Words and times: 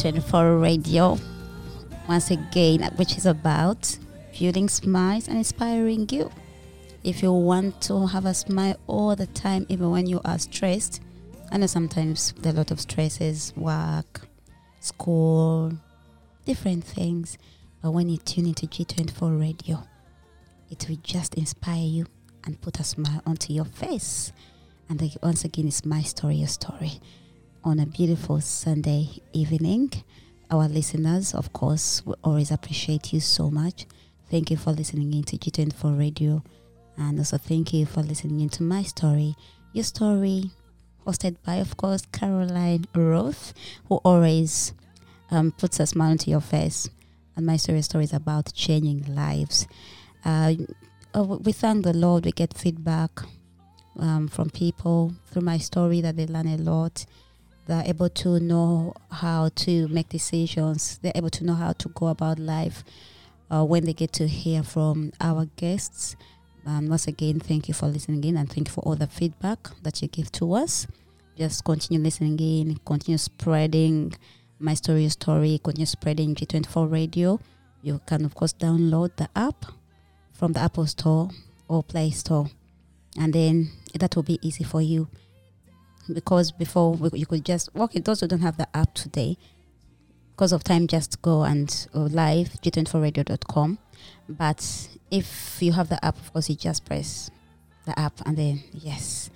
24 0.00 0.56
Radio. 0.56 1.18
Once 2.08 2.30
again, 2.30 2.80
which 2.96 3.18
is 3.18 3.26
about 3.26 3.98
building 4.38 4.66
smiles 4.66 5.28
and 5.28 5.36
inspiring 5.36 6.08
you. 6.10 6.30
If 7.04 7.22
you 7.22 7.30
want 7.34 7.82
to 7.82 8.06
have 8.06 8.24
a 8.24 8.32
smile 8.32 8.76
all 8.86 9.14
the 9.14 9.26
time, 9.26 9.66
even 9.68 9.90
when 9.90 10.06
you 10.06 10.22
are 10.24 10.38
stressed, 10.38 11.02
I 11.52 11.58
know 11.58 11.66
sometimes 11.66 12.32
a 12.42 12.52
lot 12.52 12.70
of 12.70 12.80
stresses, 12.80 13.52
work, 13.56 14.22
school, 14.80 15.74
different 16.46 16.82
things. 16.82 17.36
But 17.82 17.90
when 17.90 18.08
you 18.08 18.16
tune 18.16 18.46
into 18.46 18.66
G24 18.66 19.38
Radio, 19.38 19.82
it 20.70 20.86
will 20.88 20.98
just 21.02 21.34
inspire 21.34 21.84
you 21.84 22.06
and 22.44 22.58
put 22.62 22.80
a 22.80 22.84
smile 22.84 23.20
onto 23.26 23.52
your 23.52 23.66
face. 23.66 24.32
And 24.88 25.14
once 25.22 25.44
again, 25.44 25.68
it's 25.68 25.84
my 25.84 26.00
story, 26.00 26.36
your 26.36 26.48
story 26.48 27.00
on 27.64 27.78
a 27.78 27.86
beautiful 27.86 28.40
Sunday 28.40 29.08
evening. 29.32 29.92
Our 30.50 30.66
listeners, 30.68 31.34
of 31.34 31.52
course, 31.52 32.02
we 32.06 32.14
always 32.24 32.50
appreciate 32.50 33.12
you 33.12 33.20
so 33.20 33.50
much. 33.50 33.86
Thank 34.30 34.50
you 34.50 34.56
for 34.56 34.72
listening 34.72 35.12
in 35.12 35.24
to 35.24 35.36
G24 35.36 35.98
Radio. 35.98 36.42
And 36.96 37.18
also 37.18 37.38
thank 37.38 37.72
you 37.72 37.86
for 37.86 38.02
listening 38.02 38.40
into 38.40 38.62
my 38.62 38.82
story, 38.82 39.34
your 39.72 39.84
story, 39.84 40.50
hosted 41.06 41.36
by, 41.44 41.56
of 41.56 41.76
course, 41.76 42.02
Caroline 42.12 42.86
Ruth, 42.94 43.52
who 43.88 43.96
always 43.96 44.72
um, 45.30 45.52
puts 45.52 45.80
a 45.80 45.86
smile 45.86 46.12
onto 46.12 46.30
your 46.30 46.40
face. 46.40 46.88
And 47.36 47.46
my 47.46 47.56
story, 47.56 47.82
story 47.82 48.04
is 48.04 48.12
about 48.12 48.52
changing 48.54 49.14
lives. 49.14 49.66
Uh, 50.24 50.54
uh, 51.14 51.24
we 51.24 51.52
thank 51.52 51.84
the 51.84 51.92
Lord. 51.92 52.24
We 52.24 52.32
get 52.32 52.54
feedback 52.54 53.20
um, 53.98 54.28
from 54.28 54.50
people 54.50 55.12
through 55.26 55.42
my 55.42 55.58
story 55.58 56.00
that 56.00 56.16
they 56.16 56.26
learn 56.26 56.46
a 56.46 56.56
lot 56.56 57.04
they're 57.70 57.86
able 57.86 58.08
to 58.08 58.40
know 58.40 58.92
how 59.12 59.48
to 59.54 59.86
make 59.88 60.08
decisions. 60.08 60.98
They're 61.02 61.12
able 61.14 61.30
to 61.30 61.44
know 61.44 61.54
how 61.54 61.70
to 61.74 61.88
go 61.90 62.08
about 62.08 62.40
life 62.40 62.82
uh, 63.48 63.64
when 63.64 63.84
they 63.84 63.92
get 63.92 64.12
to 64.14 64.26
hear 64.26 64.64
from 64.64 65.12
our 65.20 65.46
guests. 65.54 66.16
And 66.66 66.88
once 66.90 67.06
again 67.06 67.38
thank 67.38 67.68
you 67.68 67.74
for 67.74 67.86
listening 67.86 68.24
in 68.24 68.36
and 68.36 68.50
thank 68.50 68.66
you 68.68 68.74
for 68.74 68.80
all 68.80 68.96
the 68.96 69.06
feedback 69.06 69.68
that 69.84 70.02
you 70.02 70.08
give 70.08 70.32
to 70.32 70.52
us. 70.54 70.88
Just 71.38 71.64
continue 71.64 72.02
listening 72.02 72.40
in 72.40 72.76
continue 72.84 73.18
spreading 73.18 74.14
my 74.58 74.74
story 74.74 75.08
story 75.08 75.60
continue 75.62 75.86
spreading 75.86 76.34
g24 76.34 76.90
radio. 76.90 77.38
You 77.82 78.00
can 78.04 78.24
of 78.24 78.34
course 78.34 78.52
download 78.52 79.14
the 79.14 79.28
app 79.36 79.64
from 80.32 80.54
the 80.54 80.60
apple 80.60 80.86
store 80.86 81.30
or 81.68 81.84
play 81.84 82.10
store. 82.10 82.50
And 83.16 83.32
then 83.32 83.70
that 83.94 84.16
will 84.16 84.24
be 84.24 84.40
easy 84.42 84.64
for 84.64 84.82
you 84.82 85.08
because 86.14 86.52
before 86.52 86.92
we, 86.92 87.10
you 87.18 87.26
could 87.26 87.44
just 87.44 87.68
okay 87.76 88.00
those 88.00 88.20
who 88.20 88.26
don't 88.26 88.40
have 88.40 88.56
the 88.56 88.68
app 88.76 88.94
today. 88.94 89.36
Because 90.32 90.52
of 90.52 90.64
time 90.64 90.86
just 90.86 91.20
go 91.20 91.42
and 91.42 91.86
uh, 91.94 92.00
live 92.00 92.48
g24radio.com 92.62 93.78
but 94.28 94.88
if 95.10 95.58
you 95.60 95.72
have 95.72 95.88
the 95.90 96.02
app 96.04 96.16
of 96.16 96.32
course 96.32 96.48
you 96.48 96.56
just 96.56 96.84
press 96.86 97.30
the 97.86 97.98
app 97.98 98.20
and 98.26 98.36
then 98.36 98.62
yes. 98.72 99.30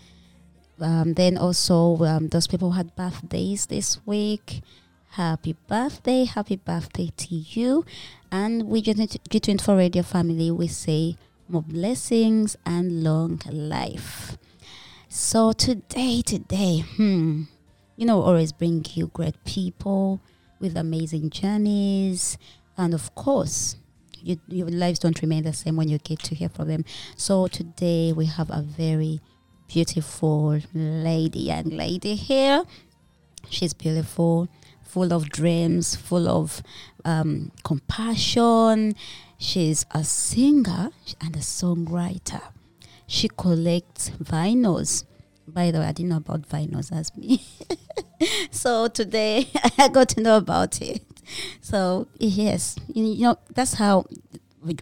Um, 0.80 1.14
then 1.14 1.38
also 1.38 1.98
um, 2.04 2.28
those 2.28 2.46
people 2.46 2.72
who 2.72 2.76
had 2.76 2.96
birthdays 2.96 3.66
this 3.66 4.04
week 4.06 4.62
happy 5.10 5.54
birthday 5.68 6.24
happy 6.24 6.56
birthday 6.56 7.10
to 7.16 7.34
you. 7.34 7.84
And 8.32 8.64
we 8.64 8.82
g24 8.82 9.76
radio 9.76 10.02
family 10.02 10.50
we 10.50 10.68
say 10.68 11.16
more 11.48 11.62
blessings 11.62 12.56
and 12.64 13.04
long 13.04 13.41
life 13.50 14.36
so 15.16 15.52
today, 15.52 16.22
today, 16.22 16.80
hmm, 16.80 17.42
you 17.97 18.04
know, 18.04 18.20
always 18.20 18.50
bring 18.50 18.84
you 18.94 19.12
great 19.14 19.36
people 19.44 20.20
with 20.58 20.76
amazing 20.76 21.30
journeys, 21.30 22.36
and 22.76 22.92
of 22.92 23.14
course, 23.14 23.76
you, 24.20 24.41
your 24.48 24.66
lives 24.66 24.98
don't 24.98 25.22
remain 25.22 25.44
the 25.44 25.53
same 25.53 25.76
when 25.76 25.88
you 25.88 25.98
get 25.98 26.19
to 26.24 26.34
hear 26.34 26.48
from 26.48 26.66
them. 26.66 26.84
So 27.16 27.47
today 27.47 28.12
we 28.12 28.27
have 28.27 28.50
a 28.50 28.62
very 28.62 29.21
beautiful 29.68 30.59
lady, 30.74 31.39
young 31.39 31.66
lady 31.66 32.16
here. 32.16 32.65
She's 33.48 33.72
beautiful, 33.72 34.48
full 34.83 35.12
of 35.12 35.28
dreams, 35.28 35.94
full 35.94 36.28
of 36.28 36.60
um, 37.04 37.53
compassion. 37.62 38.97
She's 39.39 39.86
a 39.92 40.03
singer 40.03 40.91
and 41.21 41.36
a 41.36 41.39
songwriter. 41.39 42.42
She 43.06 43.28
collects 43.28 44.10
vinyls. 44.10 45.04
By 45.47 45.71
the 45.71 45.80
way, 45.80 45.86
I 45.86 45.92
didn't 45.92 46.10
know 46.10 46.16
about 46.16 46.48
vinyls 46.48 46.92
as 46.92 47.15
me. 47.16 47.45
so 48.51 48.89
today 48.89 49.48
I 49.78 49.89
got 49.89 50.09
to 50.10 50.21
know 50.21 50.36
about 50.36 50.80
it. 50.80 51.03
So 51.60 52.09
yes, 52.18 52.77
you 52.89 53.22
know 53.24 53.39
that's 53.54 53.74
how 53.74 54.06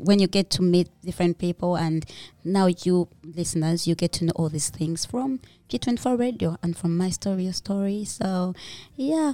when 0.01 0.19
you 0.19 0.27
get 0.27 0.51
to 0.51 0.63
meet 0.63 0.89
different 1.05 1.39
people 1.39 1.77
and 1.77 2.07
now 2.45 2.67
you 2.67 3.09
listeners 3.25 3.87
you 3.87 3.95
get 3.95 4.13
to 4.13 4.25
know 4.25 4.33
all 4.37 4.49
these 4.49 4.71
things 4.71 5.05
from 5.05 5.41
G24 5.69 6.19
radio 6.19 6.57
and 6.63 6.77
from 6.77 6.97
my 6.97 7.11
story 7.11 7.45
your 7.45 7.53
story 7.53 8.05
so 8.05 8.55
yeah 8.95 9.33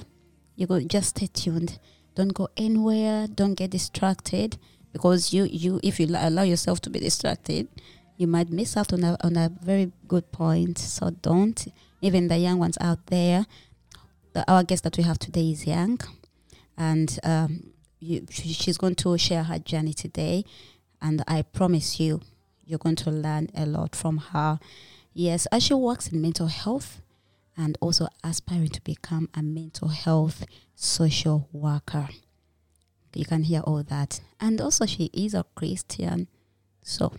you 0.55 0.65
go 0.65 0.79
just 0.79 1.09
stay 1.09 1.27
tuned 1.27 1.77
don't 2.15 2.33
go 2.33 2.49
anywhere 2.57 3.27
don't 3.27 3.53
get 3.53 3.69
distracted 3.69 4.57
because 4.91 5.33
you 5.33 5.43
you 5.43 5.79
if 5.83 5.99
you 5.99 6.07
allow 6.15 6.43
yourself 6.43 6.81
to 6.81 6.89
be 6.89 6.99
distracted 6.99 7.67
you 8.19 8.27
might 8.27 8.51
miss 8.51 8.77
out 8.77 8.93
on 8.93 9.03
a, 9.03 9.17
on 9.23 9.35
a 9.35 9.49
very 9.63 9.91
good 10.07 10.31
point 10.31 10.77
so 10.77 11.09
don't 11.09 11.67
even 12.01 12.27
the 12.27 12.37
young 12.37 12.59
ones 12.59 12.77
out 12.79 13.07
there 13.07 13.47
the, 14.33 14.49
our 14.51 14.63
guest 14.63 14.83
that 14.83 14.95
we 14.97 15.03
have 15.03 15.17
today 15.17 15.49
is 15.49 15.65
young 15.65 15.99
and 16.77 17.19
um, 17.23 17.71
you, 17.99 18.27
she's 18.29 18.77
going 18.77 18.95
to 18.95 19.17
share 19.17 19.43
her 19.43 19.57
journey 19.57 19.93
today 19.93 20.45
and 21.01 21.23
i 21.27 21.41
promise 21.41 21.99
you 21.99 22.21
you're 22.69 22.77
going 22.77 22.95
to 22.95 23.09
learn 23.09 23.49
a 23.55 23.65
lot 23.65 23.95
from 23.95 24.17
her. 24.17 24.59
Yes, 25.11 25.47
as 25.47 25.63
she 25.63 25.73
works 25.73 26.07
in 26.07 26.21
mental 26.21 26.45
health 26.45 27.01
and 27.57 27.75
also 27.81 28.07
aspiring 28.23 28.69
to 28.69 28.81
become 28.81 29.27
a 29.33 29.41
mental 29.41 29.87
health 29.87 30.45
social 30.75 31.49
worker. 31.51 32.09
You 33.15 33.25
can 33.25 33.41
hear 33.43 33.61
all 33.61 33.81
that. 33.81 34.21
And 34.39 34.61
also, 34.61 34.85
she 34.85 35.09
is 35.13 35.33
a 35.33 35.45
Christian. 35.55 36.27
So, 36.83 37.11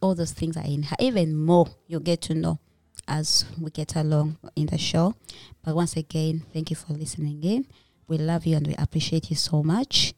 all 0.00 0.14
those 0.14 0.32
things 0.32 0.56
are 0.56 0.64
in 0.64 0.84
her. 0.84 0.96
Even 0.98 1.36
more, 1.36 1.66
you'll 1.86 2.00
get 2.00 2.20
to 2.22 2.34
know 2.34 2.58
as 3.06 3.44
we 3.60 3.70
get 3.70 3.96
along 3.96 4.38
in 4.56 4.66
the 4.66 4.78
show. 4.78 5.14
But 5.64 5.74
once 5.74 5.96
again, 5.96 6.44
thank 6.52 6.70
you 6.70 6.76
for 6.76 6.92
listening 6.92 7.42
in. 7.42 7.66
We 8.08 8.18
love 8.18 8.46
you 8.46 8.56
and 8.56 8.66
we 8.66 8.74
appreciate 8.76 9.30
you 9.30 9.36
so 9.36 9.62
much. 9.62 10.14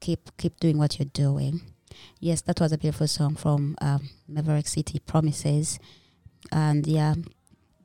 Keep 0.00 0.36
keep 0.36 0.58
doing 0.60 0.78
what 0.78 0.98
you're 0.98 1.06
doing. 1.12 1.60
Yes, 2.18 2.40
that 2.42 2.60
was 2.60 2.72
a 2.72 2.78
beautiful 2.78 3.06
song 3.06 3.36
from 3.36 3.76
um, 3.80 4.08
Maverick 4.28 4.66
City 4.66 4.98
Promises, 4.98 5.78
and 6.50 6.86
yeah, 6.86 7.14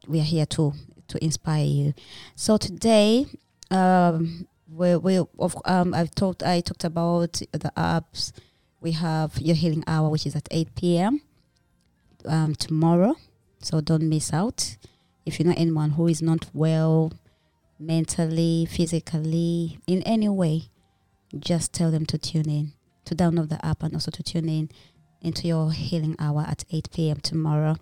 we 0.08 0.20
are 0.20 0.24
here 0.24 0.46
to 0.46 0.74
to 1.08 1.24
inspire 1.24 1.66
you. 1.66 1.94
So 2.36 2.58
today, 2.58 3.26
um, 3.72 4.48
we 4.72 4.96
we 4.96 5.18
of 5.18 5.58
um 5.66 5.94
I've 5.94 6.16
talked 6.16 6.44
I 6.44 6.62
talked 6.62 6.84
about 6.86 7.34
the 7.52 7.72
apps. 7.76 8.32
We 8.80 8.92
have 8.92 9.38
your 9.40 9.56
healing 9.56 9.84
hour, 9.88 10.10
which 10.10 10.26
is 10.26 10.36
at 10.36 10.48
eight 10.52 10.74
p.m. 10.76 11.22
Um, 12.28 12.56
tomorrow, 12.56 13.16
so 13.60 13.82
don't 13.82 14.10
miss 14.10 14.34
out. 14.34 14.78
If 15.26 15.40
you 15.40 15.46
know 15.46 15.54
anyone 15.58 15.92
who 15.92 16.08
is 16.08 16.22
not 16.22 16.46
well 16.54 17.14
mentally, 17.80 18.68
physically, 18.70 19.80
in 19.88 20.02
any 20.04 20.30
way, 20.30 20.70
just 21.40 21.74
tell 21.74 21.92
them 21.92 22.06
to 22.08 22.18
tune 22.18 22.50
in, 22.50 22.74
to 23.06 23.16
download 23.16 23.50
the 23.50 23.64
app, 23.66 23.84
and 23.84 23.94
also 23.94 24.12
to 24.12 24.24
tune 24.24 24.50
in 24.50 24.70
into 25.22 25.48
your 25.48 25.72
healing 25.72 26.16
hour 26.20 26.46
at 26.48 26.64
8 26.72 26.90
p.m. 26.92 27.18
tomorrow. 27.18 27.78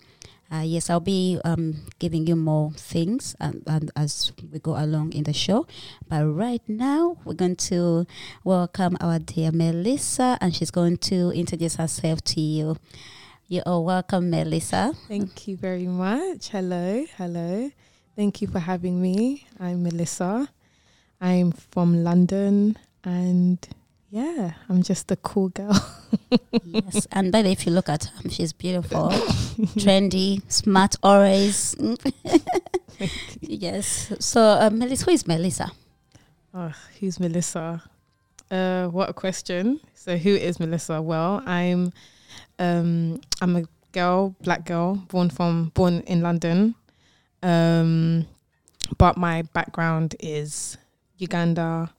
Uh, 0.51 0.61
yes, 0.61 0.89
I'll 0.89 0.99
be 0.99 1.39
um, 1.43 1.87
giving 1.97 2.27
you 2.27 2.35
more 2.35 2.71
things 2.73 3.35
and, 3.39 3.63
and 3.65 3.91
as 3.95 4.31
we 4.51 4.59
go 4.59 4.77
along 4.77 5.13
in 5.13 5.23
the 5.23 5.33
show. 5.33 5.65
But 6.07 6.27
right 6.27 6.61
now, 6.67 7.17
we're 7.25 7.33
going 7.33 7.55
to 7.55 8.05
welcome 8.43 8.95
our 9.01 9.17
dear 9.17 9.51
Melissa, 9.51 10.37
and 10.39 10.55
she's 10.55 10.69
going 10.69 10.97
to 10.97 11.31
introduce 11.31 11.75
herself 11.77 12.23
to 12.25 12.41
you. 12.41 12.77
You 13.53 13.61
are 13.67 13.81
welcome, 13.81 14.31
Melissa. 14.31 14.95
Thank 15.07 15.47
you 15.47 15.57
very 15.57 15.85
much. 15.85 16.49
Hello, 16.49 17.05
hello. 17.17 17.69
Thank 18.15 18.41
you 18.41 18.47
for 18.47 18.57
having 18.57 18.99
me. 18.99 19.45
I'm 19.59 19.83
Melissa. 19.83 20.49
I'm 21.21 21.51
from 21.51 22.03
London 22.03 22.79
and 23.03 23.59
yeah, 24.09 24.53
I'm 24.67 24.81
just 24.81 25.11
a 25.11 25.17
cool 25.17 25.49
girl. 25.49 25.79
yes, 26.63 27.05
and 27.11 27.31
by 27.31 27.43
the 27.43 27.49
way, 27.49 27.51
if 27.51 27.67
you 27.67 27.73
look 27.73 27.89
at 27.89 28.05
her, 28.05 28.29
she's 28.31 28.53
beautiful, 28.53 29.09
trendy, 29.77 30.41
smart, 30.51 30.95
always. 31.03 31.75
yes. 33.39 34.13
So, 34.19 34.41
uh, 34.41 34.71
Melissa, 34.73 35.05
who 35.05 35.11
is 35.11 35.27
Melissa? 35.27 35.71
Oh, 36.55 36.73
who's 36.99 37.19
Melissa? 37.19 37.83
Uh, 38.49 38.87
what 38.87 39.11
a 39.11 39.13
question. 39.13 39.79
So, 39.93 40.17
who 40.17 40.31
is 40.31 40.59
Melissa? 40.59 41.03
Well, 41.03 41.43
I'm 41.45 41.93
um, 42.63 43.21
I'm 43.41 43.55
a 43.57 43.63
girl, 43.91 44.35
black 44.41 44.65
girl, 44.65 44.95
born 44.95 45.29
from 45.29 45.71
born 45.73 45.99
in 46.07 46.21
London. 46.21 46.75
Um, 47.41 48.25
but 48.97 49.17
my 49.17 49.41
background 49.53 50.15
is 50.19 50.77
Uganda, 51.17 51.93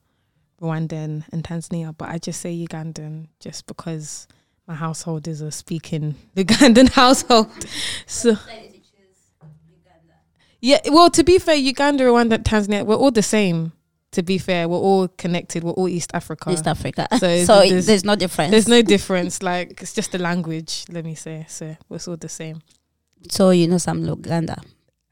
Rwandan, 0.61 1.23
and 1.31 1.43
Tanzania. 1.43 1.95
But 1.95 2.09
I 2.09 2.17
just 2.17 2.41
say 2.41 2.55
Ugandan 2.55 3.27
just 3.39 3.67
because 3.67 4.27
my 4.67 4.73
household 4.73 5.27
is 5.27 5.41
a 5.41 5.51
speaking 5.51 6.15
Ugandan 6.35 6.89
household. 6.91 7.51
So. 8.07 8.35
Yeah, 10.61 10.79
well, 10.87 11.11
to 11.11 11.23
be 11.23 11.37
fair, 11.37 11.53
Uganda, 11.53 12.05
Rwanda, 12.05 12.39
Tanzania, 12.39 12.83
we're 12.83 12.95
all 12.95 13.11
the 13.11 13.21
same. 13.21 13.71
To 14.15 14.23
be 14.23 14.37
fair, 14.37 14.69
we're 14.69 14.77
all 14.77 15.09
connected. 15.09 15.61
We're 15.61 15.71
all 15.71 15.89
East 15.89 16.11
Africa. 16.13 16.49
East 16.49 16.67
Africa. 16.67 17.05
So, 17.19 17.43
so 17.43 17.59
there's, 17.67 17.85
there's, 17.85 18.05
no 18.05 18.15
difference. 18.15 18.51
There's 18.51 18.69
no 18.69 18.81
difference. 18.81 19.43
Like 19.43 19.81
it's 19.81 19.91
just 19.91 20.13
the 20.13 20.19
language. 20.19 20.85
Let 20.89 21.03
me 21.03 21.15
say. 21.15 21.45
So 21.49 21.75
we're 21.89 21.99
all 22.07 22.15
the 22.15 22.29
same. 22.29 22.61
So 23.29 23.49
you 23.49 23.67
know 23.67 23.77
some 23.77 24.03
Luganda. 24.03 24.63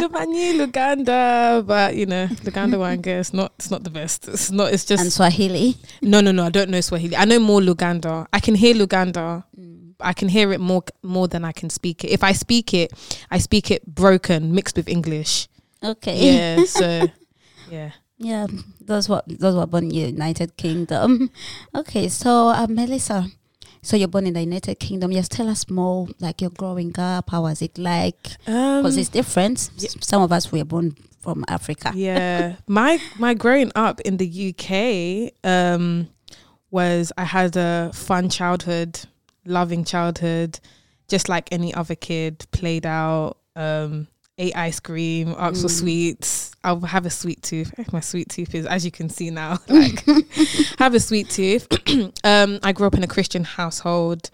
Lubani, 0.00 0.58
Luganda, 0.58 1.64
but 1.64 1.94
you 1.94 2.06
know, 2.06 2.26
Luganda 2.42 2.74
Wanga 2.74 3.20
is 3.20 3.32
not 3.32 3.52
it's 3.56 3.70
not 3.70 3.84
the 3.84 3.90
best. 3.90 4.26
It's 4.26 4.50
not 4.50 4.72
it's 4.72 4.84
just 4.84 5.00
And 5.00 5.12
Swahili? 5.12 5.76
No, 6.02 6.20
no, 6.20 6.32
no, 6.32 6.44
I 6.46 6.50
don't 6.50 6.70
know 6.70 6.80
Swahili. 6.80 7.16
I 7.16 7.24
know 7.24 7.38
more 7.38 7.60
Luganda. 7.60 8.26
I 8.32 8.40
can 8.40 8.56
hear 8.56 8.74
Luganda. 8.74 9.44
Mm. 9.56 9.94
I 10.00 10.12
can 10.12 10.28
hear 10.28 10.52
it 10.52 10.58
more 10.60 10.82
more 11.04 11.28
than 11.28 11.44
I 11.44 11.52
can 11.52 11.70
speak 11.70 12.02
it. 12.02 12.10
If 12.10 12.24
I 12.24 12.32
speak 12.32 12.74
it, 12.74 12.92
I 13.30 13.38
speak 13.38 13.70
it 13.70 13.86
broken, 13.86 14.52
mixed 14.52 14.76
with 14.76 14.88
English. 14.88 15.46
Okay. 15.84 16.36
Yeah, 16.36 16.64
so 16.66 17.08
yeah. 17.70 17.90
Yeah, 18.16 18.46
those 18.80 19.08
were 19.08 19.22
those 19.26 19.56
were 19.56 19.66
born 19.66 19.84
in 19.84 19.90
United 19.90 20.56
Kingdom. 20.56 21.30
Okay, 21.74 22.08
so 22.08 22.48
uh, 22.48 22.66
Melissa, 22.70 23.26
so 23.82 23.96
you're 23.96 24.08
born 24.08 24.26
in 24.26 24.34
the 24.34 24.40
United 24.40 24.78
Kingdom. 24.78 25.12
Yes, 25.12 25.28
tell 25.28 25.48
us 25.48 25.68
more. 25.68 26.06
Like 26.20 26.40
you're 26.40 26.50
growing 26.50 26.98
up. 26.98 27.30
How 27.30 27.42
was 27.42 27.60
it 27.60 27.76
like? 27.76 28.22
Because 28.46 28.94
um, 28.94 29.00
it's 29.00 29.08
different. 29.08 29.70
Yeah. 29.76 29.90
Some 30.00 30.22
of 30.22 30.32
us 30.32 30.50
were 30.52 30.64
born 30.64 30.96
from 31.20 31.44
Africa. 31.48 31.92
Yeah, 31.96 32.56
my 32.66 32.98
my 33.18 33.34
growing 33.34 33.72
up 33.74 34.00
in 34.02 34.16
the 34.16 34.28
UK 34.50 35.32
um, 35.44 36.08
was 36.70 37.12
I 37.18 37.24
had 37.24 37.56
a 37.56 37.90
fun 37.92 38.28
childhood, 38.28 39.00
loving 39.44 39.84
childhood, 39.84 40.60
just 41.08 41.28
like 41.28 41.52
any 41.52 41.74
other 41.74 41.96
kid. 41.96 42.46
Played 42.52 42.86
out. 42.86 43.38
Um, 43.56 44.08
ate 44.38 44.56
ice 44.56 44.80
cream, 44.80 45.34
asked 45.38 45.58
mm. 45.58 45.62
for 45.62 45.68
sweets. 45.68 46.50
I'll 46.64 46.80
have 46.80 47.06
a 47.06 47.10
sweet 47.10 47.42
tooth. 47.42 47.72
My 47.92 48.00
sweet 48.00 48.28
tooth 48.28 48.54
is, 48.54 48.66
as 48.66 48.84
you 48.84 48.90
can 48.90 49.08
see 49.08 49.30
now, 49.30 49.58
like 49.68 50.04
have 50.78 50.94
a 50.94 51.00
sweet 51.00 51.30
tooth. 51.30 51.68
um, 52.24 52.58
I 52.62 52.72
grew 52.72 52.86
up 52.86 52.94
in 52.94 53.04
a 53.04 53.08
Christian 53.08 53.44
household. 53.44 54.30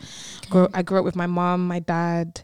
Grew, 0.48 0.68
I 0.72 0.82
grew 0.82 0.98
up 0.98 1.04
with 1.04 1.16
my 1.16 1.26
mom, 1.26 1.66
my 1.66 1.80
dad, 1.80 2.42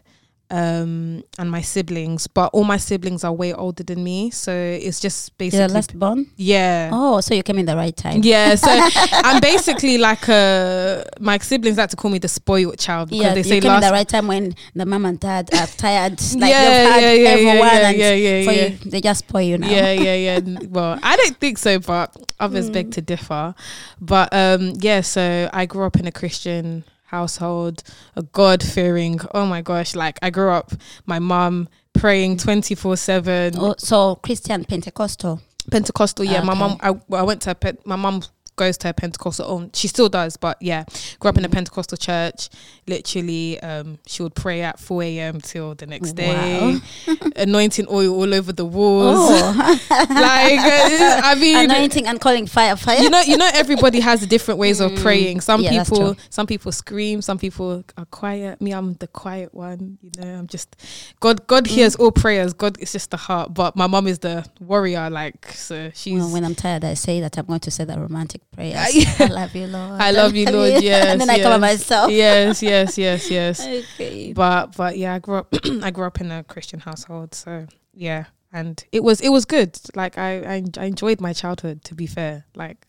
um, 0.49 1.23
and 1.37 1.51
my 1.51 1.61
siblings, 1.61 2.27
but 2.27 2.47
all 2.53 2.63
my 2.63 2.77
siblings 2.77 3.23
are 3.23 3.33
way 3.33 3.53
older 3.53 3.83
than 3.83 4.03
me, 4.03 4.29
so 4.29 4.53
it's 4.53 4.99
just 4.99 5.37
basically 5.37 5.59
You're 5.59 5.67
last 5.67 5.97
born. 5.97 6.27
Yeah. 6.37 6.89
Oh, 6.93 7.19
so 7.19 7.33
you 7.33 7.43
came 7.43 7.59
in 7.59 7.65
the 7.65 7.75
right 7.75 7.95
time. 7.95 8.21
Yeah. 8.23 8.55
So 8.55 8.67
I'm 8.71 9.41
basically 9.41 9.97
like 9.97 10.27
a. 10.29 11.05
My 11.19 11.37
siblings 11.39 11.77
like 11.77 11.89
to 11.89 11.95
call 11.95 12.11
me 12.11 12.19
the 12.19 12.29
spoiled 12.29 12.79
child 12.79 13.09
because 13.09 13.23
yeah, 13.23 13.33
they 13.33 13.43
say 13.43 13.55
you 13.55 13.61
came 13.61 13.73
in 13.73 13.81
the 13.81 13.91
right 13.91 14.07
time 14.07 14.27
when 14.27 14.55
the 14.73 14.85
mom 14.85 15.05
and 15.05 15.19
dad 15.19 15.49
are 15.53 15.67
tired. 15.67 16.19
Like 16.37 16.51
yeah, 16.51 16.99
yeah, 16.99 17.13
yeah, 17.13 17.29
everyone, 17.29 17.57
yeah, 17.57 17.89
yeah, 17.89 17.89
yeah, 17.89 18.13
yeah, 18.13 18.51
yeah. 18.51 18.67
You, 18.67 18.77
they 18.91 19.01
just 19.01 19.19
spoil 19.19 19.41
you 19.41 19.57
now. 19.57 19.69
Yeah, 19.69 19.91
yeah, 19.91 20.13
yeah. 20.13 20.39
well, 20.69 20.99
I 21.01 21.15
don't 21.15 21.35
think 21.37 21.57
so, 21.57 21.79
but 21.79 22.15
others 22.39 22.69
mm. 22.69 22.73
beg 22.73 22.91
to 22.91 23.01
differ. 23.01 23.55
But 23.99 24.29
um, 24.33 24.73
yeah, 24.77 25.01
so 25.01 25.49
I 25.51 25.65
grew 25.65 25.85
up 25.85 25.95
in 25.95 26.05
a 26.05 26.11
Christian 26.11 26.83
household, 27.07 27.83
a 28.15 28.23
God 28.23 28.61
fearing. 28.63 29.19
Oh 29.33 29.45
my 29.45 29.61
gosh, 29.61 29.95
like 29.95 30.19
I 30.21 30.29
grew 30.29 30.51
up, 30.51 30.71
my 31.05 31.19
mom 31.19 31.67
praying 31.93 32.37
24 32.37 32.95
7. 32.97 33.77
so 33.79 34.15
Christian 34.15 34.63
Pentecostal. 34.63 35.41
Pentecostal, 35.71 36.23
yeah. 36.23 36.37
Okay. 36.37 36.45
My 36.45 36.53
mom, 36.53 36.77
I, 36.79 36.93
I 37.15 37.23
went 37.23 37.41
to 37.41 37.77
my 37.85 37.97
mom 37.97 38.23
goes 38.57 38.77
to 38.79 38.89
a 38.89 38.93
Pentecostal. 38.93 39.45
Oh, 39.47 39.69
she 39.73 39.87
still 39.87 40.09
does, 40.09 40.35
but 40.35 40.61
yeah, 40.61 40.83
grew 41.19 41.29
up 41.29 41.37
in 41.37 41.45
a 41.45 41.49
Pentecostal 41.49 41.97
church. 41.97 42.49
Literally, 42.87 43.59
um, 43.61 43.99
she 44.05 44.23
would 44.23 44.35
pray 44.35 44.61
at 44.61 44.79
four 44.79 45.01
a.m. 45.03 45.39
till 45.39 45.75
the 45.75 45.85
next 45.85 46.13
day, 46.13 46.79
wow. 47.07 47.15
anointing 47.37 47.87
oil 47.89 48.13
all 48.13 48.33
over 48.33 48.51
the 48.51 48.65
walls. 48.65 49.29
Oh. 49.31 49.79
like, 50.09 50.59
uh, 50.59 51.21
I 51.23 51.37
mean, 51.39 51.57
anointing 51.57 52.07
and 52.07 52.19
calling 52.19 52.47
fire, 52.47 52.75
fire. 52.75 52.99
You 52.99 53.09
know, 53.09 53.21
you 53.21 53.37
know, 53.37 53.49
everybody 53.53 54.01
has 54.01 54.25
different 54.27 54.59
ways 54.59 54.81
mm. 54.81 54.91
of 54.91 54.99
praying. 55.01 55.41
Some 55.41 55.61
yeah, 55.61 55.83
people, 55.83 56.17
some 56.29 56.47
people 56.47 56.71
scream. 56.71 57.21
Some 57.21 57.37
people 57.37 57.85
are 57.97 58.05
quiet. 58.05 58.59
Me, 58.59 58.73
I'm 58.73 58.95
the 58.95 59.07
quiet 59.07 59.53
one. 59.53 59.97
You 60.01 60.11
know, 60.17 60.39
I'm 60.39 60.47
just 60.47 60.75
God. 61.19 61.47
God 61.47 61.65
mm. 61.65 61.67
hears 61.67 61.95
all 61.95 62.11
prayers. 62.11 62.53
God 62.53 62.77
is 62.79 62.91
just 62.91 63.11
the 63.11 63.17
heart. 63.17 63.53
But 63.53 63.75
my 63.75 63.87
mom 63.87 64.07
is 64.07 64.19
the 64.19 64.45
warrior. 64.59 65.09
Like, 65.09 65.51
so 65.51 65.91
she's. 65.93 66.19
Well, 66.19 66.33
when 66.33 66.43
I'm 66.43 66.55
tired, 66.55 66.83
I 66.83 66.95
say 66.95 67.21
that 67.21 67.37
I'm 67.37 67.45
going 67.45 67.59
to 67.61 67.71
say 67.71 67.83
that 67.83 67.99
romantic 67.99 68.41
prayers. 68.57 69.05
I 69.19 69.27
love 69.27 69.55
you, 69.55 69.67
Lord. 69.67 70.01
I 70.01 70.11
love 70.11 70.35
you, 70.35 70.45
Lord. 70.51 70.83
Yes, 70.83 71.05
and 71.05 71.21
then 71.21 71.27
yes. 71.27 71.39
I 71.39 71.43
cover 71.43 71.59
myself. 71.59 72.11
Yes, 72.11 72.63
yes, 72.63 72.97
yes, 72.97 73.31
yes. 73.31 73.67
okay. 73.95 74.33
But 74.33 74.75
but 74.75 74.97
yeah, 74.97 75.13
I 75.13 75.19
grew 75.19 75.35
up. 75.35 75.53
I 75.83 75.91
grew 75.91 76.05
up 76.05 76.19
in 76.19 76.31
a 76.31 76.43
Christian 76.43 76.79
household, 76.79 77.35
so 77.35 77.67
yeah, 77.93 78.25
and 78.51 78.83
it 78.91 79.03
was 79.03 79.21
it 79.21 79.29
was 79.29 79.45
good. 79.45 79.79
Like 79.95 80.17
I 80.17 80.55
I, 80.55 80.63
I 80.77 80.85
enjoyed 80.85 81.21
my 81.21 81.33
childhood. 81.33 81.83
To 81.85 81.95
be 81.95 82.07
fair, 82.07 82.45
like 82.55 82.87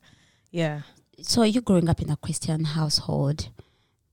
yeah. 0.51 0.83
So 1.21 1.43
you 1.43 1.61
growing 1.61 1.89
up 1.89 2.01
in 2.01 2.11
a 2.11 2.17
Christian 2.17 2.65
household, 2.65 3.51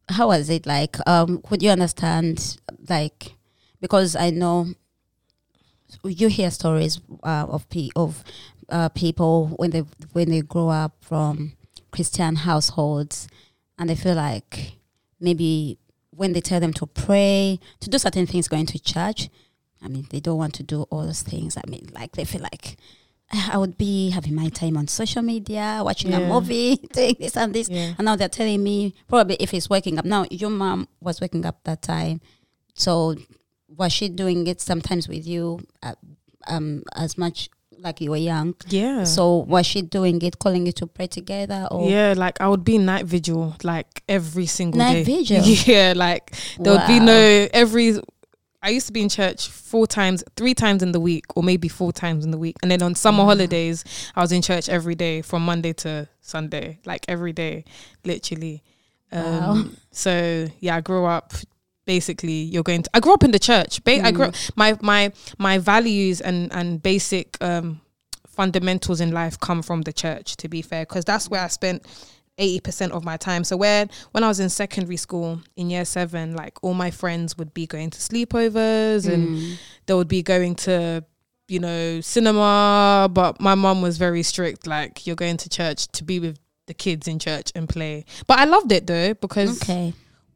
how 0.10 0.28
was 0.28 0.50
it 0.50 0.66
like? 0.66 0.98
Um, 1.08 1.42
could 1.42 1.64
you 1.64 1.70
understand 1.70 2.58
like 2.90 3.36
because 3.80 4.16
I 4.16 4.30
know 4.32 4.68
you 6.04 6.28
hear 6.28 6.52
stories 6.52 7.00
uh, 7.24 7.46
of 7.48 7.70
pe- 7.70 7.90
of 7.96 8.24
uh, 8.70 8.90
people 8.90 9.48
when 9.58 9.72
they 9.72 9.84
when 10.14 10.30
they 10.30 10.42
grow 10.42 10.70
up 10.70 10.96
from 11.02 11.54
Christian 11.92 12.36
households 12.36 13.28
and 13.78 13.90
they 13.90 13.96
feel 13.96 14.16
like 14.16 14.74
maybe 15.20 15.78
when 16.12 16.34
they 16.34 16.42
tell 16.42 16.60
them 16.60 16.74
to 16.74 16.86
pray, 16.86 17.60
to 17.80 17.90
do 17.90 17.98
certain 17.98 18.26
things, 18.26 18.48
going 18.48 18.66
to 18.68 18.80
church. 18.80 19.30
I 19.84 19.88
mean, 19.88 20.08
they 20.10 20.20
don't 20.20 20.38
want 20.38 20.54
to 20.56 20.64
do 20.64 20.84
all 20.84 21.06
those 21.06 21.22
things. 21.22 21.58
I 21.58 21.70
mean, 21.70 21.90
like 21.94 22.14
they 22.14 22.26
feel 22.26 22.42
like 22.42 22.78
"Ah, 23.34 23.52
I 23.54 23.58
would 23.58 23.78
be 23.78 24.10
having 24.12 24.34
my 24.34 24.50
time 24.50 24.78
on 24.78 24.88
social 24.88 25.22
media, 25.22 25.82
watching 25.84 26.14
a 26.14 26.20
movie, 26.20 26.78
doing 26.94 27.16
this 27.20 27.38
and 27.38 27.54
this. 27.54 27.70
Yeah. 27.70 27.94
And 27.98 28.06
now 28.06 28.16
they're 28.16 28.30
telling 28.30 28.64
me 28.64 28.96
probably 29.08 29.36
if 29.40 29.54
it's 29.54 29.70
waking 29.70 30.00
up. 30.00 30.06
Now 30.06 30.26
your 30.32 30.50
mom 30.50 30.88
was 31.02 31.22
waking 31.22 31.46
up 31.46 31.64
that 31.66 31.82
time, 31.82 32.22
so 32.74 33.16
was 33.68 33.92
she 33.92 34.10
doing 34.10 34.48
it 34.48 34.62
sometimes 34.62 35.08
with 35.08 35.28
you, 35.28 35.60
uh, 35.84 35.96
um, 36.48 36.84
as 36.96 37.18
much 37.18 37.50
like 37.86 38.02
you 38.02 38.10
were 38.12 38.18
young? 38.18 38.56
Yeah. 38.68 39.04
So 39.06 39.38
was 39.48 39.66
she 39.66 39.82
doing 39.82 40.22
it, 40.22 40.40
calling 40.40 40.66
you 40.66 40.72
to 40.74 40.88
pray 40.88 41.08
together, 41.08 41.68
or 41.72 41.90
yeah, 41.90 42.14
like 42.18 42.42
I 42.42 42.48
would 42.50 42.66
be 42.66 42.78
night 42.78 43.06
vigil 43.06 43.56
like 43.64 44.04
every 44.10 44.48
single 44.48 44.80
Night 44.80 44.94
day. 44.94 45.04
vigil? 45.24 45.44
Yeah, 45.46 45.94
like 45.96 46.36
there 46.60 46.74
would 46.74 46.88
be 46.88 47.00
no 47.00 47.48
every. 47.54 48.00
I 48.62 48.70
used 48.70 48.88
to 48.88 48.94
be 48.94 49.04
in 49.04 49.10
church 49.10 49.48
four 49.48 49.86
times, 49.86 50.24
three 50.36 50.56
times 50.56 50.82
in 50.82 50.92
the 50.92 51.00
week, 51.00 51.26
or 51.36 51.44
maybe 51.44 51.68
four 51.68 51.94
times 51.94 52.26
in 52.26 52.32
the 52.32 52.38
week. 52.40 52.56
And 52.64 52.72
then 52.72 52.82
on 52.82 52.96
summer 52.96 53.20
Wow. 53.20 53.26
holidays, 53.30 53.84
I 54.16 54.22
was 54.22 54.32
in 54.32 54.42
church 54.42 54.70
every 54.70 54.96
day 54.96 55.22
from 55.22 55.46
Monday 55.46 55.74
to 55.74 56.10
Sunday, 56.22 56.80
like 56.84 57.06
every 57.08 57.32
day, 57.32 57.64
literally. 58.04 58.64
Um, 59.12 59.22
Wow. 59.22 59.66
So 59.92 60.48
yeah, 60.60 60.78
I 60.78 60.82
grew 60.82 61.06
up. 61.06 61.34
Basically, 61.86 62.32
you're 62.44 62.64
going 62.64 62.84
to. 62.84 62.90
I 62.94 63.00
grew 63.00 63.14
up 63.14 63.24
in 63.24 63.32
the 63.32 63.40
church. 63.40 63.84
Ba- 63.84 64.06
I 64.06 64.12
grew 64.12 64.28
Mm. 64.28 64.52
my 64.56 64.78
my 64.82 65.12
my 65.38 65.58
values 65.60 66.20
and 66.22 66.52
and 66.54 66.82
basic 66.82 67.38
um 67.42 67.82
fundamentals 68.28 69.00
in 69.02 69.12
life 69.12 69.40
come 69.40 69.62
from 69.62 69.82
the 69.84 69.94
church. 69.94 70.36
To 70.38 70.48
be 70.50 70.62
fair, 70.62 70.84
because 70.86 71.06
that's 71.06 71.30
where 71.30 71.42
I 71.42 71.48
spent 71.48 71.86
eighty 72.38 72.60
percent 72.60 72.92
of 72.92 73.04
my 73.04 73.18
time. 73.18 73.44
So 73.44 73.56
when 73.58 73.90
when 74.12 74.24
I 74.24 74.28
was 74.28 74.40
in 74.40 74.50
secondary 74.50 74.98
school 74.98 75.42
in 75.56 75.70
year 75.70 75.86
seven, 75.86 76.36
like 76.36 76.58
all 76.64 76.74
my 76.74 76.92
friends 76.92 77.38
would 77.38 77.54
be 77.54 77.66
going 77.68 77.92
to 77.92 78.00
sleepovers 78.00 79.08
and 79.08 79.38
Mm. 79.38 79.56
they 79.86 79.94
would 79.94 80.08
be 80.10 80.22
going 80.24 80.56
to 80.56 81.04
you 81.48 81.60
know 81.60 82.02
cinema. 82.02 83.08
But 83.12 83.40
my 83.40 83.56
mum 83.56 83.82
was 83.82 83.98
very 83.98 84.24
strict. 84.24 84.68
Like 84.68 85.06
you're 85.08 85.16
going 85.16 85.38
to 85.38 85.50
church 85.50 85.88
to 85.94 86.04
be 86.04 86.20
with 86.20 86.40
the 86.68 86.74
kids 86.74 87.08
in 87.08 87.20
church 87.20 87.52
and 87.56 87.70
play. 87.70 88.06
But 88.28 88.40
I 88.40 88.46
loved 88.46 88.72
it 88.72 88.88
though 88.88 89.14
because 89.14 89.62
okay. 89.62 89.94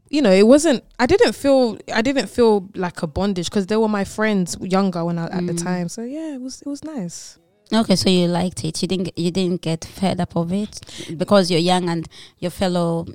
You 0.10 0.22
know, 0.22 0.32
it 0.32 0.48
wasn't. 0.48 0.84
I 1.00 1.06
didn't 1.06 1.34
feel. 1.34 1.78
I 1.94 2.02
didn't 2.02 2.28
feel 2.28 2.68
like 2.76 3.02
a 3.04 3.08
bondage 3.08 3.50
because 3.50 3.68
they 3.68 3.78
were 3.78 3.88
my 3.88 4.04
friends 4.04 4.58
younger 4.62 5.06
when 5.06 5.18
I 5.20 5.26
at 5.26 5.46
the 5.48 5.54
Mm. 5.54 5.64
time. 5.64 5.90
So 5.90 6.02
yeah, 6.04 6.34
it 6.36 6.42
was. 6.42 6.62
It 6.62 6.68
was 6.68 6.84
nice. 6.84 7.38
Okay, 7.72 7.96
so 7.96 8.10
you 8.10 8.28
liked 8.28 8.64
it. 8.66 8.82
You 8.82 8.88
didn't. 8.88 9.18
You 9.18 9.30
didn't 9.32 9.62
get 9.62 9.86
fed 9.86 10.20
up 10.20 10.36
of 10.36 10.52
it 10.52 10.80
because 11.18 11.52
you're 11.52 11.60
young 11.60 11.88
and 11.90 12.08
your 12.40 12.50
fellow, 12.52 13.06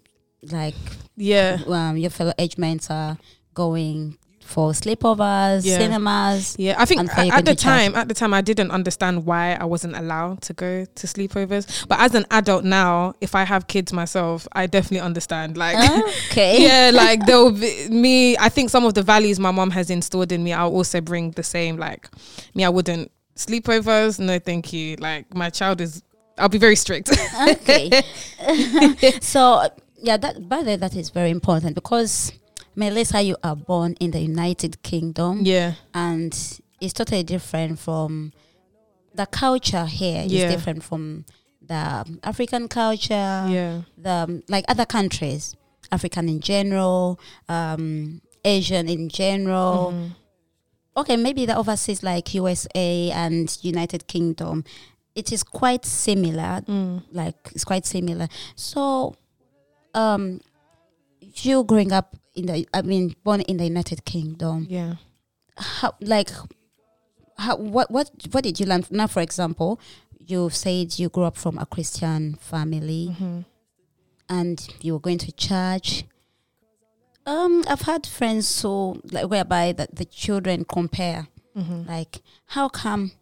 like, 0.53 0.77
Yeah, 1.17 1.59
um, 1.67 1.97
your 1.97 2.11
fellow 2.11 2.33
age 2.39 2.57
mates 2.59 2.89
are 2.91 3.19
going 3.55 4.17
for 4.45 4.73
sleepovers, 4.73 5.65
Yeah. 5.65 5.79
cinemas. 5.79 6.55
yeah. 6.59 6.75
I 6.79 6.85
think 6.85 7.01
And 7.01 7.11
for 7.11 7.23
you 7.23 7.33
at, 7.33 7.39
at 7.39 7.45
the 7.47 7.53
church. 7.53 7.63
time, 7.63 7.95
at 7.97 8.09
the 8.09 8.15
time, 8.15 8.33
I 8.35 8.41
didn't 8.41 8.71
understand 8.71 9.25
why 9.27 9.55
I 9.55 9.65
wasn't 9.65 9.97
allowed 9.97 10.43
to 10.43 10.53
go 10.53 10.85
to 10.85 11.07
sleepovers. 11.07 11.89
But 11.89 11.99
as 12.01 12.15
an 12.15 12.27
adult 12.31 12.63
now, 12.65 13.15
if 13.21 13.35
I 13.35 13.45
have 13.45 13.67
kids 13.67 13.93
myself, 13.93 14.47
I 14.53 14.67
definitely 14.67 15.01
understand. 15.01 15.57
Like. 15.57 15.77
Okay. 16.31 16.63
yeah, 16.67 16.91
like 16.93 17.27
there'll 17.27 17.51
be 17.53 17.89
me. 17.89 18.37
I 18.39 18.49
think 18.51 18.71
some 18.71 18.85
of 18.85 18.95
the 18.95 19.03
values 19.03 19.41
my 19.41 19.51
mom 19.51 19.71
has 19.71 19.91
installed 19.91 20.31
in 20.31 20.45
me, 20.45 20.53
I'll 20.53 20.71
also 20.73 21.01
bring 21.01 21.31
the 21.33 21.43
same. 21.43 21.77
Like 21.79 22.09
me, 22.55 22.65
I 22.65 22.69
wouldn't 22.69 23.11
sleepovers. 23.37 24.19
No, 24.21 24.39
thank 24.39 24.73
you. 24.73 24.97
Like 24.97 25.35
my 25.35 25.51
child 25.51 25.81
is. 25.81 26.03
I'll 26.37 26.49
be 26.49 26.59
very 26.59 26.77
strict. 26.77 27.11
okay. 27.49 27.91
so 29.21 29.69
yeah, 30.03 30.17
that 30.17 30.49
by 30.49 30.59
the 30.63 30.71
way, 30.71 30.77
that 30.77 30.95
is 30.95 31.11
very 31.11 31.31
important 31.31 31.75
because 31.75 32.33
Melissa, 32.77 33.23
you 33.23 33.37
are 33.43 33.57
born 33.57 33.95
in 34.01 34.11
the 34.11 34.21
United 34.21 34.83
Kingdom, 34.83 35.41
yeah, 35.45 35.75
and 35.95 36.33
it's 36.81 36.93
totally 36.93 37.23
different 37.23 37.79
from 37.79 38.33
the 39.15 39.27
culture 39.27 39.87
here. 39.87 40.23
Is 40.25 40.33
Yeah. 40.33 40.51
different 40.51 40.83
from 40.83 41.25
the 41.63 42.05
African 42.23 42.69
culture. 42.69 43.47
yeah. 43.49 43.83
the 43.97 44.43
like 44.49 44.65
other 44.69 44.85
countries, 44.87 45.55
African 45.93 46.29
in 46.29 46.41
general, 46.41 47.19
um, 47.49 48.21
Asian 48.45 48.89
in 48.89 49.09
general. 49.09 49.93
Mhm. 49.93 50.15
Okay, 50.97 51.17
maybe 51.17 51.47
the 51.47 51.57
overseas 51.57 52.03
like 52.03 52.35
USA 52.35 53.11
and 53.13 53.57
United 53.63 54.07
Kingdom, 54.07 54.65
it 55.15 55.33
is 55.33 55.43
quite 55.43 55.85
similar. 55.85 56.63
Mm. 56.69 57.03
Like 57.13 57.37
it's 57.55 57.65
quite 57.65 57.87
similar. 57.87 58.29
So, 58.57 59.15
um, 59.95 60.41
you 61.21 61.65
growing 61.65 61.93
up 61.93 62.17
in 62.35 62.47
the, 62.47 62.67
I 62.75 62.83
mean, 62.83 63.15
born 63.25 63.41
in 63.43 63.57
the 63.59 63.65
United 63.65 64.05
Kingdom, 64.05 64.67
Yeah. 64.69 64.95
how 65.57 65.95
like, 66.01 66.31
how 67.39 67.57
what 67.57 67.91
what 67.91 68.11
what 68.31 68.45
did 68.45 68.59
you 68.61 68.67
learn? 68.67 68.85
Now, 68.91 69.07
for 69.07 69.21
example, 69.23 69.81
you 70.19 70.51
said 70.51 70.99
you 70.99 71.09
grew 71.09 71.25
up 71.25 71.37
from 71.37 71.59
a 71.59 71.67
Christian 71.67 72.35
family 72.37 73.07
hmm 73.19 73.41
and 74.29 74.67
you 74.81 74.95
were 74.95 75.01
going 75.01 75.19
to 75.19 75.31
church. 75.33 76.05
Um, 77.27 77.65
I've 77.69 77.83
had 77.83 78.07
friends 78.07 78.47
so 78.49 79.01
like 79.11 79.29
whereby 79.29 79.73
that 79.73 79.97
the 79.97 80.05
children 80.05 80.65
compare, 80.65 81.29
hmm 81.55 81.83
like, 81.87 82.23
how 82.47 82.69
come 82.69 83.13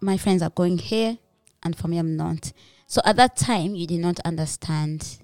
my 0.00 0.16
friends 0.16 0.42
are 0.42 0.50
going 0.50 0.78
here 0.78 1.18
and 1.62 1.76
for 1.76 1.88
me 1.88 1.98
I'm 1.98 2.16
not? 2.16 2.52
So 2.86 3.00
at 3.04 3.16
that 3.16 3.36
time 3.36 3.74
you 3.74 3.86
did 3.86 4.00
not 4.00 4.20
understand 4.24 5.18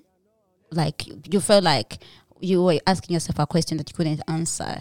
like 0.71 1.07
you 1.33 1.41
felt 1.41 1.65
like 1.65 1.99
you 2.43 2.63
were 2.63 2.79
asking 2.87 3.15
yourself 3.15 3.39
a 3.39 3.47
question 3.47 3.79
that 3.79 3.89
you 3.91 3.95
couldn't 3.95 4.21
answer. 4.29 4.81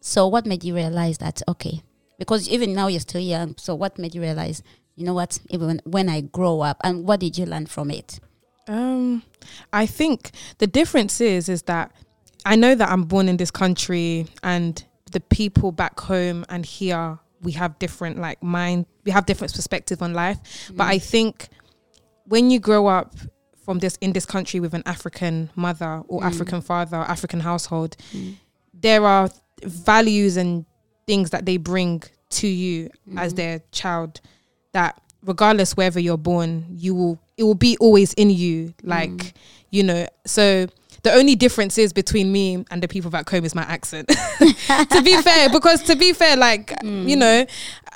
So 0.00 0.26
what 0.26 0.46
made 0.46 0.64
you 0.64 0.74
realize 0.74 1.18
that 1.18 1.42
okay? 1.46 1.82
Because 2.18 2.48
even 2.48 2.74
now 2.74 2.86
you're 2.86 3.00
still 3.00 3.20
young, 3.20 3.54
so 3.56 3.74
what 3.74 3.98
made 3.98 4.14
you 4.14 4.20
realize, 4.20 4.62
you 4.96 5.04
know 5.04 5.14
what, 5.14 5.38
even 5.50 5.80
when, 5.84 6.08
I 6.08 6.22
grow 6.22 6.60
up 6.60 6.78
and 6.82 7.06
what 7.06 7.20
did 7.20 7.38
you 7.38 7.46
learn 7.46 7.66
from 7.66 7.90
it? 7.90 8.20
Um, 8.68 9.22
I 9.72 9.86
think 9.86 10.30
the 10.58 10.66
difference 10.66 11.20
is 11.20 11.48
is 11.48 11.62
that 11.62 11.92
I 12.44 12.56
know 12.56 12.74
that 12.74 12.88
I'm 12.88 13.04
born 13.04 13.28
in 13.28 13.36
this 13.36 13.50
country 13.50 14.26
and 14.42 14.82
the 15.12 15.20
people 15.20 15.72
back 15.72 15.98
home 16.00 16.44
and 16.48 16.64
here 16.64 17.18
we 17.42 17.52
have 17.52 17.78
different 17.78 18.18
like 18.18 18.42
mind 18.42 18.86
we 19.04 19.12
have 19.12 19.26
different 19.26 19.54
perspective 19.54 20.02
on 20.02 20.14
life. 20.14 20.38
But 20.74 20.84
I 20.84 20.98
think 20.98 21.48
when 22.24 22.50
you 22.50 22.60
grow 22.60 22.86
up 22.86 23.14
from 23.70 23.78
this 23.78 23.96
in 24.00 24.12
this 24.12 24.26
country 24.26 24.58
with 24.58 24.74
an 24.74 24.82
African 24.84 25.48
mother 25.54 26.02
or 26.08 26.20
Mm. 26.22 26.26
African 26.26 26.60
father, 26.60 26.96
African 26.96 27.38
household, 27.38 27.96
Mm. 28.12 28.34
there 28.74 29.04
are 29.06 29.30
values 29.62 30.36
and 30.36 30.64
things 31.06 31.30
that 31.30 31.46
they 31.46 31.56
bring 31.56 32.02
to 32.30 32.48
you 32.48 32.90
as 33.16 33.32
Mhm. 33.32 33.36
their 33.36 33.62
child 33.70 34.20
that 34.72 35.00
regardless 35.24 35.76
wherever 35.76 36.00
you're 36.00 36.16
born 36.32 36.64
you 36.84 36.94
will 36.96 37.16
it 37.36 37.44
will 37.44 37.54
be 37.68 37.76
always 37.78 38.12
in 38.14 38.28
you 38.30 38.74
like 38.82 39.10
Mm. 39.10 39.32
you 39.70 39.82
know 39.84 40.06
so 40.26 40.66
the 41.02 41.12
only 41.12 41.34
difference 41.36 41.78
is 41.78 41.92
between 41.92 42.32
me 42.32 42.64
and 42.72 42.82
the 42.82 42.88
people 42.88 43.10
back 43.10 43.28
home 43.30 43.44
is 43.44 43.54
my 43.54 43.62
accent 43.76 44.08
to 44.94 45.02
be 45.04 45.14
fair 45.28 45.48
because 45.50 45.82
to 45.82 45.94
be 45.94 46.12
fair 46.12 46.36
like 46.36 46.68
Mm. 46.82 47.08
you 47.08 47.16
know 47.16 47.46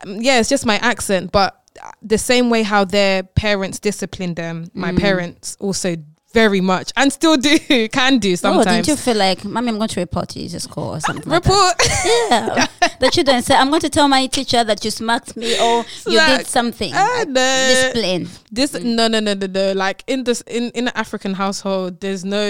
um, 0.04 0.21
yeah 0.21 0.38
it's 0.38 0.49
just 0.49 0.66
my 0.66 0.76
accent 0.78 1.33
but 1.33 1.63
the 2.02 2.18
same 2.18 2.50
way 2.50 2.62
how 2.62 2.84
their 2.84 3.22
parents 3.22 3.78
discipline 3.78 4.34
them 4.34 4.68
my 4.74 4.92
Mm. 4.92 4.98
parents 5.00 5.56
also 5.60 5.96
very 6.32 6.60
much 6.60 6.92
and 6.96 7.12
still 7.12 7.36
do 7.36 7.56
can 7.92 8.18
do 8.18 8.34
sometimes. 8.34 8.66
Oh, 8.66 8.70
didn't 8.72 8.88
you 8.88 8.96
feel 8.96 9.16
like, 9.16 9.44
mommy, 9.44 9.68
I'm 9.68 9.76
going 9.76 9.88
to 9.88 10.00
report 10.00 10.34
you 10.34 10.48
to 10.48 10.58
school 10.58 10.96
or 10.96 11.00
something? 11.00 11.30
like 11.30 11.44
report 11.44 11.74
Yeah. 12.30 12.66
the 12.98 13.08
children 13.12 13.40
say, 13.42 13.54
I'm 13.54 13.68
going 13.68 13.82
to 13.82 13.88
tell 13.88 14.08
my 14.08 14.26
teacher 14.26 14.64
that 14.64 14.84
you 14.84 14.90
smacked 14.90 15.36
me 15.36 15.54
or 15.60 15.84
you 16.08 16.16
Like, 16.16 16.38
did 16.38 16.46
something. 16.48 16.92
Like, 16.92 17.28
no. 17.28 17.68
Discipline. 17.68 18.28
This 18.50 18.72
no 18.74 19.06
no 19.06 19.20
no 19.20 19.34
no 19.34 19.46
no 19.46 19.72
like 19.74 20.02
in 20.08 20.24
this 20.24 20.40
in 20.48 20.70
in 20.70 20.88
an 20.88 20.92
African 20.96 21.34
household 21.34 22.00
there's 22.00 22.24
no 22.24 22.42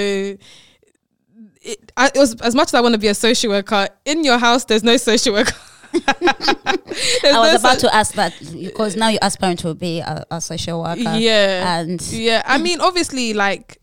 it, 1.61 1.93
I, 1.97 2.07
it 2.15 2.19
was 2.19 2.41
as 2.41 2.55
much 2.55 2.69
as 2.69 2.75
I 2.75 2.81
want 2.81 2.95
to 2.95 2.99
be 2.99 3.09
a 3.09 3.15
social 3.15 3.51
worker 3.51 3.89
in 4.07 4.25
your 4.25 4.39
house 4.39 4.65
there's 4.65 4.83
no 4.85 4.97
social 4.97 5.35
worker. 5.35 5.53
There's 5.95 7.25
I 7.35 7.53
was 7.53 7.61
about 7.61 7.79
to 7.81 7.95
ask 7.95 8.15
that 8.15 8.35
because 8.53 8.97
now 8.97 9.09
you 9.09 9.19
aspire 9.23 9.57
to 9.57 9.75
be 9.75 10.01
a, 10.01 10.25
a 10.31 10.41
social 10.41 10.83
worker. 10.83 11.01
yeah 11.17 11.79
And 11.81 12.01
yeah 12.13 12.43
I 12.47 12.59
mean 12.67 12.81
obviously 12.81 13.35
like 13.35 13.79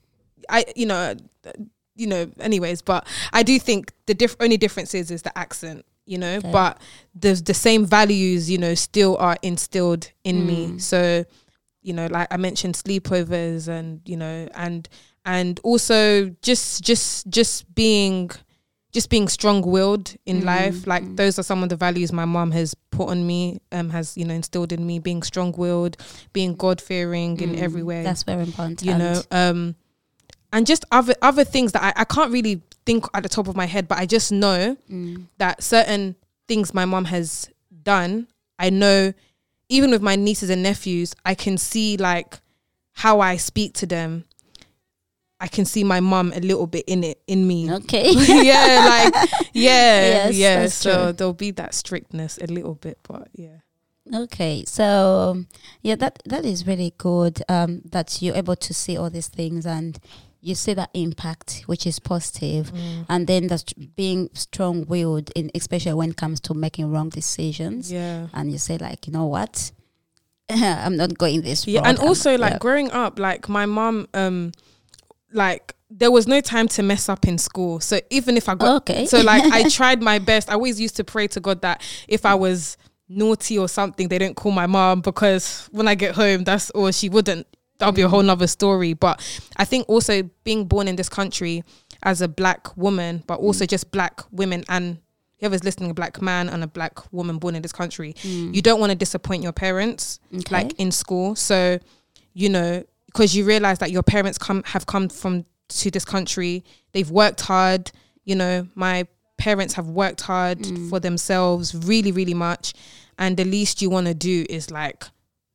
I 0.49 0.65
you 0.75 0.85
know 0.85 1.15
you 1.95 2.07
know 2.07 2.29
anyways 2.39 2.81
but 2.81 3.07
I 3.33 3.43
do 3.43 3.57
think 3.59 3.91
the 4.05 4.13
diff- 4.13 4.37
only 4.39 4.57
difference 4.57 4.93
is 4.93 5.11
is 5.11 5.21
the 5.21 5.37
accent 5.37 5.85
you 6.05 6.17
know 6.17 6.35
Okay. 6.37 6.51
but 6.51 6.81
the 7.15 7.33
the 7.33 7.53
same 7.53 7.85
values 7.85 8.49
you 8.49 8.57
know 8.57 8.73
still 8.75 9.17
are 9.17 9.37
instilled 9.41 10.11
in 10.23 10.45
me 10.47 10.67
Mm. 10.67 10.81
so 10.81 11.23
you 11.83 11.93
know 11.93 12.07
like 12.07 12.27
i 12.31 12.37
mentioned 12.37 12.75
sleepovers 12.75 13.67
and 13.67 14.01
you 14.05 14.15
know 14.17 14.47
and 14.55 14.87
and 15.25 15.59
also 15.63 16.29
just 16.41 16.83
just 16.83 17.27
just 17.29 17.73
being 17.75 18.29
just 18.91 19.09
being 19.09 19.27
strong-willed 19.27 20.15
in 20.25 20.41
Mm, 20.41 20.45
life 20.45 20.87
like 20.87 21.03
mm. 21.03 21.15
those 21.17 21.39
are 21.39 21.43
some 21.43 21.63
of 21.63 21.69
the 21.69 21.75
values 21.75 22.11
my 22.11 22.25
mom 22.25 22.51
has 22.51 22.73
put 22.91 23.09
on 23.09 23.25
me 23.25 23.59
um 23.71 23.89
has 23.89 24.17
you 24.17 24.25
know 24.25 24.33
instilled 24.33 24.71
in 24.73 24.85
me 24.85 24.99
being 24.99 25.23
strong-willed 25.23 25.95
being 26.33 26.55
god-fearing 26.55 27.39
in 27.39 27.53
mm, 27.55 27.61
every 27.61 27.83
way 27.83 28.03
That's 28.03 28.23
very 28.23 28.43
important. 28.43 28.83
you 28.83 28.93
know 28.97 29.21
um 29.31 29.75
and 30.53 30.67
just 30.67 30.83
other 30.91 31.15
other 31.21 31.43
things 31.45 31.71
that 31.71 31.83
I, 31.83 32.01
I 32.01 32.03
can't 32.05 32.31
really 32.31 32.61
think 32.85 33.05
at 33.13 33.23
the 33.23 33.29
top 33.29 33.47
of 33.47 33.55
my 33.55 33.65
head, 33.67 33.87
but 33.87 33.97
I 33.99 34.05
just 34.05 34.31
know 34.31 34.75
Mm. 34.89 35.27
that 35.37 35.63
certain 35.63 36.15
things 36.47 36.73
my 36.73 36.83
mom 36.85 37.05
has 37.05 37.49
done, 37.83 38.27
I 38.59 38.69
know 38.69 39.13
even 39.69 39.91
with 39.91 40.01
my 40.01 40.15
nieces 40.17 40.49
and 40.49 40.61
nephews, 40.61 41.15
I 41.25 41.33
can 41.35 41.57
see 41.57 41.95
like 41.95 42.39
how 42.93 43.21
I 43.21 43.37
speak 43.37 43.73
to 43.75 43.85
them. 43.85 44.25
I 45.41 45.47
can 45.47 45.65
see 45.65 45.83
my 45.83 45.99
mom 45.99 46.31
a 46.33 46.39
little 46.39 46.67
bit 46.67 46.85
in 46.87 47.03
it 47.03 47.21
in 47.27 47.47
me. 47.47 47.71
Okay. 47.73 48.11
yeah, 48.13 48.85
like 49.11 49.29
yeah, 49.53 50.29
Yes, 50.29 50.35
yeah. 50.35 50.67
So 50.67 50.93
true. 51.05 51.13
there'll 51.13 51.33
be 51.33 51.51
that 51.51 51.73
strictness 51.73 52.37
a 52.37 52.45
little 52.47 52.75
bit, 52.75 52.99
but 53.03 53.27
yeah. 53.33 53.57
Okay, 54.13 54.63
so 54.67 55.43
yeah, 55.81 55.95
that 55.95 56.21
that 56.25 56.45
is 56.45 56.65
really 56.67 56.93
good. 56.97 57.41
Um, 57.49 57.81
that 57.91 58.21
you're 58.21 58.35
able 58.35 58.55
to 58.55 58.73
see 58.73 58.97
all 58.97 59.09
these 59.09 59.27
things 59.29 59.65
and 59.65 59.97
you 60.43 60.55
see 60.55 60.73
that 60.73 60.89
impact, 60.93 61.63
which 61.67 61.85
is 61.85 61.99
positive, 61.99 62.71
Mm. 62.73 63.05
and 63.09 63.27
then 63.27 63.47
that's 63.47 63.73
being 63.73 64.29
strong-willed, 64.33 65.29
in 65.35 65.51
especially 65.53 65.93
when 65.93 66.09
it 66.09 66.17
comes 66.17 66.39
to 66.41 66.53
making 66.55 66.91
wrong 66.91 67.09
decisions. 67.09 67.91
Yeah. 67.91 68.27
And 68.33 68.51
you 68.51 68.57
say 68.57 68.77
like, 68.79 69.05
you 69.07 69.13
know 69.13 69.27
what, 69.27 69.71
I'm 70.49 70.97
not 70.97 71.17
going 71.17 71.41
this. 71.41 71.67
Yeah, 71.67 71.81
road. 71.81 71.87
and 71.89 71.97
I'm- 71.99 72.07
also 72.07 72.37
like 72.37 72.53
yeah. 72.53 72.57
growing 72.59 72.91
up, 72.91 73.19
like 73.19 73.49
my 73.49 73.65
mom, 73.67 74.07
um, 74.15 74.51
like 75.33 75.75
there 75.89 76.11
was 76.11 76.27
no 76.27 76.39
time 76.41 76.67
to 76.69 76.83
mess 76.83 77.09
up 77.09 77.27
in 77.27 77.37
school. 77.37 77.79
So 77.79 77.99
even 78.09 78.37
if 78.37 78.47
I 78.47 78.55
got 78.55 78.77
okay, 78.83 79.05
so 79.05 79.21
like 79.21 79.43
I 79.51 79.67
tried 79.69 80.01
my 80.01 80.19
best. 80.19 80.49
I 80.49 80.53
always 80.53 80.79
used 80.79 80.95
to 80.97 81.03
pray 81.03 81.27
to 81.27 81.39
God 81.39 81.61
that 81.61 81.81
if 82.07 82.25
I 82.25 82.35
was 82.35 82.77
naughty 83.09 83.57
or 83.57 83.67
something, 83.67 84.07
they 84.07 84.17
don't 84.17 84.35
call 84.35 84.51
my 84.51 84.67
mom 84.67 85.01
because 85.01 85.67
when 85.71 85.87
I 85.87 85.95
get 85.95 86.15
home, 86.15 86.43
that's 86.43 86.69
or 86.71 86.91
she 86.91 87.09
wouldn't. 87.09 87.45
That'll 87.77 87.93
be 87.93 88.03
a 88.03 88.07
whole 88.09 88.21
nother 88.21 88.47
story. 88.47 88.93
But 88.93 89.19
I 89.57 89.65
think 89.65 89.89
also 89.89 90.23
being 90.43 90.65
born 90.65 90.87
in 90.87 90.95
this 90.95 91.09
country 91.09 91.63
as 92.03 92.21
a 92.21 92.27
black 92.27 92.77
woman, 92.77 93.23
but 93.25 93.39
also 93.39 93.65
just 93.65 93.91
black 93.91 94.21
women 94.31 94.63
and 94.69 94.99
whoever's 95.39 95.63
listening, 95.63 95.89
a 95.89 95.93
black 95.95 96.21
man 96.21 96.47
and 96.47 96.63
a 96.63 96.67
black 96.67 97.11
woman 97.11 97.39
born 97.39 97.55
in 97.55 97.63
this 97.63 97.71
country, 97.73 98.13
Mm. 98.21 98.53
you 98.55 98.61
don't 98.61 98.79
want 98.79 98.91
to 98.91 98.95
disappoint 98.95 99.41
your 99.41 99.51
parents 99.51 100.19
okay. 100.31 100.53
like 100.53 100.79
in 100.79 100.91
school. 100.91 101.35
So, 101.35 101.79
you 102.33 102.49
know, 102.49 102.83
because 103.11 103.35
you 103.35 103.43
realize 103.45 103.79
that 103.79 103.91
your 103.91 104.03
parents 104.03 104.37
come 104.37 104.63
have 104.67 104.85
come 104.85 105.09
from 105.09 105.45
to 105.69 105.91
this 105.91 106.05
country, 106.05 106.63
they've 106.93 107.09
worked 107.11 107.41
hard. 107.41 107.91
You 108.23 108.35
know, 108.35 108.67
my 108.75 109.07
parents 109.37 109.73
have 109.75 109.87
worked 109.87 110.21
hard 110.21 110.59
Mm. 110.59 110.89
for 110.89 110.99
themselves, 110.99 111.73
really, 111.73 112.11
really 112.11 112.33
much, 112.33 112.73
and 113.17 113.37
the 113.37 113.43
least 113.45 113.81
you 113.81 113.89
want 113.89 114.07
to 114.07 114.13
do 114.13 114.45
is 114.49 114.69
like 114.69 115.03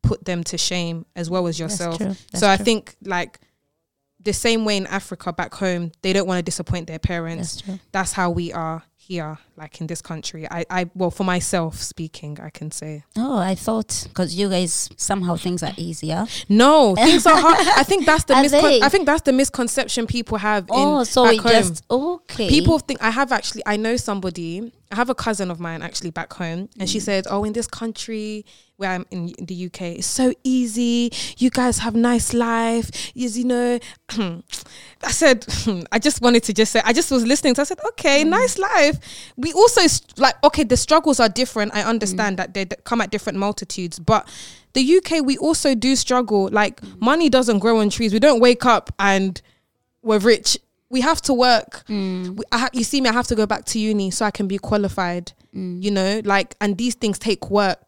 put 0.02 0.24
them 0.24 0.42
to 0.44 0.58
shame 0.58 1.04
as 1.14 1.28
well 1.30 1.46
as 1.46 1.58
yourself. 1.58 1.98
true, 1.98 2.14
so 2.34 2.48
I 2.48 2.56
think 2.56 2.96
like 3.02 3.40
the 4.20 4.32
same 4.32 4.64
way 4.64 4.76
in 4.76 4.86
Africa 4.86 5.32
back 5.32 5.54
home, 5.54 5.92
they 6.02 6.12
don't 6.12 6.26
want 6.26 6.38
to 6.38 6.42
disappoint 6.42 6.86
their 6.88 6.98
parents. 6.98 7.62
that's. 7.62 7.78
That's 7.92 8.12
how 8.12 8.30
we 8.30 8.52
are 8.52 8.82
here, 9.06 9.38
like 9.56 9.80
in 9.80 9.86
this 9.86 10.02
country. 10.02 10.46
I, 10.50 10.64
I, 10.68 10.90
well, 10.94 11.10
for 11.10 11.24
myself 11.24 11.76
speaking, 11.76 12.38
I 12.40 12.50
can 12.50 12.70
say. 12.70 13.04
Oh, 13.16 13.38
I 13.38 13.54
thought 13.54 14.04
because 14.08 14.34
you 14.34 14.48
guys 14.48 14.90
somehow 14.96 15.36
things 15.36 15.62
are 15.62 15.72
easier. 15.76 16.26
No, 16.48 16.94
things 16.96 17.24
are 17.26 17.36
hard. 17.36 17.66
I 17.76 17.84
think 17.84 18.04
that's 18.06 18.24
the 18.24 18.34
miscon- 18.42 18.82
I 18.82 18.88
think 18.88 19.06
that's 19.06 19.22
the 19.22 19.32
misconception 19.32 20.06
people 20.06 20.38
have. 20.38 20.66
Oh, 20.70 21.00
in 21.00 21.04
so 21.04 21.24
back 21.24 21.32
we 21.32 21.38
home. 21.38 21.52
just 21.52 21.84
okay. 21.90 22.48
People 22.48 22.78
think 22.78 23.00
I 23.02 23.10
have 23.10 23.32
actually. 23.32 23.62
I 23.66 23.76
know 23.76 23.96
somebody. 23.96 24.72
I 24.90 24.96
have 24.96 25.10
a 25.10 25.14
cousin 25.14 25.50
of 25.50 25.58
mine 25.58 25.82
actually 25.82 26.10
back 26.10 26.32
home, 26.32 26.68
and 26.78 26.88
Mm. 26.88 26.92
she 26.92 27.00
said, 27.00 27.26
"Oh, 27.28 27.42
in 27.44 27.52
this 27.52 27.66
country 27.66 28.44
where 28.76 28.90
I'm 28.90 29.04
in 29.10 29.32
the 29.40 29.54
UK, 29.54 29.96
it's 29.98 30.06
so 30.06 30.32
easy. 30.44 31.12
You 31.38 31.50
guys 31.50 31.78
have 31.78 31.94
nice 31.96 32.32
life. 32.32 32.90
Yes, 33.14 33.36
you 33.36 33.44
know." 33.44 33.78
I 35.02 35.10
said, 35.10 35.46
I 35.92 35.98
just 35.98 36.22
wanted 36.22 36.42
to 36.44 36.52
just 36.52 36.72
say. 36.72 36.80
I 36.84 36.92
just 36.92 37.10
was 37.10 37.26
listening. 37.26 37.54
So 37.56 37.62
I 37.62 37.64
said, 37.64 37.80
"Okay, 37.88 38.22
Mm. 38.24 38.28
nice 38.28 38.58
life." 38.58 38.98
We 39.36 39.52
also 39.52 39.80
like 40.18 40.36
okay. 40.44 40.62
The 40.62 40.76
struggles 40.76 41.18
are 41.20 41.28
different. 41.28 41.74
I 41.74 41.82
Mm. 41.82 41.86
understand 41.88 42.36
that 42.38 42.54
they 42.54 42.66
come 42.84 43.00
at 43.00 43.10
different 43.10 43.38
multitudes, 43.38 43.98
but 43.98 44.28
the 44.74 44.82
UK 44.82 45.20
we 45.20 45.36
also 45.38 45.74
do 45.74 45.96
struggle. 45.96 46.48
Like 46.52 46.80
money 47.00 47.28
doesn't 47.28 47.58
grow 47.58 47.80
on 47.80 47.90
trees. 47.90 48.12
We 48.12 48.20
don't 48.20 48.40
wake 48.40 48.64
up 48.64 48.92
and 48.98 49.40
we're 50.02 50.18
rich. 50.18 50.58
We 50.96 51.02
have 51.02 51.20
to 51.28 51.34
work. 51.34 51.72
Mm, 51.88 52.36
We- 52.38 52.44
ha- 52.60 52.70
you 52.72 52.84
see 52.90 53.00
me, 53.02 53.08
I 53.10 53.12
have 53.20 53.26
to 53.32 53.34
go 53.42 53.46
back 53.46 53.62
to 53.72 53.78
uni 53.78 54.10
so 54.10 54.24
I 54.24 54.30
can 54.38 54.46
be 54.54 54.58
qualified. 54.70 55.26
mm, 55.54 55.82
You 55.84 55.90
know, 55.90 56.12
like, 56.24 56.48
and 56.62 56.70
these 56.82 56.94
things 57.02 57.18
take 57.18 57.50
work. 57.50 57.86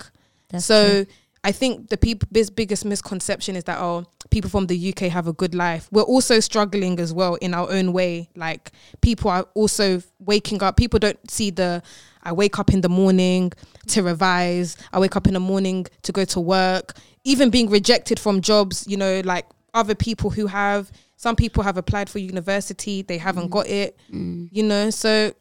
that's 0.51 0.67
so 0.67 0.81
true. 1.05 1.07
I 1.45 1.53
think 1.53 1.73
the 1.89 1.97
people 1.97 2.29
bis- 2.33 2.51
biggest 2.51 2.85
misconception 2.85 3.57
is 3.57 3.65
that 3.65 3.79
oh, 3.81 4.05
people 4.35 4.51
from 4.51 4.67
the 4.67 4.77
UK 4.91 5.01
have 5.17 5.27
a 5.29 5.33
good 5.33 5.55
life. 5.55 5.89
We're 5.95 6.11
also 6.15 6.41
struggling 6.41 6.95
as 7.01 7.11
well 7.21 7.35
in 7.47 7.55
our 7.55 7.69
own 7.77 7.93
way. 7.99 8.29
Like 8.47 8.73
people 9.01 9.31
are 9.31 9.47
also 9.55 10.03
waking 10.33 10.63
up. 10.63 10.77
People 10.77 10.99
don't 11.07 11.21
see 11.31 11.51
the. 11.51 11.83
I 12.29 12.33
wake 12.33 12.59
up 12.59 12.71
in 12.75 12.81
the 12.87 12.89
morning 13.03 13.53
to 13.93 14.03
revise. 14.03 14.77
I 14.93 14.99
wake 14.99 15.17
up 15.17 15.27
in 15.31 15.35
the 15.35 15.41
morning 15.53 15.87
to 16.07 16.11
go 16.13 16.25
to 16.35 16.41
work. 16.41 16.87
Even 17.25 17.49
being 17.51 17.71
rejected 17.71 18.19
from 18.25 18.41
jobs, 18.43 18.85
you 18.93 18.97
know, 19.03 19.15
like 19.25 19.47
other 19.73 19.95
people 19.95 20.29
who 20.37 20.47
have. 20.49 20.91
Some 21.21 21.35
people 21.35 21.65
have 21.65 21.77
applied 21.77 22.09
for 22.09 22.21
university, 22.21 23.03
they 23.03 23.19
haven't 23.19 23.51
got 23.51 23.67
it 23.67 23.97
Mm. 24.13 24.49
you 24.53 24.63
know 24.63 24.91
so 24.91 25.33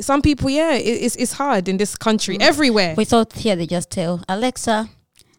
some 0.00 0.20
people 0.20 0.50
yeah 0.50 0.74
it, 0.74 0.82
it's, 1.06 1.16
it's 1.16 1.32
hard 1.32 1.68
in 1.68 1.76
this 1.78 1.96
country 1.96 2.36
Mm. 2.38 2.42
everywhere 2.42 2.94
We 2.96 3.04
thought 3.06 3.32
here 3.32 3.56
they 3.56 3.66
just 3.66 3.88
tell 3.90 4.14
Alexa, 4.28 4.88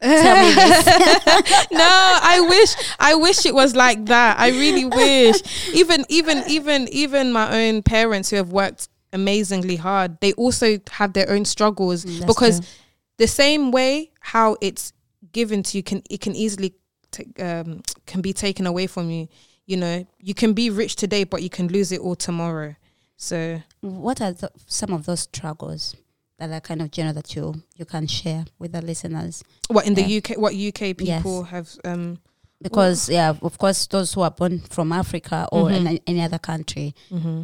tell 0.02 0.36
me 0.44 0.54
this. 0.64 0.86
no 1.84 1.90
i 2.36 2.38
wish 2.50 2.72
i 3.00 3.14
wish 3.16 3.46
it 3.46 3.54
was 3.62 3.76
like 3.76 4.06
that 4.06 4.40
i 4.40 4.50
really 4.50 4.86
wish 5.04 5.38
even 5.74 6.06
even 6.10 6.44
even 6.48 6.88
even 7.04 7.32
my 7.34 7.48
own 7.62 7.82
parents 7.84 8.30
who 8.30 8.38
have 8.38 8.52
worked 8.52 8.90
amazingly 9.14 9.76
hard 9.76 10.10
they 10.22 10.34
also 10.34 10.80
have 10.92 11.12
their 11.14 11.30
own 11.30 11.44
struggles 11.46 12.06
Mm, 12.06 12.26
because 12.28 12.60
true. 12.60 12.70
the 13.18 13.28
same 13.28 13.72
way 13.72 14.12
how 14.20 14.56
it's 14.62 14.94
given 15.32 15.62
to 15.64 15.78
you 15.78 15.84
can 15.84 16.02
it 16.10 16.22
can 16.22 16.36
easily 16.36 16.74
ta- 17.12 17.34
um, 17.48 17.82
can 18.06 18.22
be 18.22 18.34
taken 18.34 18.66
away 18.68 18.88
from 18.88 19.10
you 19.10 19.28
you 19.68 19.78
know 19.78 20.06
you 20.20 20.34
can 20.34 20.54
be 20.54 20.70
rich 20.72 20.96
today 20.96 21.24
but 21.24 21.44
you 21.44 21.50
can 21.50 21.68
lose 21.68 21.92
it 21.92 22.00
all 22.00 22.16
tomorrow 22.16 22.76
so 23.18 23.62
what 23.82 24.22
are 24.22 24.32
the, 24.32 24.50
some 24.66 24.92
of 24.94 25.06
those 25.06 25.22
struggles 25.22 25.96
that 26.40 26.50
are 26.52 26.60
kind 26.62 26.82
of 26.82 26.90
general 26.92 27.14
that 27.14 27.36
you 27.36 27.62
you 27.76 27.86
can 27.86 28.06
share 28.08 28.46
with 28.60 28.72
the 28.72 28.82
listeners? 28.82 29.44
what 29.70 29.86
in 29.86 29.94
the 29.94 30.04
Yeah. 30.04 30.18
uk 30.20 30.30
what 30.38 30.54
uk 30.54 30.82
Yes. 30.82 30.96
people 31.22 31.44
have 31.44 31.70
um 31.84 32.18
Because 32.62 33.08
yeah, 33.14 33.36
of 33.42 33.58
course, 33.60 33.86
those 33.88 34.14
who 34.16 34.22
are 34.22 34.32
born 34.34 34.60
from 34.76 34.92
Africa 34.92 35.48
or 35.52 35.66
Mhm. 35.70 35.76
in 35.78 35.88
any, 35.88 36.02
any 36.08 36.22
other 36.28 36.40
country, 36.40 36.96
Mm-hmm. 37.12 37.44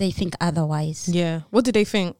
they 0.00 0.12
think 0.12 0.34
otherwise. 0.40 1.08
Yeah. 1.08 1.40
What 1.50 1.64
do 1.64 1.72
they 1.72 1.84
think? 1.84 2.14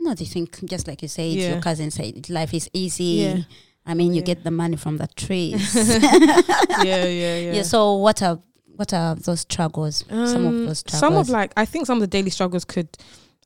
No, 0.00 0.14
they 0.14 0.24
think 0.24 0.48
just 0.64 0.88
like 0.88 1.02
you 1.02 1.08
said, 1.08 1.28
Yeah. 1.34 1.48
your 1.52 1.60
cousin 1.60 1.90
said, 1.90 2.30
life 2.30 2.54
is 2.56 2.70
easy. 2.72 3.04
Yeah. 3.20 3.42
I 3.84 3.92
mean, 3.94 4.14
you 4.14 4.20
Yeah. 4.22 4.32
get 4.32 4.44
the 4.44 4.50
money 4.50 4.76
from 4.76 4.96
the 4.96 5.08
trees. 5.08 5.60
yeah, 5.74 7.04
yeah, 7.04 7.04
yeah. 7.44 7.52
yeah. 7.56 7.62
So 7.64 7.96
what 7.96 8.22
are 8.22 8.38
what 8.78 8.92
are 8.94 9.14
those 9.16 9.40
struggles? 9.40 10.04
some 10.08 10.46
of 10.46 10.54
Um, 10.54 10.66
those 10.66 10.78
struggles. 10.78 11.00
Some 11.00 11.14
of 11.16 11.28
like 11.28 11.52
I 11.56 11.64
think 11.64 11.86
some 11.86 11.98
of 11.98 12.00
the 12.00 12.06
daily 12.16 12.30
struggles 12.30 12.64
could 12.64 12.88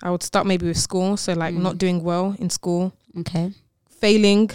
I 0.02 0.10
would 0.10 0.22
start 0.22 0.46
maybe 0.46 0.66
with 0.66 0.78
school. 0.78 1.16
So 1.16 1.32
like 1.32 1.54
Mm. 1.54 1.62
not 1.62 1.78
doing 1.78 2.02
well 2.04 2.34
in 2.38 2.50
school, 2.50 2.92
okay. 3.20 3.52
failing, 3.88 4.50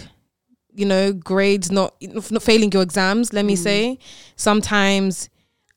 you 0.74 0.86
know, 0.86 1.12
grades 1.12 1.70
not 1.70 1.94
not 2.34 2.42
failing 2.42 2.70
your 2.72 2.82
exams, 2.82 3.32
let 3.32 3.44
me 3.44 3.54
Mm. 3.56 3.62
say. 3.68 3.98
Sometimes 4.36 5.28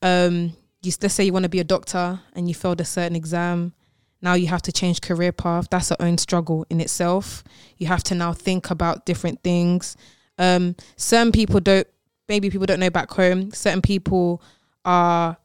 um 0.02 0.34
you 0.82 0.92
let's 1.02 1.14
say 1.14 1.24
you 1.24 1.32
want 1.32 1.44
to 1.44 1.48
be 1.48 1.60
a 1.60 1.64
doctor 1.76 2.20
and 2.34 2.48
you 2.48 2.54
failed 2.54 2.80
a 2.80 2.84
certain 2.84 3.16
exam. 3.16 3.72
Now 4.20 4.34
you 4.34 4.46
have 4.48 4.62
to 4.62 4.72
change 4.72 5.00
career 5.00 5.32
path. 5.32 5.66
That's 5.70 5.90
a 5.90 6.00
own 6.00 6.16
struggle 6.18 6.64
in 6.70 6.80
itself. 6.80 7.42
You 7.78 7.86
have 7.88 8.04
to 8.04 8.14
now 8.14 8.32
think 8.32 8.70
about 8.70 9.04
different 9.04 9.42
things. 9.42 9.96
Um, 10.38 10.76
certain 10.96 11.32
people 11.32 11.60
don't. 11.60 11.86
Maybe 12.28 12.48
people 12.50 12.66
don't 12.66 12.78
know 12.80 12.90
back 12.90 13.10
home. 13.10 13.50
Certain 13.52 13.82
people 13.82 14.40
are 14.84 15.36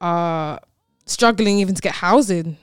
are 0.00 0.60
struggling 1.06 1.58
even 1.58 1.74
to 1.74 1.82
get 1.82 1.94
housing. 1.94 2.56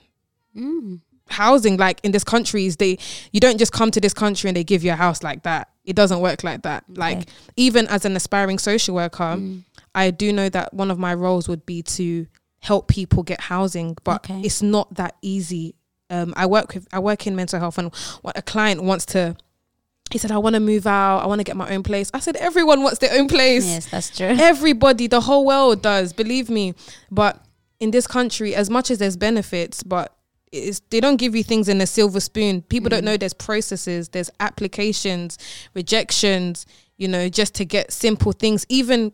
Mm. 0.55 1.01
Housing, 1.29 1.75
like 1.77 1.99
in 2.03 2.11
this 2.13 2.23
countries, 2.23 2.77
they 2.77 2.97
you 3.31 3.39
don't 3.39 3.57
just 3.57 3.71
come 3.73 3.91
to 3.91 3.99
this 3.99 4.13
country 4.13 4.49
and 4.49 4.55
they 4.57 4.63
give 4.63 4.83
you 4.83 4.91
a 4.91 4.95
house 4.95 5.21
like 5.23 5.43
that. 5.43 5.69
It 5.83 5.95
doesn't 5.95 6.19
work 6.21 6.43
like 6.43 6.61
that. 6.63 6.85
Like 6.89 7.27
even 7.55 7.87
as 7.87 8.05
an 8.05 8.15
aspiring 8.15 8.57
social 8.59 8.95
worker, 8.95 9.35
Mm. 9.37 9.63
I 9.93 10.11
do 10.11 10.31
know 10.31 10.47
that 10.49 10.73
one 10.73 10.91
of 10.91 10.99
my 10.99 11.13
roles 11.13 11.47
would 11.49 11.65
be 11.65 11.81
to 11.83 12.27
help 12.59 12.87
people 12.87 13.23
get 13.23 13.41
housing, 13.41 13.97
but 14.03 14.23
Okay. 14.29 14.41
it's 14.41 14.61
not 14.61 14.93
that 14.95 15.15
easy. 15.21 15.75
Um, 16.09 16.33
I 16.37 16.45
work 16.45 16.73
with 16.73 16.87
I 16.93 16.99
work 16.99 17.27
in 17.27 17.35
mental 17.35 17.59
health, 17.59 17.77
and 17.77 17.93
what 18.21 18.37
a 18.37 18.41
client 18.41 18.83
wants 18.83 19.05
to, 19.07 19.35
he 20.11 20.17
said, 20.17 20.31
I 20.31 20.37
want 20.37 20.53
to 20.55 20.59
move 20.59 20.87
out. 20.87 21.19
I 21.19 21.25
want 21.27 21.39
to 21.39 21.43
get 21.43 21.57
my 21.57 21.69
own 21.73 21.83
place. 21.83 22.09
I 22.13 22.19
said, 22.19 22.35
everyone 22.37 22.81
wants 22.83 22.99
their 22.99 23.13
own 23.19 23.27
place. 23.27 23.65
Yes, 23.65 23.85
that's 23.89 24.15
true. 24.15 24.27
Everybody, 24.39 25.07
the 25.07 25.21
whole 25.21 25.45
world 25.45 25.81
does. 25.81 26.13
Believe 26.13 26.49
me. 26.49 26.73
But 27.11 27.43
in 27.79 27.91
this 27.91 28.07
country, 28.07 28.55
as 28.55 28.69
much 28.69 28.89
as 28.89 28.97
there's 28.99 29.17
benefits, 29.17 29.83
but 29.83 30.13
it's, 30.51 30.79
they 30.91 30.99
don't 31.01 31.17
give 31.17 31.35
you 31.35 31.43
things 31.43 31.67
in 31.67 31.81
a 31.81 31.85
silver 31.87 32.19
spoon. 32.21 32.61
People 32.63 32.89
don't 32.89 33.01
Mm. 33.01 33.05
know 33.05 33.17
there's 33.17 33.33
processes, 33.33 34.09
there's 34.09 34.29
applications, 34.39 35.37
rejections. 35.73 36.65
You 36.97 37.07
know, 37.07 37.29
just 37.29 37.53
to 37.55 37.65
get 37.65 37.91
simple 37.93 38.31
things, 38.31 38.65
even 38.69 39.13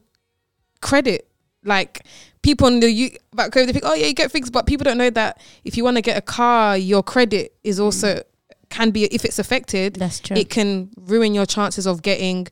credit. 0.82 1.28
Like 1.66 2.06
people 2.42 2.68
in 2.68 2.82
the 2.82 2.92
U 2.92 3.10
back 3.34 3.54
home 3.54 3.66
they 3.68 3.72
think, 3.74 3.86
oh 3.86 3.94
yeah, 3.94 4.08
you 4.08 4.14
get 4.14 4.32
fixed, 4.32 4.52
but 4.52 4.66
people 4.66 4.84
don't 4.84 4.98
know 4.98 5.10
that 5.12 5.40
if 5.64 5.78
you 5.78 5.84
want 5.84 5.96
to 5.98 6.02
get 6.02 6.18
a 6.18 6.22
car, 6.22 6.78
your 6.78 7.02
credit 7.04 7.54
is 7.64 7.80
also 7.80 8.22
can 8.78 8.88
be 8.96 9.02
if 9.18 9.24
it's 9.28 9.40
affected, 9.46 9.90
That's 10.04 10.20
true. 10.26 10.36
it 10.42 10.48
can 10.50 10.90
ruin 11.14 11.32
your 11.40 11.46
chances 11.56 11.86
of 11.92 11.96
getting 12.02 12.48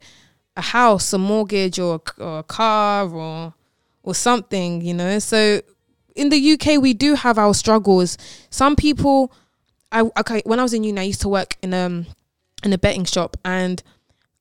a 0.55 0.61
house, 0.77 1.13
a 1.13 1.17
mortgage, 1.17 1.77
or, 1.79 1.93
a- 2.01 2.23
or 2.27 2.39
a 2.39 2.43
car, 2.59 3.07
or 3.23 3.53
or 4.07 4.13
something. 4.27 4.81
You 4.87 4.93
know, 4.99 5.19
so 5.19 5.61
in 6.21 6.27
the 6.33 6.39
UK 6.53 6.65
we 6.87 6.93
do 6.93 7.15
have 7.25 7.37
our 7.37 7.53
struggles. 7.53 8.17
Some 8.49 8.75
people, 8.75 9.31
I 9.91 9.99
okay, 10.21 10.41
when 10.45 10.59
I 10.59 10.63
was 10.63 10.73
in 10.73 10.83
uni, 10.83 10.99
I 11.01 11.07
used 11.13 11.21
to 11.21 11.29
work 11.29 11.51
in 11.63 11.73
um 11.73 12.05
in 12.63 12.71
a 12.73 12.77
betting 12.77 13.05
shop, 13.15 13.37
and 13.43 13.81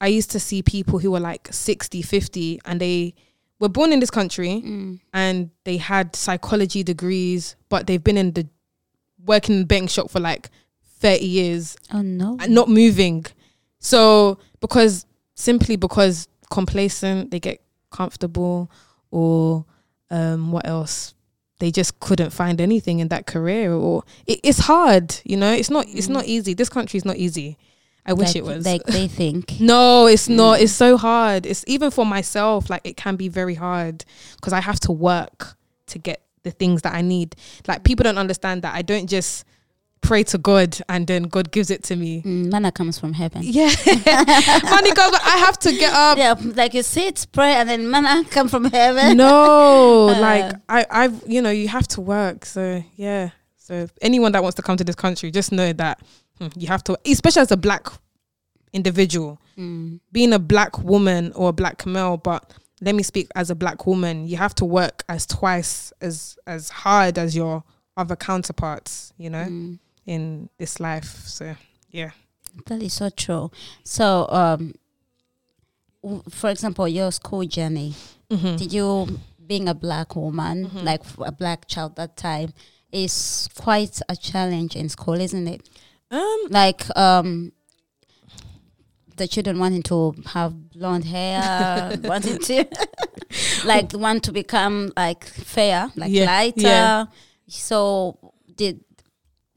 I 0.00 0.08
used 0.18 0.30
to 0.32 0.40
see 0.40 0.62
people 0.62 0.98
who 1.02 1.10
were 1.14 1.20
like 1.32 1.48
60, 1.50 2.02
50, 2.02 2.60
and 2.64 2.80
they 2.80 3.14
were 3.60 3.68
born 3.68 3.92
in 3.92 4.00
this 4.00 4.10
country 4.10 4.62
Mm. 4.64 5.00
and 5.12 5.50
they 5.64 5.76
had 5.76 6.16
psychology 6.16 6.82
degrees, 6.82 7.56
but 7.68 7.86
they've 7.86 8.02
been 8.08 8.16
in 8.18 8.32
the 8.32 8.44
working 9.32 9.54
in 9.56 9.60
the 9.60 9.66
betting 9.66 9.88
shop 9.88 10.10
for 10.10 10.20
like 10.20 10.48
30 11.00 11.24
years 11.24 11.76
Oh 11.92 12.02
no. 12.02 12.36
not 12.48 12.68
moving. 12.68 13.26
So 13.78 14.38
because 14.60 15.06
simply 15.34 15.76
because 15.76 16.28
complacent, 16.50 17.30
they 17.30 17.40
get 17.40 17.62
comfortable 17.90 18.70
or 19.10 19.64
um 20.10 20.52
what 20.52 20.66
else? 20.66 21.14
They 21.58 21.70
just 21.70 22.00
couldn't 22.00 22.30
find 22.30 22.60
anything 22.60 23.00
in 23.00 23.08
that 23.08 23.26
career 23.26 23.72
or 23.72 24.04
it, 24.26 24.40
it's 24.42 24.58
hard, 24.60 25.14
you 25.24 25.36
know, 25.36 25.52
it's 25.52 25.70
not 25.70 25.86
it's 25.88 26.08
not 26.08 26.26
easy. 26.26 26.54
This 26.54 26.68
country 26.68 26.98
is 26.98 27.04
not 27.04 27.16
easy. 27.16 27.58
I 28.06 28.12
wish 28.14 28.28
like, 28.28 28.36
it 28.36 28.44
was. 28.44 28.64
Like 28.64 28.84
they 28.84 29.08
think. 29.08 29.56
No, 29.60 30.06
it's 30.06 30.28
not. 30.28 30.58
Mm. 30.58 30.62
It's 30.62 30.72
so 30.72 30.96
hard. 30.96 31.44
It's 31.46 31.64
even 31.66 31.90
for 31.90 32.06
myself, 32.06 32.70
like 32.70 32.80
it 32.84 32.96
can 32.96 33.16
be 33.16 33.28
very 33.28 33.54
hard 33.54 34.04
because 34.36 34.52
I 34.52 34.60
have 34.60 34.80
to 34.80 34.92
work 34.92 35.56
to 35.88 35.98
get 35.98 36.22
the 36.42 36.50
things 36.50 36.82
that 36.82 36.94
I 36.94 37.02
need. 37.02 37.36
Like 37.68 37.84
people 37.84 38.04
don't 38.04 38.18
understand 38.18 38.62
that 38.62 38.74
I 38.74 38.82
don't 38.82 39.06
just 39.06 39.44
pray 40.00 40.22
to 40.24 40.38
God 40.38 40.78
and 40.88 41.06
then 41.06 41.24
God 41.24 41.50
gives 41.52 41.70
it 41.70 41.82
to 41.84 41.96
me. 41.96 42.22
Mm, 42.22 42.50
manna 42.50 42.72
comes 42.72 42.98
from 42.98 43.12
heaven. 43.12 43.42
Yeah. 43.44 43.68
Money 43.86 44.92
God, 44.92 45.14
I 45.24 45.36
have 45.46 45.58
to 45.60 45.72
get 45.72 45.92
up. 45.92 46.18
Yeah, 46.18 46.34
like 46.54 46.74
you 46.74 46.82
sit, 46.82 47.26
pray, 47.32 47.54
and 47.54 47.68
then 47.68 47.90
manna 47.90 48.24
come 48.30 48.48
from 48.48 48.64
heaven. 48.64 49.16
No, 49.16 50.08
Uh. 50.10 50.20
like 50.20 50.54
I, 50.68 50.86
I've, 50.90 51.22
you 51.26 51.40
know, 51.42 51.50
you 51.50 51.68
have 51.68 51.86
to 51.88 52.00
work. 52.00 52.44
So 52.44 52.82
yeah. 52.96 53.30
So 53.56 53.86
anyone 54.02 54.32
that 54.32 54.42
wants 54.42 54.56
to 54.56 54.62
come 54.62 54.76
to 54.78 54.84
this 54.84 54.96
country, 54.96 55.30
just 55.30 55.52
know 55.52 55.72
that 55.74 56.00
hmm, 56.38 56.48
you 56.56 56.66
have 56.66 56.82
to, 56.84 56.98
especially 57.06 57.42
as 57.42 57.52
a 57.52 57.56
black 57.56 57.86
individual. 58.72 59.38
Mm. 59.58 60.00
being 60.10 60.32
a 60.32 60.38
black 60.38 60.78
woman 60.78 61.32
or 61.34 61.50
a 61.50 61.52
black 61.52 61.84
male, 61.84 62.16
but 62.16 62.50
let 62.80 62.94
me 62.94 63.02
speak 63.02 63.28
as 63.34 63.50
a 63.50 63.54
black 63.54 63.86
woman, 63.86 64.26
you 64.26 64.38
have 64.38 64.54
to 64.54 64.64
work 64.64 65.04
as 65.08 65.26
twice 65.26 65.92
as 66.00 66.38
as 66.46 66.70
hard 66.70 67.18
as 67.18 67.36
your 67.36 67.62
other 67.96 68.16
counterparts, 68.16 69.12
you 69.18 69.28
know, 69.28 69.44
Mm. 69.44 69.78
In 70.06 70.48
this 70.58 70.80
life. 70.80 71.26
So 71.26 71.54
yeah. 71.90 72.10
That 72.66 72.82
is 72.82 72.94
so 72.94 73.10
true. 73.10 73.50
So, 73.84 74.26
um, 74.28 74.74
w- 76.02 76.22
for 76.30 76.50
example, 76.50 76.88
your 76.88 77.12
school 77.12 77.44
journey. 77.46 77.94
Mm-hmm. 78.28 78.56
Did 78.56 78.72
you, 78.72 79.20
being 79.46 79.68
a 79.68 79.74
black 79.74 80.16
woman, 80.16 80.66
Mhm. 80.68 80.82
like 80.84 81.02
a 81.18 81.30
black 81.32 81.66
child 81.68 81.94
that 81.96 82.16
time, 82.16 82.52
is 82.92 83.48
quite 83.54 84.00
a 84.08 84.16
challenge 84.16 84.74
in 84.74 84.88
school, 84.88 85.14
isn't 85.20 85.46
it? 85.46 85.68
Um 86.10 86.46
Like, 86.50 86.84
um, 86.96 87.52
the 89.16 89.28
children 89.28 89.58
wanting 89.58 89.82
to 89.84 90.14
have 90.26 90.70
blonde 90.70 91.04
hair, 91.04 91.96
wanting 92.04 92.38
to, 92.38 92.64
like, 93.64 93.92
want 93.92 94.24
to 94.24 94.32
become 94.32 94.92
like 94.96 95.24
fair, 95.24 95.92
like 95.94 96.10
Yeah, 96.10 96.24
lighter. 96.26 96.60
yeah. 96.62 97.04
So, 97.46 98.16
did 98.56 98.80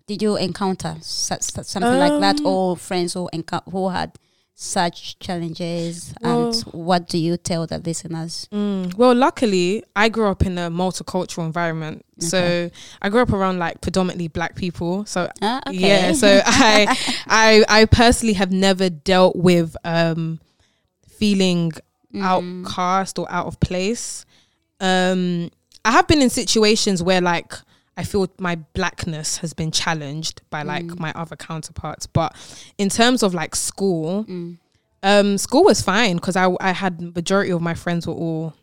did 0.08 0.22
you 0.22 0.36
encounter 0.38 0.98
something 1.02 1.82
like 2.00 2.20
that, 2.22 2.39
Um, 2.39 2.46
or 2.48 2.78
friends 2.78 3.13
who 3.13 3.30
who 3.72 3.89
had 3.89 4.12
such 4.56 5.18
challenges? 5.20 6.13
Well- 6.22 6.48
and 6.48 6.56
what 6.74 7.08
do 7.10 7.18
you 7.18 7.38
tell 7.38 7.66
the 7.68 7.80
listeners? 7.80 8.48
mm, 8.54 8.94
well 8.96 9.16
luckily 9.16 9.84
I 9.96 10.10
grew 10.10 10.28
up 10.28 10.46
in 10.46 10.58
a 10.58 10.70
multicultural 10.70 11.46
environment. 11.46 12.06
So 12.20 12.70
I 13.02 13.10
grew 13.10 13.22
up 13.22 13.34
around 13.34 13.60
like 13.60 13.82
predominantly 13.82 14.28
black 14.30 14.56
people. 14.56 15.06
So 15.06 15.30
Ah, 15.42 15.60
okay. 15.68 15.78
Yeah, 15.78 16.13
so 16.13 16.42
I, 16.46 16.88
I, 17.28 17.66
I 17.82 17.86
personally 17.86 18.34
have 18.36 18.52
never 18.52 18.89
dealt 18.89 19.36
with 19.36 19.76
um, 19.84 20.39
feeling 21.08 21.72
Mm. 22.13 22.22
outcast 22.24 23.18
or 23.18 23.26
out 23.32 23.48
of 23.48 23.60
place. 23.60 24.24
Um, 24.80 25.50
I 25.84 25.89
have 25.92 26.08
been 26.08 26.22
in 26.22 26.30
situations 26.30 27.02
where 27.02 27.22
like 27.22 27.54
I 27.95 28.03
feel 28.03 28.27
my 28.39 28.56
blackness 28.73 29.38
has 29.38 29.53
been 29.53 29.71
challenged 29.71 30.41
by 30.49 30.63
like 30.63 30.86
Mm. 30.86 30.99
my 30.99 31.12
other 31.15 31.36
counterparts, 31.36 32.08
but 32.08 32.34
in 32.77 32.89
terms 32.89 33.21
of 33.23 33.34
like 33.34 33.56
school, 33.56 34.23
Mm. 34.25 34.58
um, 35.03 35.38
school 35.38 35.63
was 35.65 35.82
fine 35.82 36.15
because 36.15 36.36
I 36.36 36.47
I 36.60 36.71
had 36.71 37.01
majority 37.15 37.51
of 37.51 37.62
my 37.62 37.75
friends 37.75 38.08
were 38.08 38.13
all 38.13 38.53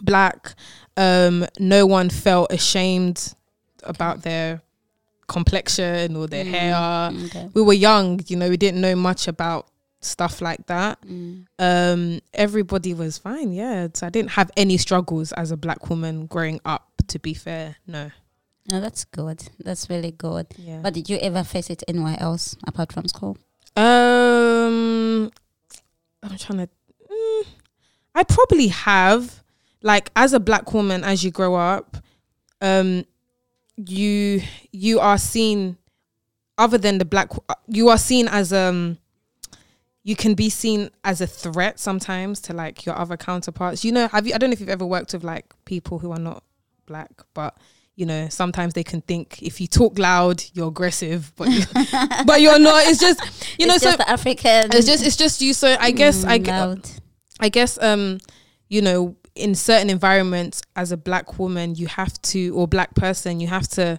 black. 0.00 0.54
Um, 0.96 1.46
no 1.58 1.86
one 1.86 2.08
felt 2.10 2.52
ashamed 2.52 3.34
about 3.82 4.22
their 4.22 4.62
complexion 5.28 6.16
or 6.16 6.26
their 6.28 6.44
Mm, 6.44 6.50
hair. 6.50 7.26
Okay. 7.26 7.48
We 7.54 7.62
were 7.62 7.72
young, 7.72 8.20
you 8.28 8.36
know, 8.36 8.48
we 8.48 8.56
didn't 8.56 8.80
know 8.80 8.94
much 8.94 9.26
about 9.28 9.66
stuff 10.00 10.40
like 10.40 10.66
that. 10.66 11.00
Mm. 11.02 11.46
Um, 11.58 12.20
everybody 12.32 12.94
was 12.94 13.18
fine, 13.18 13.52
yeah. 13.52 13.88
So 13.94 14.06
I 14.06 14.10
didn't 14.10 14.30
have 14.32 14.50
any 14.56 14.76
struggles 14.76 15.32
as 15.32 15.50
a 15.50 15.56
black 15.56 15.90
woman 15.90 16.26
growing 16.26 16.60
up. 16.64 16.84
To 17.08 17.18
be 17.20 17.34
fair, 17.34 17.76
no. 17.86 18.10
No, 18.70 18.80
that's 18.80 19.04
good. 19.04 19.44
That's 19.60 19.88
really 19.88 20.10
good. 20.10 20.46
Yeah. 20.58 20.80
But 20.82 20.94
did 20.94 21.08
you 21.08 21.18
ever 21.18 21.44
face 21.44 21.70
it 21.70 21.82
anywhere 21.86 22.16
else 22.18 22.56
apart 22.66 22.92
from 22.92 23.06
school? 23.06 23.38
Um, 23.76 25.30
I'm 26.22 26.36
trying 26.38 26.58
to. 26.58 26.68
Mm, 27.10 27.46
I 28.14 28.22
probably 28.24 28.68
have. 28.68 29.42
Like 29.82 30.10
as 30.16 30.32
a 30.32 30.40
black 30.40 30.72
woman, 30.72 31.04
as 31.04 31.22
you 31.22 31.30
grow 31.30 31.54
up, 31.54 31.98
um, 32.60 33.04
you 33.76 34.42
you 34.72 34.98
are 34.98 35.18
seen. 35.18 35.76
Other 36.58 36.78
than 36.78 36.96
the 36.96 37.04
black, 37.04 37.30
you 37.68 37.88
are 37.88 37.98
seen 37.98 38.26
as 38.28 38.52
um. 38.52 38.98
You 40.02 40.14
can 40.14 40.34
be 40.34 40.50
seen 40.50 40.90
as 41.02 41.20
a 41.20 41.26
threat 41.26 41.80
sometimes 41.80 42.40
to 42.42 42.52
like 42.52 42.86
your 42.86 42.96
other 42.96 43.16
counterparts. 43.16 43.84
You 43.84 43.92
know, 43.92 44.08
have 44.08 44.26
you? 44.26 44.34
I 44.34 44.38
don't 44.38 44.50
know 44.50 44.54
if 44.54 44.60
you've 44.60 44.68
ever 44.68 44.86
worked 44.86 45.12
with 45.12 45.24
like 45.24 45.52
people 45.64 45.98
who 45.98 46.12
are 46.12 46.18
not 46.18 46.42
black, 46.86 47.10
but 47.34 47.56
you 47.96 48.04
know, 48.06 48.28
sometimes 48.28 48.74
they 48.74 48.84
can 48.84 49.00
think 49.00 49.42
if 49.42 49.60
you 49.60 49.66
talk 49.66 49.98
loud, 49.98 50.44
you're 50.52 50.68
aggressive, 50.68 51.32
but 51.36 51.48
but 52.26 52.40
you're 52.42 52.58
not. 52.58 52.84
It's 52.86 53.00
just 53.00 53.20
you 53.58 53.66
know, 53.66 53.74
it's 53.74 53.82
so 53.84 53.96
African. 54.06 54.70
it's 54.72 54.86
just 54.86 55.04
it's 55.04 55.16
just 55.16 55.40
you. 55.40 55.52
So 55.54 55.76
I 55.80 55.90
guess 55.90 56.24
I 56.24 56.38
Mm, 56.38 56.44
gu- 56.44 56.50
loud. 56.50 56.90
I 57.40 57.48
guess 57.48 57.78
um 57.82 58.18
you 58.68 58.82
know 58.82 59.16
in 59.34 59.54
certain 59.54 59.90
environments 59.90 60.62
as 60.76 60.92
a 60.92 60.96
black 60.96 61.38
woman 61.38 61.74
you 61.74 61.86
have 61.86 62.20
to 62.22 62.48
or 62.54 62.66
black 62.66 62.94
person 62.94 63.38
you 63.40 63.46
have 63.48 63.68
to 63.68 63.98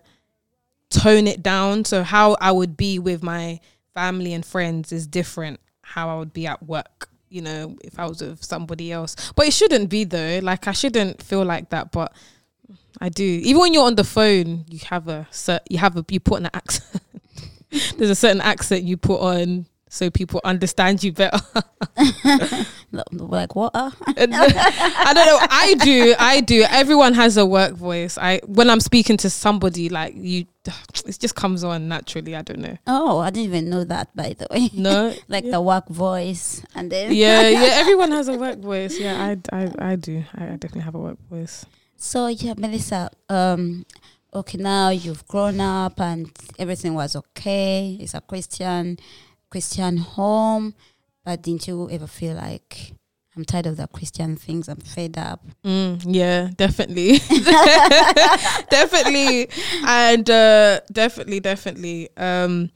tone 0.90 1.28
it 1.28 1.44
down. 1.44 1.86
So 1.86 2.04
how 2.04 2.38
I 2.40 2.52
would 2.52 2.78
be 2.78 3.00
with 3.00 3.24
my 3.24 3.60
family 3.94 4.34
and 4.34 4.46
friends 4.46 4.92
is 4.92 5.08
different 5.08 5.60
how 5.82 6.10
I 6.10 6.20
would 6.20 6.34
be 6.34 6.48
at 6.48 6.62
work. 6.64 7.10
You 7.30 7.42
know, 7.42 7.76
if 7.84 8.00
I 8.00 8.06
was 8.06 8.22
with 8.22 8.44
somebody 8.44 8.92
else, 8.92 9.16
but 9.36 9.48
it 9.48 9.54
shouldn't 9.54 9.90
be 9.90 10.04
though. 10.06 10.40
Like 10.42 10.68
I 10.68 10.72
shouldn't 10.72 11.22
feel 11.22 11.44
like 11.44 11.70
that, 11.72 11.92
but 11.92 12.14
I 13.00 13.10
do. 13.10 13.24
Even 13.24 13.62
when 13.62 13.74
you're 13.74 13.86
on 13.86 13.96
the 13.96 14.04
phone, 14.04 14.66
you 14.70 14.80
have 14.90 15.08
a 15.08 15.28
you 15.70 15.78
have 15.78 15.98
a 15.98 16.06
you 16.10 16.20
put 16.20 16.42
an 16.42 16.50
accent. 16.54 17.02
There's 17.98 18.10
a 18.10 18.16
certain 18.16 18.42
accent 18.42 18.84
you 18.84 18.98
put 18.98 19.20
on 19.20 19.66
so 19.90 20.10
people 20.10 20.42
understand 20.44 21.04
you 21.04 21.12
better. 21.12 21.40
Like 23.12 23.56
water. 23.56 23.72
Uh? 23.78 23.92
I 24.08 24.14
don't 24.16 24.32
know. 24.32 25.40
I 25.50 25.76
do. 25.84 26.16
I 26.18 26.40
do. 26.40 26.66
Everyone 26.70 27.14
has 27.16 27.36
a 27.36 27.46
work 27.46 27.74
voice. 27.74 28.18
I 28.18 28.40
when 28.46 28.70
I'm 28.70 28.80
speaking 28.80 29.18
to 29.18 29.30
somebody, 29.30 29.90
like 29.90 30.14
you, 30.16 30.46
it 31.06 31.20
just 31.20 31.36
comes 31.36 31.66
on 31.66 31.90
naturally. 31.90 32.36
I 32.36 32.44
don't 32.44 32.60
know. 32.60 32.78
Oh, 32.88 33.20
I 33.20 33.30
didn't 33.30 33.48
even 33.48 33.70
know 33.70 33.84
that. 33.84 34.16
By 34.16 34.36
the 34.38 34.48
way, 34.50 34.70
No. 34.74 35.14
like 35.28 35.44
yeah. 35.44 35.52
the 35.52 35.62
work 35.62 35.90
voice, 35.90 36.64
and 36.76 36.90
then 36.90 37.12
yeah, 37.14 37.48
yeah. 37.50 37.70
Everyone 37.74 38.12
has 38.12 38.30
a 38.30 38.38
work 38.38 38.60
voice. 38.60 38.98
Yeah, 38.98 39.36
I, 39.52 39.56
I, 39.56 39.92
I 39.92 39.96
do. 39.98 40.24
I, 40.34 40.46
I 40.46 40.50
definitely 40.52 40.82
have 40.82 40.96
a 40.96 41.00
work 41.00 41.20
voice. 41.30 41.66
So 41.98 42.28
yeah, 42.28 42.54
Melissa. 42.58 43.10
Um, 43.30 43.86
okay, 44.34 44.58
now 44.58 44.90
you've 44.90 45.28
grown 45.28 45.60
up 45.60 46.00
and 46.00 46.32
everything 46.60 46.94
was 46.94 47.16
okay. 47.16 47.98
It's 48.00 48.14
a 48.14 48.22
Christian, 48.22 49.00
Christian 49.50 49.98
home. 49.98 50.76
But 51.26 51.42
didn't 51.42 51.68
you 51.68 51.90
ever 51.90 52.08
feel 52.08 52.36
like 52.36 52.94
I'm 53.36 53.44
tired 53.46 53.66
of 53.66 53.78
the 53.78 53.88
Christian 53.88 54.36
things? 54.38 54.70
I'm 54.70 54.78
fed 54.78 55.18
up. 55.18 55.44
Mm, 55.64 56.02
yeah, 56.06 56.50
definitely, 56.56 57.18
definitely, 58.70 59.50
and 59.86 60.30
uh, 60.30 60.80
definitely, 60.92 61.40
definitely. 61.40 62.10
Um, 62.18 62.72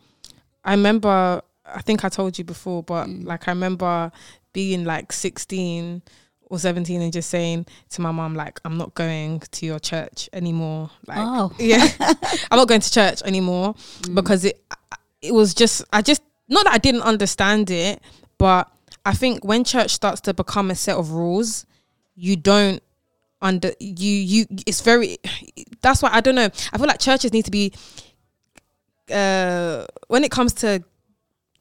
I 0.63 0.71
remember. 0.71 1.41
I 1.73 1.81
think 1.81 2.03
I 2.03 2.09
told 2.09 2.37
you 2.37 2.43
before, 2.43 2.83
but 2.83 3.07
Mm. 3.07 3.25
like 3.25 3.47
I 3.47 3.51
remember 3.51 4.11
being 4.51 4.83
like 4.83 5.13
16 5.13 6.01
or 6.51 6.59
17 6.59 7.01
and 7.01 7.13
just 7.13 7.29
saying 7.29 7.65
to 7.89 8.01
my 8.01 8.11
mom 8.11 8.35
like 8.35 8.59
I'm 8.65 8.77
not 8.77 8.93
going 8.93 9.39
to 9.39 9.65
your 9.65 9.79
church 9.79 10.29
anymore. 10.33 10.89
Like 11.07 11.17
Oh. 11.19 11.51
yeah. 11.59 11.87
I'm 12.51 12.57
not 12.57 12.67
going 12.67 12.81
to 12.81 12.91
church 12.91 13.21
anymore 13.23 13.73
Mm. 14.01 14.15
because 14.15 14.45
it 14.45 14.61
it 15.21 15.33
was 15.33 15.53
just 15.53 15.83
I 15.93 16.01
just 16.01 16.21
not 16.49 16.65
that 16.65 16.73
I 16.73 16.77
didn't 16.77 17.03
understand 17.03 17.71
it, 17.71 18.01
but 18.37 18.69
I 19.05 19.13
think 19.13 19.43
when 19.45 19.63
church 19.63 19.91
starts 19.91 20.19
to 20.21 20.33
become 20.33 20.69
a 20.69 20.75
set 20.75 20.97
of 20.97 21.11
rules, 21.11 21.65
you 22.15 22.35
don't 22.35 22.83
under 23.41 23.71
you 23.79 24.11
you 24.11 24.45
it's 24.67 24.81
very 24.81 25.17
that's 25.81 26.01
why 26.03 26.09
I 26.11 26.21
don't 26.21 26.35
know. 26.35 26.49
I 26.73 26.77
feel 26.77 26.85
like 26.87 26.99
churches 26.99 27.31
need 27.33 27.45
to 27.45 27.51
be 27.51 27.73
uh 29.11 29.85
when 30.07 30.23
it 30.23 30.31
comes 30.31 30.53
to 30.53 30.83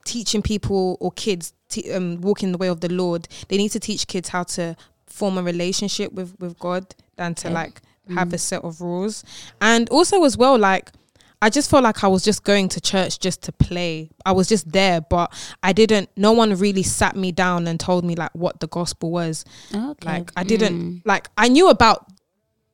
teaching 0.04 0.42
people 0.42 0.96
or 1.00 1.12
kids 1.12 1.52
t- 1.70 1.90
um 1.92 2.20
walking 2.20 2.52
the 2.52 2.58
way 2.58 2.68
of 2.68 2.80
the 2.80 2.92
Lord, 2.92 3.28
they 3.48 3.56
need 3.56 3.70
to 3.70 3.80
teach 3.80 4.06
kids 4.06 4.28
how 4.28 4.42
to 4.44 4.76
form 5.06 5.38
a 5.38 5.42
relationship 5.42 6.12
with 6.12 6.34
with 6.40 6.58
God 6.58 6.94
than 7.16 7.34
to 7.36 7.48
Okay. 7.48 7.54
like 7.54 7.80
have 8.14 8.32
a 8.32 8.38
set 8.38 8.62
of 8.64 8.80
rules. 8.80 9.22
And 9.60 9.88
also 9.90 10.24
as 10.24 10.36
well 10.36 10.58
like 10.58 10.90
I 11.42 11.48
just 11.48 11.70
felt 11.70 11.84
like 11.84 12.04
I 12.04 12.06
was 12.08 12.22
just 12.22 12.44
going 12.44 12.68
to 12.68 12.80
church 12.82 13.18
just 13.18 13.40
to 13.44 13.52
play. 13.52 14.10
I 14.26 14.32
was 14.32 14.46
just 14.46 14.70
there, 14.72 15.00
but 15.00 15.32
I 15.62 15.72
didn't. 15.72 16.10
No 16.14 16.32
one 16.32 16.54
really 16.54 16.82
sat 16.82 17.16
me 17.16 17.32
down 17.32 17.66
and 17.66 17.80
told 17.80 18.04
me 18.04 18.14
like 18.14 18.34
what 18.34 18.60
the 18.60 18.66
gospel 18.68 19.10
was. 19.10 19.46
Okay. 19.74 20.06
Like 20.06 20.30
I 20.36 20.44
didn't 20.44 20.74
Mm. 20.80 21.02
like 21.06 21.28
I 21.38 21.48
knew 21.48 21.70
about 21.70 22.06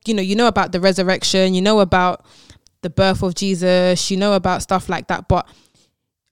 you 0.05 0.15
know, 0.15 0.23
you 0.23 0.35
know 0.37 0.47
about 0.49 0.73
the 0.73 0.81
resurrection, 0.81 1.55
you 1.55 1.63
know 1.63 1.79
about 1.81 2.25
the 2.83 2.91
birth 2.91 3.23
of 3.23 3.35
Jesus, 3.35 4.11
you 4.11 4.17
know 4.17 4.33
about 4.35 4.63
stuff 4.63 4.89
like 4.89 5.07
that, 5.09 5.27
but 5.29 5.47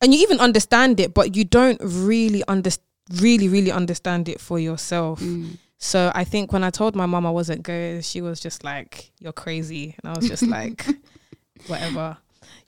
and 0.04 0.12
you 0.12 0.20
even 0.20 0.38
understand 0.38 1.00
it, 1.00 1.14
but 1.14 1.34
you 1.34 1.44
don't 1.44 1.80
really 1.82 2.44
under 2.46 2.70
really 3.10 3.48
really 3.48 3.72
understand 3.72 4.28
it 4.28 4.38
for 4.38 4.58
yourself. 4.58 5.20
Mm. 5.20 5.56
So 5.78 6.12
I 6.14 6.24
think 6.24 6.52
when 6.52 6.62
I 6.62 6.70
told 6.70 6.94
my 6.94 7.06
mom 7.06 7.26
I 7.26 7.30
wasn't 7.30 7.62
going, 7.62 8.02
she 8.02 8.20
was 8.20 8.38
just 8.38 8.64
like, 8.64 9.12
"You're 9.18 9.32
crazy," 9.32 9.96
and 10.02 10.12
I 10.12 10.14
was 10.14 10.28
just 10.28 10.42
like, 10.42 10.86
"Whatever," 11.66 12.18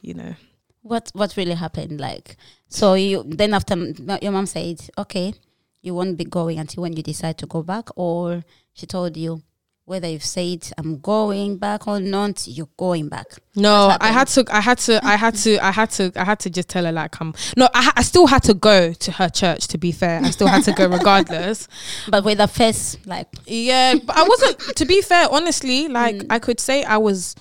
you 0.01 0.15
know. 0.15 0.35
What 0.81 1.11
what 1.13 1.37
really 1.37 1.55
happened? 1.55 2.01
Like, 2.01 2.37
so 2.69 2.95
you 2.95 3.23
then 3.27 3.53
after 3.53 3.77
your 4.23 4.33
mom 4.33 4.47
said, 4.47 4.81
okay, 4.97 5.35
you 5.83 5.95
won't 5.95 6.17
be 6.17 6.25
going 6.25 6.59
until 6.59 6.83
when 6.83 6.97
you 6.97 7.03
decide 7.03 7.37
to 7.39 7.47
go 7.47 7.63
back, 7.63 7.91
or 7.97 8.45
she 8.73 8.87
told 8.87 9.17
you 9.17 9.43
whether 9.87 10.09
you've 10.09 10.25
said 10.25 10.69
I'm 10.77 10.99
going 10.99 11.57
back 11.59 11.87
or 11.89 12.01
not, 12.01 12.47
you're 12.47 12.69
going 12.77 13.09
back. 13.09 13.27
No, 13.55 13.97
I 14.01 14.09
had 14.09 14.27
to, 14.29 14.45
I 14.51 14.61
had 14.61 14.79
to, 14.79 15.01
I 15.07 15.17
had 15.17 15.35
to, 15.37 15.59
I 15.65 15.71
had 15.71 15.91
to, 15.93 16.13
I 16.17 16.25
had 16.25 16.39
to 16.41 16.51
just 16.51 16.69
tell 16.69 16.85
her 16.85 16.93
like, 16.93 17.13
"Come." 17.13 17.35
No, 17.57 17.69
I, 17.73 17.93
I 17.97 18.03
still 18.03 18.27
had 18.27 18.43
to 18.45 18.55
go 18.55 18.93
to 18.93 19.13
her 19.13 19.29
church. 19.29 19.69
To 19.69 19.79
be 19.79 19.93
fair, 19.93 20.21
I 20.23 20.31
still 20.31 20.49
had 20.49 20.65
to 20.65 20.73
go 20.73 20.87
regardless. 20.99 21.69
But 22.11 22.25
with 22.25 22.41
a 22.41 22.49
face 22.49 22.99
like, 23.07 23.29
Yeah, 23.47 23.95
but 24.05 24.17
I 24.17 24.25
wasn't. 24.25 24.59
To 24.77 24.85
be 24.85 25.01
fair, 25.03 25.29
honestly, 25.31 25.89
like 25.89 26.17
Mm. 26.17 26.27
I 26.31 26.39
could 26.41 26.61
say 26.61 26.83
I 26.85 26.99
was 26.99 27.35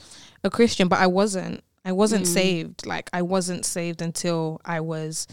a 0.43 0.49
Christian, 0.49 0.88
but 0.88 0.99
I 0.99 1.08
wasn't. 1.08 1.63
I 1.84 1.91
wasn't 1.91 2.25
Mm. 2.25 2.34
saved. 2.34 2.86
Like 2.86 3.10
I 3.12 3.21
wasn't 3.23 3.65
saved 3.65 4.01
until 4.01 4.62
I 4.63 4.79
was. 4.81 5.27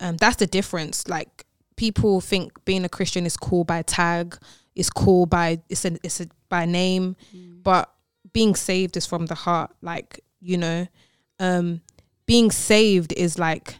Um, 0.00 0.16
that's 0.18 0.36
the 0.36 0.46
difference. 0.46 1.08
Like 1.08 1.44
people 1.76 2.20
think 2.20 2.52
being 2.64 2.84
a 2.84 2.88
Christian 2.88 3.24
is 3.24 3.36
cool 3.36 3.64
by 3.64 3.82
tag, 3.82 4.36
It's 4.74 4.90
cool 4.90 5.26
by 5.26 5.60
it's 5.70 5.84
a 5.84 5.96
it's 6.02 6.20
a 6.20 6.26
by 6.48 6.64
name, 6.66 7.16
but 7.62 7.92
being 8.32 8.54
saved 8.54 8.96
is 8.96 9.06
from 9.06 9.26
the 9.26 9.34
heart. 9.34 9.70
Like 9.82 10.20
you 10.40 10.56
know, 10.58 10.86
um, 11.40 11.80
being 12.26 12.50
saved 12.50 13.12
is 13.14 13.38
like 13.38 13.78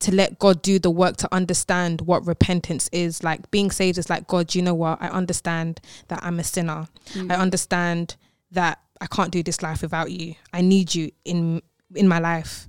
to 0.00 0.14
let 0.14 0.38
God 0.38 0.60
do 0.60 0.78
the 0.78 0.90
work 0.90 1.16
to 1.18 1.28
understand 1.34 2.02
what 2.02 2.26
repentance 2.26 2.90
is. 2.92 3.22
Like 3.22 3.50
being 3.50 3.70
saved 3.70 3.96
is 3.96 4.10
like, 4.10 4.26
God, 4.26 4.54
you 4.54 4.60
know 4.60 4.74
what? 4.74 5.00
I 5.00 5.08
understand 5.08 5.80
that 6.08 6.22
I'm 6.22 6.38
a 6.38 6.44
sinner. 6.44 6.88
mm, 7.14 7.32
I 7.32 7.36
understand 7.36 8.16
that 8.50 8.80
I 9.00 9.06
can't 9.06 9.30
do 9.30 9.42
this 9.42 9.62
life 9.62 9.80
without 9.82 10.10
you. 10.10 10.34
I 10.52 10.60
need 10.60 10.94
you 10.94 11.10
in 11.24 11.62
in 11.94 12.06
my 12.08 12.18
life. 12.18 12.68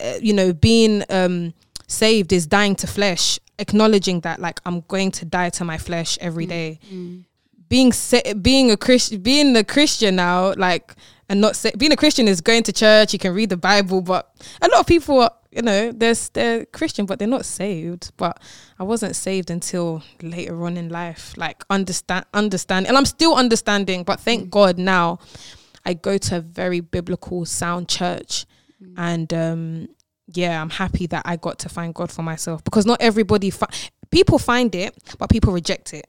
Uh, 0.00 0.14
you 0.20 0.32
know, 0.32 0.52
being 0.52 1.04
um 1.08 1.54
saved 1.86 2.32
is 2.32 2.46
dying 2.48 2.74
to 2.76 2.86
flesh, 2.86 3.38
acknowledging 3.60 4.20
that 4.20 4.40
like 4.40 4.60
I'm 4.66 4.80
going 4.88 5.12
to 5.12 5.24
die 5.24 5.50
to 5.50 5.64
my 5.64 5.78
flesh 5.78 6.18
every 6.20 6.46
day. 6.46 6.80
mm, 6.92 7.24
Being 7.68 7.92
sa- 7.92 8.34
being 8.40 8.70
a 8.70 8.76
Christian, 8.76 9.20
being 9.20 9.56
a 9.56 9.64
Christian 9.64 10.16
now, 10.16 10.54
like 10.54 10.94
and 11.28 11.40
not 11.40 11.64
being 11.76 11.92
a 11.92 11.96
Christian 11.96 12.28
is 12.28 12.40
going 12.40 12.62
to 12.64 12.72
church. 12.72 13.12
You 13.12 13.18
can 13.18 13.34
read 13.34 13.50
the 13.50 13.56
Bible, 13.56 14.00
but 14.00 14.32
a 14.62 14.68
lot 14.68 14.80
of 14.80 14.86
people, 14.86 15.20
are, 15.20 15.32
you 15.50 15.62
know, 15.62 15.90
they're 15.92 16.14
they're 16.32 16.66
Christian, 16.66 17.06
but 17.06 17.18
they're 17.18 17.26
not 17.28 17.44
saved. 17.44 18.12
But 18.16 18.40
I 18.78 18.84
wasn't 18.84 19.16
saved 19.16 19.50
until 19.50 20.02
later 20.22 20.64
on 20.64 20.76
in 20.76 20.88
life. 20.88 21.34
Like 21.36 21.64
understand, 21.68 22.26
understand, 22.32 22.86
and 22.86 22.96
I'm 22.96 23.06
still 23.06 23.34
understanding. 23.34 24.04
But 24.04 24.20
thank 24.20 24.50
God 24.50 24.78
now, 24.78 25.18
I 25.84 25.94
go 25.94 26.18
to 26.18 26.36
a 26.36 26.40
very 26.40 26.80
biblical, 26.80 27.44
sound 27.44 27.88
church, 27.88 28.46
and 28.96 29.32
um, 29.34 29.88
yeah, 30.32 30.60
I'm 30.60 30.70
happy 30.70 31.06
that 31.08 31.22
I 31.24 31.36
got 31.36 31.58
to 31.60 31.68
find 31.68 31.94
God 31.94 32.12
for 32.12 32.22
myself 32.22 32.62
because 32.62 32.86
not 32.86 33.00
everybody 33.00 33.50
fi- 33.50 33.72
people 34.10 34.38
find 34.38 34.74
it, 34.74 34.96
but 35.18 35.30
people 35.30 35.52
reject 35.52 35.92
it. 35.92 36.06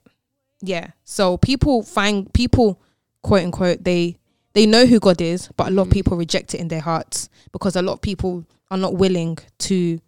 Yeah, 0.62 0.92
so 1.04 1.38
people 1.38 1.84
find 1.84 2.32
people, 2.34 2.82
quote 3.22 3.44
unquote, 3.44 3.84
they 3.84 4.18
they 4.54 4.66
know 4.66 4.88
who 4.88 5.00
God 5.00 5.22
is, 5.22 5.50
but 5.56 5.68
a 5.68 5.72
lot 5.72 5.84
of 5.84 5.90
Mm. 5.90 5.94
people 5.94 6.18
reject 6.18 6.56
it 6.56 6.60
in 6.60 6.68
their 6.68 6.82
hearts 6.82 7.30
because 7.52 7.76
a 7.76 7.82
lot 7.84 7.94
of 7.94 8.02
people 8.02 8.44
are 8.72 8.78
not 8.78 8.96
willing 8.96 9.38
to 9.60 10.00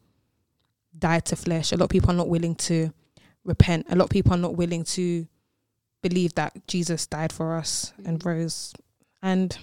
die 0.97 1.19
to 1.19 1.35
flesh. 1.35 1.71
A 1.71 1.77
lot 1.77 1.85
of 1.85 1.89
people 1.91 2.09
are 2.09 2.15
not 2.17 2.29
willing 2.29 2.55
to 2.55 2.91
repent. 3.45 3.85
A 3.91 3.95
lot 3.95 4.05
of 4.05 4.09
people 4.09 4.33
are 4.33 4.37
not 4.37 4.55
willing 4.55 4.83
to 4.85 5.27
believe 6.01 6.33
that 6.33 6.65
Jesus 6.67 7.05
died 7.05 7.31
for 7.31 7.55
us 7.55 7.93
and 8.03 8.25
rose. 8.25 8.73
And 9.21 9.55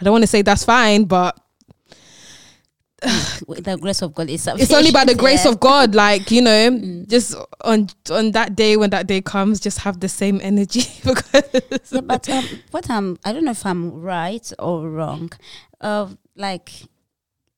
I 0.00 0.04
don't 0.04 0.12
want 0.12 0.22
to 0.22 0.26
say 0.28 0.40
that's 0.40 0.64
fine, 0.64 1.04
but 1.04 1.38
the 3.48 3.76
grace 3.80 4.00
of 4.02 4.14
God 4.14 4.30
is 4.30 4.46
it's 4.46 4.72
only 4.72 4.92
by 4.92 5.04
the 5.04 5.14
grace 5.14 5.44
of 5.44 5.58
God. 5.60 5.94
Like 5.94 6.30
you 6.30 6.40
know, 6.42 6.70
Mm. 6.70 7.08
just 7.08 7.34
on 7.62 7.88
on 8.10 8.30
that 8.32 8.54
day 8.56 8.76
when 8.76 8.90
that 8.90 9.06
day 9.06 9.20
comes, 9.20 9.58
just 9.60 9.78
have 9.80 9.98
the 10.00 10.08
same 10.08 10.40
energy 10.42 10.82
because 11.04 11.90
Yeah, 11.90 12.00
but 12.02 12.28
um, 12.28 12.44
what 12.70 12.88
I'm, 12.90 13.18
I 13.24 13.32
don't 13.32 13.44
know 13.44 13.50
if 13.50 13.66
I'm 13.66 14.00
right 14.00 14.50
or 14.58 14.88
wrong. 14.88 15.32
Uh, 15.80 16.08
like 16.36 16.70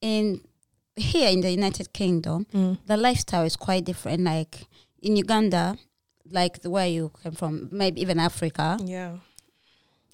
in 0.01 0.41
here 0.97 1.29
in 1.31 1.41
the 1.43 1.51
United 1.51 1.93
Kingdom, 1.93 2.47
Mm. 2.55 2.79
the 2.87 2.97
lifestyle 2.97 3.45
is 3.45 3.57
quite 3.57 3.85
different. 3.85 4.23
Like 4.23 4.67
in 5.03 5.17
Uganda, 5.17 5.77
like 6.31 6.63
the 6.63 6.71
where 6.71 6.87
you 6.89 7.11
came 7.23 7.33
from, 7.33 7.69
maybe 7.71 8.01
even 8.01 8.19
Africa, 8.19 8.79
yeah, 8.83 9.17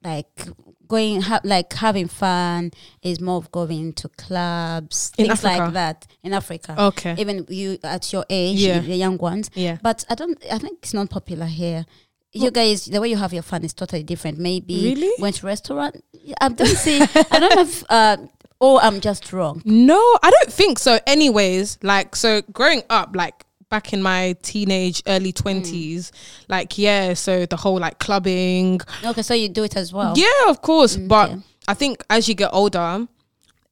like 0.02 0.48
going 0.90 1.22
ha- 1.22 1.40
like 1.44 1.72
having 1.72 2.08
fun 2.08 2.70
is 3.02 3.20
more 3.20 3.38
of 3.38 3.50
going 3.50 3.92
to 3.94 4.08
clubs, 4.24 5.12
In 5.16 5.26
things 5.26 5.44
Africa? 5.44 5.64
like 5.64 5.72
that 5.74 6.06
in 6.22 6.32
Africa. 6.34 6.74
okay, 6.90 7.14
Even 7.18 7.46
you 7.48 7.78
at 7.82 8.12
your 8.12 8.24
age, 8.28 8.58
Yeah. 8.60 8.80
the 8.80 8.96
young 9.04 9.16
ones. 9.18 9.50
yeah. 9.54 9.78
But 9.82 10.04
I 10.10 10.14
don't. 10.14 10.36
I 10.52 10.58
think 10.58 10.78
it's 10.82 10.94
not 10.94 11.08
popular 11.10 11.46
here. 11.46 11.86
You 12.32 12.50
guys, 12.52 12.84
the 12.86 13.00
way 13.00 13.08
you 13.08 13.16
have 13.16 13.32
your 13.32 13.42
fun 13.42 13.64
is 13.64 13.72
totally 13.72 14.04
different. 14.04 14.38
Maybe 14.38 14.76
Really? 14.94 15.10
went 15.18 15.36
to 15.36 15.46
restaurant. 15.46 15.96
I 16.40 16.48
don't 16.48 16.76
see. 16.86 17.00
I 17.34 17.38
don't 17.40 17.54
know 17.56 17.62
if. 17.62 17.82
Uh, 17.90 18.16
or 18.60 18.78
I'm 18.84 19.00
just 19.00 19.32
wrong. 19.32 19.62
No, 19.64 19.96
I 20.22 20.30
don't 20.30 20.52
think 20.52 20.78
so. 20.78 20.98
Anyways, 21.06 21.78
like 21.82 22.14
so 22.14 22.42
growing 22.52 22.82
up, 22.90 23.16
like 23.16 23.44
back 23.70 23.92
in 23.92 24.02
my 24.02 24.36
teenage, 24.42 25.02
early 25.06 25.32
twenties, 25.32 26.12
like 26.48 26.76
yeah, 26.76 27.14
so 27.14 27.46
the 27.46 27.56
whole 27.56 27.78
like 27.78 27.98
clubbing. 27.98 28.80
Okay, 29.04 29.22
so 29.22 29.32
you 29.32 29.48
do 29.48 29.64
it 29.64 29.76
as 29.76 29.92
well. 29.92 30.12
Yeah, 30.16 30.48
of 30.50 30.60
course. 30.60 30.96
Mm, 30.96 31.08
But 31.08 31.30
okay. 31.30 31.40
I 31.68 31.74
think 31.74 32.04
as 32.10 32.28
you 32.28 32.34
get 32.34 32.50
older, 32.52 33.06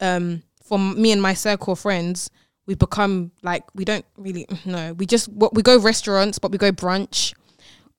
um, 0.00 0.42
for 0.62 0.78
me 0.78 1.12
and 1.12 1.20
my 1.20 1.34
circle 1.34 1.72
of 1.74 1.80
friends, 1.80 2.30
we 2.66 2.74
become 2.74 3.32
like 3.42 3.64
we 3.74 3.84
don't 3.84 4.04
really 4.16 4.46
no. 4.64 4.92
We 4.94 5.04
just 5.04 5.28
what 5.28 5.54
we 5.54 5.62
go 5.62 5.78
restaurants, 5.78 6.38
but 6.38 6.50
we 6.52 6.58
go 6.58 6.72
brunch. 6.72 7.34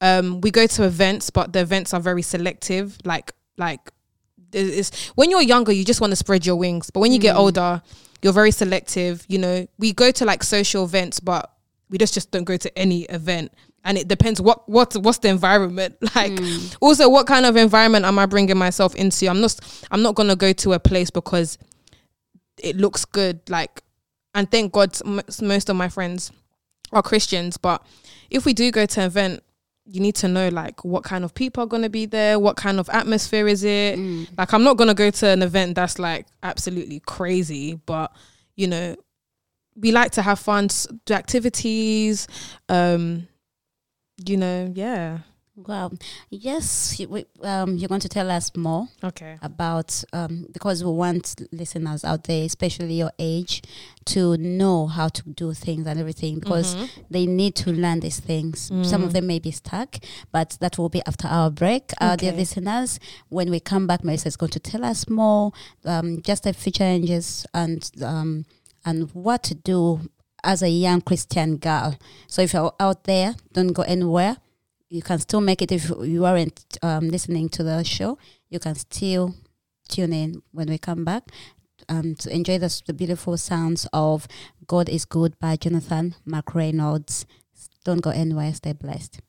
Um, 0.01 0.39
we 0.41 0.49
go 0.49 0.65
to 0.65 0.83
events, 0.85 1.29
but 1.29 1.51
the 1.51 1.59
events 1.59 1.93
are 1.93 1.99
very 1.99 2.21
selective. 2.21 2.97
Like 3.03 3.33
like 3.57 3.91
it's 4.53 5.09
when 5.15 5.29
you're 5.29 5.41
younger, 5.41 5.71
you 5.71 5.83
just 5.83 5.99
want 6.01 6.11
to 6.11 6.15
spread 6.15 6.45
your 6.45 6.55
wings, 6.55 6.89
but 6.89 7.01
when 7.01 7.11
you 7.11 7.19
get 7.19 7.35
Mm. 7.35 7.39
older, 7.39 7.81
you're 8.21 8.33
very 8.33 8.51
selective. 8.51 9.25
You 9.27 9.37
know, 9.39 9.67
we 9.77 9.91
go 9.93 10.11
to 10.11 10.25
like 10.25 10.43
social 10.43 10.85
events, 10.85 11.19
but 11.19 11.51
we 11.89 11.97
just 11.97 12.13
just 12.13 12.31
don't 12.31 12.43
go 12.43 12.57
to 12.57 12.77
any 12.77 13.03
event. 13.03 13.53
And 13.83 13.97
it 13.97 14.07
depends 14.07 14.41
what 14.41 14.67
what 14.69 14.95
what's 14.97 15.19
the 15.19 15.29
environment 15.29 15.97
like. 16.15 16.31
Mm. 16.33 16.77
Also, 16.81 17.09
what 17.09 17.27
kind 17.27 17.45
of 17.45 17.55
environment 17.55 18.05
am 18.05 18.19
I 18.19 18.25
bringing 18.25 18.57
myself 18.57 18.95
into? 18.95 19.27
I'm 19.27 19.41
not 19.41 19.59
I'm 19.91 20.01
not 20.01 20.15
gonna 20.15 20.35
go 20.35 20.53
to 20.53 20.73
a 20.73 20.79
place 20.79 21.09
because 21.09 21.57
it 22.61 22.75
looks 22.75 23.05
good. 23.05 23.41
Like, 23.49 23.83
and 24.35 24.49
thank 24.51 24.73
God, 24.73 24.97
m- 25.05 25.21
most 25.41 25.69
of 25.69 25.75
my 25.75 25.89
friends 25.89 26.31
are 26.91 27.01
Christians. 27.01 27.57
But 27.57 27.83
if 28.29 28.45
we 28.45 28.53
do 28.53 28.69
go 28.71 28.85
to 28.85 29.01
an 29.01 29.07
event, 29.07 29.43
you 29.85 30.01
need 30.01 30.15
to 30.15 30.27
know 30.27 30.49
like 30.49 30.83
what 30.85 31.03
kind 31.03 31.23
of 31.23 31.33
people 31.33 31.63
are 31.63 31.67
gonna 31.67 31.89
be 31.89 32.05
there, 32.05 32.37
what 32.37 32.57
kind 32.57 32.79
of 32.79 32.89
atmosphere 32.89 33.47
is 33.47 33.63
it. 33.63 33.97
Mm. 33.97 34.27
Like, 34.37 34.53
I'm 34.53 34.63
not 34.63 34.77
gonna 34.77 34.93
go 34.93 35.09
to 35.09 35.27
an 35.27 35.41
event 35.41 35.75
that's 35.75 35.97
like 35.97 36.27
absolutely 36.43 36.99
crazy, 36.99 37.75
but 37.85 38.11
you 38.55 38.67
know, 38.67 38.97
we 39.79 39.91
like 39.91 40.11
to 40.11 40.21
have 40.21 40.39
fun, 40.39 40.67
do 41.05 41.13
activities. 41.13 42.27
Um, 42.67 43.27
you 44.25 44.37
know, 44.37 44.71
yeah. 44.75 45.19
Well, 45.55 45.91
Yes, 46.29 46.97
you- 46.99 47.09
we, 47.09 47.25
um, 47.43 47.75
you're 47.75 47.89
going 47.89 47.99
to 47.99 48.07
tell 48.07 48.31
us 48.31 48.49
more 48.55 48.87
Okay. 49.03 49.37
about 49.41 50.03
um, 50.13 50.47
because 50.53 50.85
we 50.85 50.91
want 50.91 51.35
listeners 51.51 52.05
out 52.05 52.23
there, 52.23 52.45
especially 52.45 52.93
your 52.93 53.11
age, 53.19 53.61
to 54.05 54.37
know 54.37 54.87
how 54.87 55.09
to 55.09 55.23
do 55.23 55.53
things 55.53 55.85
and 55.85 55.99
everything 55.99 56.39
because 56.39 56.77
they 57.11 57.25
need 57.25 57.55
to 57.55 57.73
learn 57.73 57.99
these 57.99 58.21
things. 58.21 58.71
Some 58.83 59.03
of 59.03 59.11
them 59.11 59.27
may 59.27 59.39
be 59.39 59.51
stuck, 59.51 59.97
but 60.31 60.57
that 60.61 60.77
will 60.77 60.87
be 60.89 61.01
after 61.05 61.27
our 61.27 61.51
break. 61.51 61.91
Uh, 61.99 62.15
dear 62.15 62.31
listeners, 62.31 62.97
when 63.27 63.49
we 63.51 63.59
come 63.59 63.85
back, 63.85 64.01
Melissa 64.05 64.29
is 64.29 64.37
going 64.37 64.51
to 64.51 64.59
tell 64.61 64.85
us 64.85 65.09
more, 65.09 65.51
um, 65.83 66.21
just 66.21 66.43
the 66.43 66.53
few 66.53 66.71
challenges 66.71 67.45
and 67.53 67.91
um, 68.01 68.45
and 68.85 69.11
what 69.11 69.43
to 69.43 69.55
do 69.55 70.09
as 70.43 70.61
a 70.61 70.69
young 70.69 71.01
Christian 71.01 71.57
girl. 71.57 71.97
So 72.27 72.41
if 72.41 72.53
you're 72.53 72.73
out 72.79 73.03
there, 73.03 73.35
don't 73.53 73.73
go 73.73 73.83
anywhere. 73.83 74.37
You 74.89 75.01
can 75.01 75.19
still 75.19 75.41
make 75.41 75.61
it 75.61 75.71
if 75.71 75.89
you 75.89 76.25
aren't 76.25 76.77
um, 76.81 77.09
listening 77.09 77.49
to 77.49 77.63
the 77.63 77.83
show. 77.83 78.17
You 78.49 78.59
can 78.59 78.75
still 78.75 79.35
tune 79.87 80.13
in 80.13 80.41
when 80.51 80.69
we 80.69 80.77
come 80.77 81.03
back 81.03 81.23
um, 81.87 82.15
to 82.15 82.33
enjoy 82.33 82.57
the, 82.57 82.81
the 82.87 82.93
beautiful 82.93 83.37
sounds 83.37 83.87
of 83.93 84.27
God 84.67 84.89
is 84.89 85.05
Good 85.05 85.37
by 85.39 85.55
Jonathan 85.55 86.15
McReynolds. 86.27 87.25
Don't 87.83 88.01
go 88.01 88.09
anywhere. 88.09 88.53
Stay 88.53 88.73
blessed. 88.73 89.19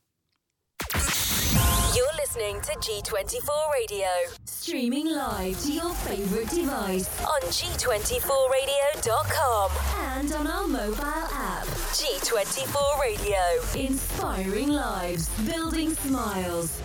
You're 2.37 2.43
listening 2.43 2.61
to 2.63 2.73
G24 2.79 3.73
Radio. 3.73 4.07
Streaming 4.45 5.07
live 5.07 5.59
to 5.63 5.73
your 5.73 5.95
favorite 5.95 6.51
device 6.51 7.09
on 7.23 7.41
G24Radio.com 7.43 9.71
and 10.17 10.33
on 10.33 10.47
our 10.47 10.69
mobile 10.69 11.05
app. 11.05 11.67
G24 11.67 13.01
Radio. 13.01 13.39
Inspiring 13.75 14.69
lives, 14.69 15.29
building 15.47 15.95
smiles. 15.95 16.81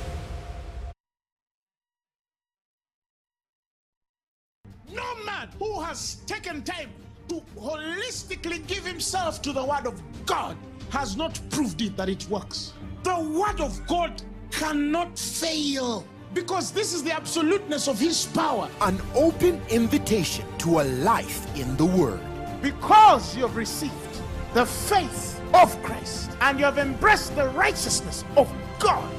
No 4.92 5.16
man 5.26 5.50
who 5.60 5.80
has 5.82 6.16
taken 6.26 6.64
time 6.64 6.90
to 7.28 7.42
holistically 7.58 8.66
give 8.68 8.86
himself 8.86 9.42
to 9.42 9.52
the 9.52 9.64
Word 9.64 9.88
of 9.88 10.02
God 10.26 10.56
has 10.92 11.18
not 11.18 11.40
proved 11.50 11.82
it 11.82 11.98
that 11.98 12.08
it 12.10 12.28
works. 12.30 12.74
The 13.04 13.20
Word 13.20 13.60
of 13.62 13.86
God 13.88 14.22
cannot 14.56 15.20
fail 15.20 16.06
because 16.34 16.72
this 16.72 16.94
is 16.94 17.04
the 17.04 17.14
absoluteness 17.14 17.88
of 17.88 18.00
His 18.00 18.26
power. 18.28 18.70
An 18.82 19.02
open 19.14 19.62
invitation 19.70 20.46
to 20.60 20.80
a 20.80 20.84
life 20.84 21.46
in 21.58 21.76
the 21.78 21.86
Word. 21.86 22.22
Because 22.62 23.36
you 23.36 23.44
have 23.44 23.56
received 23.56 23.94
the 24.54 24.66
faith 24.66 25.42
of 25.54 25.82
Christ 25.84 26.32
and 26.42 26.58
you 26.58 26.66
have 26.66 26.78
embraced 26.78 27.36
the 27.36 27.50
righteousness 27.50 28.24
of 28.38 28.52
God 28.80 29.10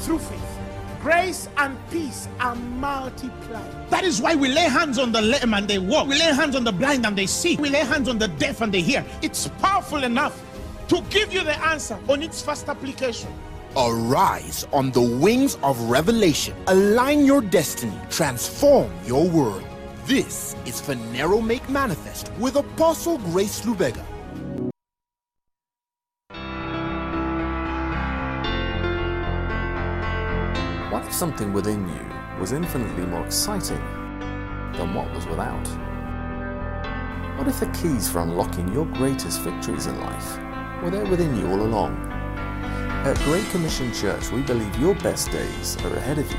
through 0.00 0.18
faith. 0.18 0.58
Grace 1.02 1.48
and 1.58 1.78
peace 1.90 2.26
are 2.40 2.56
multiplied. 2.56 3.90
That 3.90 4.02
is 4.04 4.20
why 4.20 4.34
we 4.34 4.48
lay 4.48 4.62
hands 4.64 4.98
on 4.98 5.12
the 5.12 5.22
lame 5.22 5.54
and 5.54 5.68
they 5.68 5.78
walk. 5.78 6.08
We 6.08 6.18
lay 6.18 6.32
hands 6.32 6.56
on 6.56 6.64
the 6.64 6.72
blind 6.72 7.06
and 7.06 7.16
they 7.16 7.26
see. 7.26 7.56
We 7.56 7.68
lay 7.68 7.84
hands 7.84 8.08
on 8.08 8.18
the 8.18 8.28
deaf 8.28 8.60
and 8.60 8.72
they 8.72 8.80
hear. 8.80 9.04
It's 9.22 9.46
powerful 9.60 10.04
enough 10.04 10.42
to 10.88 11.02
give 11.10 11.32
you 11.32 11.44
the 11.44 11.56
answer 11.66 11.98
on 12.08 12.22
its 12.22 12.42
first 12.42 12.68
application. 12.68 13.32
Arise 13.78 14.66
on 14.72 14.90
the 14.90 15.02
wings 15.02 15.58
of 15.62 15.78
revelation. 15.90 16.56
Align 16.68 17.26
your 17.26 17.42
destiny. 17.42 17.92
Transform 18.08 18.90
your 19.04 19.28
world. 19.28 19.66
This 20.06 20.56
is 20.64 20.80
Phaneroo 20.80 21.44
Make 21.44 21.68
Manifest 21.68 22.32
with 22.38 22.56
Apostle 22.56 23.18
Grace 23.18 23.66
Lubega. 23.66 24.02
What 30.90 31.04
if 31.04 31.12
something 31.12 31.52
within 31.52 31.86
you 31.86 32.40
was 32.40 32.52
infinitely 32.52 33.04
more 33.04 33.26
exciting 33.26 33.84
than 34.72 34.94
what 34.94 35.12
was 35.12 35.26
without? 35.26 35.68
What 37.36 37.46
if 37.46 37.60
the 37.60 37.66
keys 37.78 38.08
for 38.08 38.20
unlocking 38.20 38.72
your 38.72 38.86
greatest 38.86 39.42
victories 39.42 39.84
in 39.84 40.00
life 40.00 40.38
were 40.82 40.88
there 40.88 41.04
within 41.04 41.36
you 41.36 41.46
all 41.48 41.60
along? 41.60 42.15
At 43.06 43.16
Great 43.18 43.48
Commission 43.50 43.92
Church, 43.92 44.32
we 44.32 44.42
believe 44.42 44.80
your 44.80 44.96
best 44.96 45.30
days 45.30 45.76
are 45.84 45.94
ahead 45.94 46.18
of 46.18 46.28
you. 46.28 46.38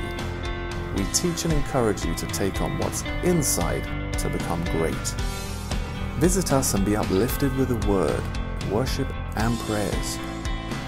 We 0.98 1.10
teach 1.14 1.46
and 1.46 1.54
encourage 1.54 2.04
you 2.04 2.14
to 2.16 2.26
take 2.26 2.60
on 2.60 2.78
what's 2.78 3.04
inside 3.24 3.86
to 4.20 4.28
become 4.28 4.62
great. 4.66 4.94
Visit 6.20 6.52
us 6.52 6.74
and 6.74 6.84
be 6.84 6.98
uplifted 6.98 7.56
with 7.56 7.70
the 7.70 7.88
word, 7.88 8.22
worship, 8.70 9.08
and 9.38 9.58
prayers. 9.60 10.20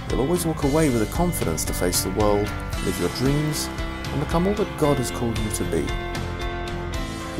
You'll 0.10 0.20
always 0.20 0.46
walk 0.46 0.66
away 0.66 0.90
with 0.90 1.00
the 1.00 1.16
confidence 1.16 1.64
to 1.64 1.74
face 1.74 2.04
the 2.04 2.12
world, 2.12 2.52
live 2.84 3.00
your 3.00 3.10
dreams, 3.12 3.70
and 4.04 4.20
become 4.20 4.48
all 4.48 4.56
that 4.56 4.78
God 4.78 4.98
has 4.98 5.12
called 5.12 5.40
you 5.40 5.50
to 5.52 5.64
be. 5.64 5.88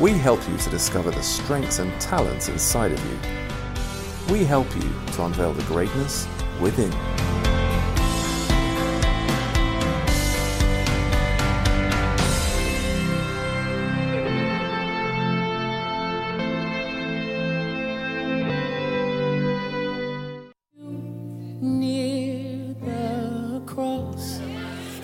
We 0.02 0.12
help 0.12 0.40
you 0.48 0.56
to 0.56 0.70
discover 0.70 1.10
the 1.10 1.22
strengths 1.22 1.78
and 1.78 1.92
talents 2.00 2.48
inside 2.48 2.92
of 2.92 3.04
you. 3.04 4.32
We 4.32 4.44
help 4.44 4.74
you 4.76 4.90
to 5.12 5.24
unveil 5.24 5.52
the 5.52 5.62
greatness 5.64 6.26
within. 6.58 6.90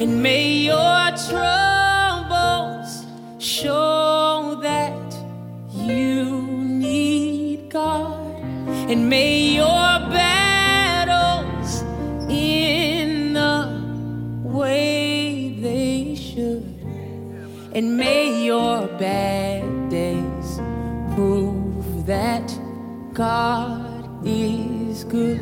And 0.06 0.22
may 0.22 0.52
your 0.70 1.10
troubles 1.28 3.04
show 3.38 4.56
that 4.62 5.16
you 5.74 6.30
need 6.46 7.68
God. 7.70 8.36
And 8.88 9.10
may 9.10 9.56
your 9.56 9.98
battles 10.14 11.82
in 12.30 13.32
the 13.32 13.68
way 14.44 15.58
they 15.60 16.14
should. 16.14 16.62
And 17.74 17.96
may 17.96 18.44
your 18.44 18.86
bad 18.86 19.88
days 19.90 20.60
prove 21.16 22.06
that 22.06 22.48
God 23.12 24.24
is 24.24 25.02
good. 25.02 25.40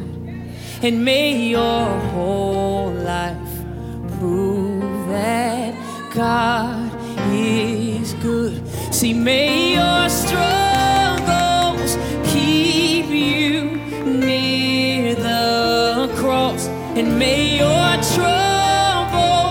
And 0.81 1.05
may 1.05 1.49
your 1.51 1.85
whole 2.13 2.54
may 9.25 9.73
your 9.73 10.09
struggles 10.11 11.97
keep 12.31 13.07
you 13.07 13.81
near 14.05 15.15
the 15.15 16.13
cross. 16.17 16.69
And 16.99 17.19
may 17.19 17.57
your 17.57 17.91
troubles 18.15 19.44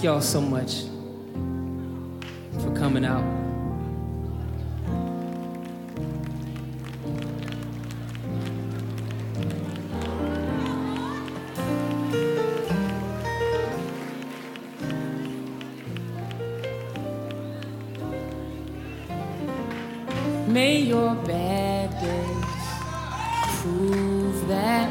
Thank 0.00 0.06
y'all 0.06 0.22
so 0.22 0.40
much 0.40 0.84
for 2.58 2.74
coming 2.74 3.04
out. 3.04 3.22
May 20.48 20.80
your 20.80 21.14
bad 21.26 21.90
days 22.00 23.60
prove 23.60 24.48
that 24.48 24.90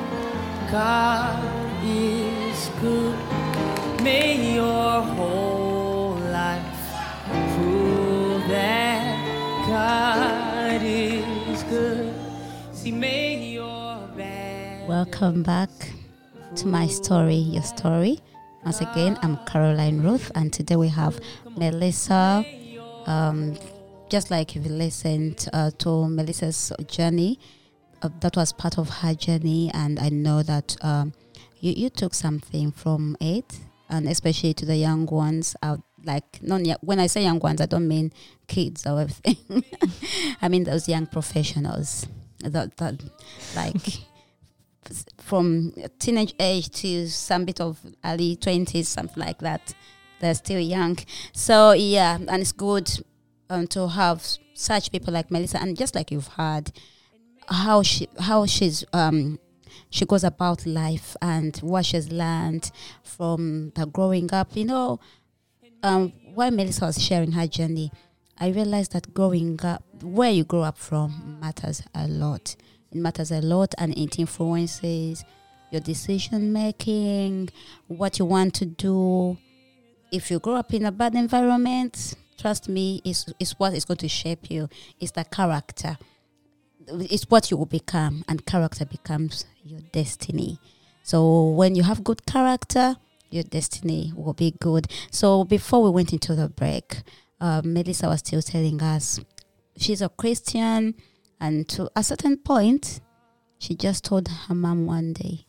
God 0.69 1.43
is 1.83 2.69
good. 2.79 3.28
Welcome 15.11 15.41
back 15.41 15.69
to 16.55 16.67
my 16.67 16.85
story, 16.85 17.33
your 17.33 17.63
story. 17.63 18.19
Once 18.63 18.79
again, 18.79 19.17
I'm 19.23 19.37
Caroline 19.47 20.01
Ruth, 20.01 20.31
and 20.35 20.53
today 20.53 20.75
we 20.75 20.87
have 20.89 21.19
Melissa. 21.57 22.45
Um, 23.07 23.57
just 24.09 24.29
like 24.29 24.55
if 24.55 24.65
you 24.65 24.71
listened 24.71 25.49
uh, 25.51 25.71
to 25.79 26.07
Melissa's 26.07 26.71
journey, 26.87 27.39
uh, 28.03 28.09
that 28.19 28.37
was 28.37 28.53
part 28.53 28.77
of 28.77 28.87
her 29.01 29.15
journey, 29.15 29.71
and 29.73 29.99
I 29.99 30.09
know 30.09 30.43
that 30.43 30.77
um, 30.81 31.13
you 31.59 31.73
you 31.75 31.89
took 31.89 32.13
something 32.13 32.71
from 32.71 33.17
it, 33.19 33.59
and 33.89 34.07
especially 34.07 34.53
to 34.53 34.65
the 34.65 34.77
young 34.77 35.07
ones 35.07 35.55
out. 35.63 35.81
Like, 36.05 36.39
when 36.81 36.99
I 36.99 37.07
say 37.07 37.23
young 37.23 37.39
ones, 37.39 37.59
I 37.61 37.65
don't 37.65 37.87
mean 37.87 38.13
kids 38.47 38.85
or 38.85 39.01
everything. 39.01 39.65
I 40.41 40.49
mean 40.49 40.65
those 40.65 40.87
young 40.87 41.07
professionals 41.07 42.07
that 42.41 42.77
that 42.77 43.03
like 43.55 43.99
from 45.29 45.71
teenage 45.99 46.33
age 46.39 46.69
to 46.71 47.07
some 47.07 47.45
bit 47.45 47.61
of 47.61 47.79
early 48.03 48.35
20s, 48.35 48.85
something 48.85 49.23
like 49.23 49.37
that. 49.39 49.75
They're 50.19 50.33
still 50.33 50.59
young. 50.59 50.97
So, 51.33 51.73
yeah, 51.73 52.15
and 52.15 52.41
it's 52.41 52.51
good 52.51 52.89
um, 53.49 53.67
to 53.67 53.87
have 53.87 54.25
such 54.55 54.91
people 54.91 55.13
like 55.13 55.29
Melissa, 55.29 55.61
and 55.61 55.77
just 55.77 55.93
like 55.93 56.09
you've 56.11 56.27
heard, 56.29 56.71
how 57.47 57.83
she 57.83 58.07
how 58.19 58.45
she's 58.45 58.83
um 58.93 59.39
she 59.89 60.05
goes 60.05 60.23
about 60.23 60.65
life 60.65 61.15
and 61.21 61.57
what 61.57 61.85
she's 61.85 62.11
learned 62.11 62.71
from 63.03 63.71
the 63.75 63.85
growing 63.85 64.33
up. 64.33 64.55
You 64.55 64.65
know, 64.65 64.99
um, 65.83 66.11
while 66.33 66.51
Melissa 66.51 66.85
was 66.85 67.01
sharing 67.01 67.33
her 67.33 67.45
journey, 67.45 67.91
I 68.39 68.49
realized 68.49 68.93
that 68.93 69.13
growing 69.13 69.59
up, 69.63 69.83
where 70.01 70.31
you 70.31 70.43
grow 70.43 70.63
up 70.63 70.77
from, 70.77 71.37
matters 71.39 71.83
a 71.93 72.07
lot. 72.07 72.55
It 72.91 72.97
matters 72.97 73.31
a 73.31 73.41
lot, 73.41 73.73
and 73.77 73.97
it 73.97 74.19
influences 74.19 75.23
your 75.71 75.81
decision 75.81 76.51
making, 76.51 77.49
what 77.87 78.19
you 78.19 78.25
want 78.25 78.53
to 78.55 78.65
do. 78.65 79.37
If 80.11 80.31
you 80.31 80.39
grow 80.39 80.55
up 80.55 80.73
in 80.73 80.85
a 80.85 80.91
bad 80.91 81.13
environment, 81.15 82.15
trust 82.37 82.67
me, 82.67 83.01
it's, 83.05 83.31
it's 83.39 83.51
what 83.59 83.73
is 83.73 83.85
going 83.85 83.97
to 83.97 84.07
shape 84.07 84.49
you. 84.49 84.69
It's 84.99 85.11
the 85.11 85.23
character. 85.23 85.97
It's 86.87 87.29
what 87.29 87.51
you 87.51 87.57
will 87.57 87.67
become, 87.67 88.25
and 88.27 88.45
character 88.45 88.85
becomes 88.85 89.45
your 89.63 89.81
destiny. 89.91 90.59
So 91.03 91.49
when 91.49 91.75
you 91.75 91.83
have 91.83 92.03
good 92.03 92.25
character, 92.25 92.95
your 93.29 93.43
destiny 93.43 94.11
will 94.15 94.33
be 94.33 94.55
good. 94.59 94.87
So 95.11 95.43
before 95.43 95.83
we 95.83 95.91
went 95.91 96.13
into 96.13 96.33
the 96.33 96.49
break, 96.49 97.03
uh, 97.39 97.61
Melissa 97.63 98.07
was 98.07 98.19
still 98.19 98.41
telling 98.41 98.81
us 98.81 99.19
she's 99.77 100.01
a 100.01 100.09
Christian, 100.09 100.95
and 101.39 101.67
to 101.69 101.89
a 101.95 102.03
certain 102.03 102.37
point, 102.37 103.01
she 103.57 103.75
just 103.75 104.05
told 104.05 104.27
her 104.27 104.55
mom 104.55 104.85
one 104.85 105.13
day, 105.13 105.45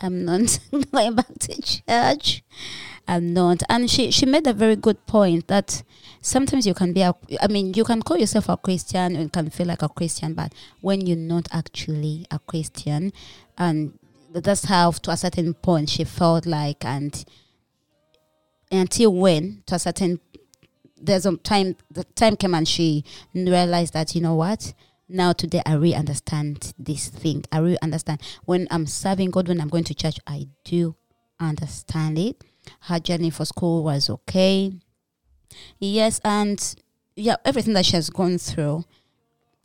"I'm 0.00 0.24
not 0.24 0.58
going 0.92 1.14
back 1.14 1.38
to 1.40 1.62
church. 1.62 2.42
I'm 3.06 3.32
not." 3.32 3.62
And 3.68 3.90
she 3.90 4.10
she 4.10 4.26
made 4.26 4.46
a 4.46 4.52
very 4.52 4.76
good 4.76 5.06
point 5.06 5.48
that 5.48 5.82
sometimes 6.20 6.66
you 6.66 6.74
can 6.74 6.92
be 6.92 7.02
a, 7.02 7.14
I 7.40 7.48
mean, 7.48 7.74
you 7.74 7.84
can 7.84 8.02
call 8.02 8.16
yourself 8.18 8.48
a 8.48 8.56
Christian 8.56 9.16
and 9.16 9.32
can 9.32 9.50
feel 9.50 9.66
like 9.66 9.82
a 9.82 9.88
Christian, 9.88 10.34
but 10.34 10.52
when 10.80 11.06
you're 11.06 11.16
not 11.16 11.48
actually 11.52 12.26
a 12.30 12.38
Christian, 12.38 13.12
and 13.58 13.98
that's 14.32 14.64
how 14.64 14.90
to 14.90 15.10
a 15.10 15.16
certain 15.16 15.54
point 15.54 15.88
she 15.90 16.04
felt 16.04 16.44
like 16.44 16.84
and 16.84 17.24
until 18.72 19.14
when 19.14 19.62
to 19.66 19.76
a 19.76 19.78
certain 19.78 20.18
there's 21.00 21.26
a 21.26 21.36
time 21.38 21.76
the 21.90 22.04
time 22.04 22.36
came 22.36 22.54
and 22.54 22.66
she 22.66 23.04
realized 23.34 23.92
that 23.92 24.14
you 24.14 24.20
know 24.20 24.34
what 24.34 24.74
now 25.08 25.32
today 25.32 25.62
i 25.66 25.74
really 25.74 25.94
understand 25.94 26.72
this 26.78 27.08
thing. 27.08 27.44
I 27.52 27.58
really 27.58 27.80
understand. 27.82 28.20
When 28.44 28.66
i'm 28.70 28.86
serving 28.86 29.30
god 29.30 29.48
when 29.48 29.60
i'm 29.60 29.68
going 29.68 29.84
to 29.84 29.94
church 29.94 30.18
i 30.26 30.48
do 30.64 30.96
understand 31.40 32.18
it. 32.18 32.42
Her 32.80 32.98
journey 32.98 33.30
for 33.30 33.44
school 33.44 33.84
was 33.84 34.08
okay. 34.08 34.72
Yes 35.78 36.20
and 36.24 36.74
yeah 37.16 37.36
everything 37.44 37.74
that 37.74 37.86
she 37.86 37.92
has 37.96 38.10
gone 38.10 38.38
through 38.38 38.84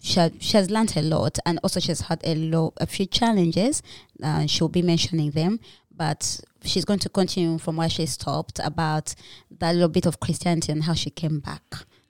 she, 0.02 0.20
ha- 0.20 0.30
she 0.40 0.56
has 0.58 0.70
learned 0.70 0.96
a 0.96 1.02
lot 1.02 1.38
and 1.46 1.60
also 1.64 1.80
she's 1.80 2.02
had 2.02 2.22
a 2.24 2.36
lot 2.36 2.74
a 2.78 2.86
few 2.86 3.06
challenges 3.06 3.82
uh, 4.24 4.46
she'll 4.46 4.70
be 4.70 4.82
mentioning 4.82 5.32
them 5.32 5.60
but 5.96 6.40
she's 6.64 6.86
going 6.86 7.00
to 7.00 7.10
continue 7.10 7.58
from 7.58 7.76
where 7.76 7.90
she 7.90 8.06
stopped 8.06 8.60
about 8.64 9.16
that 9.52 9.74
little 9.74 9.90
bit 9.90 10.06
of 10.06 10.20
christianity 10.20 10.72
and 10.72 10.84
how 10.84 10.94
she 10.94 11.10
came 11.10 11.40
back 11.40 11.64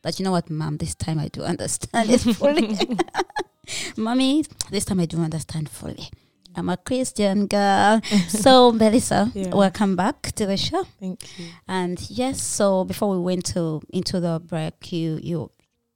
that 0.03 0.19
you 0.19 0.25
know 0.25 0.31
what 0.31 0.49
mom 0.49 0.77
this 0.77 0.95
time 0.95 1.19
i 1.19 1.27
do 1.27 1.41
understand 1.43 2.09
it 2.09 2.19
fully. 2.39 2.77
Mommy 3.97 4.45
this 4.71 4.85
time 4.85 4.99
i 4.99 5.05
do 5.05 5.19
understand 5.21 5.69
fully. 5.69 6.09
I'm 6.55 6.69
a 6.69 6.77
christian 6.77 7.47
girl. 7.47 8.01
So 8.27 8.71
melissa 8.71 9.31
Yeah. 9.35 9.53
welcome 9.53 9.95
back 9.95 10.31
to 10.33 10.45
the 10.45 10.57
show. 10.57 10.83
Thank 10.99 11.39
you. 11.39 11.45
and 11.67 11.99
yes, 12.09 12.41
so 12.41 12.83
before 12.83 13.09
we 13.11 13.19
went 13.19 13.45
to 13.53 13.81
into 13.89 14.19
the 14.19 14.39
break, 14.39 14.91
you 14.91 15.19
you 15.21 15.51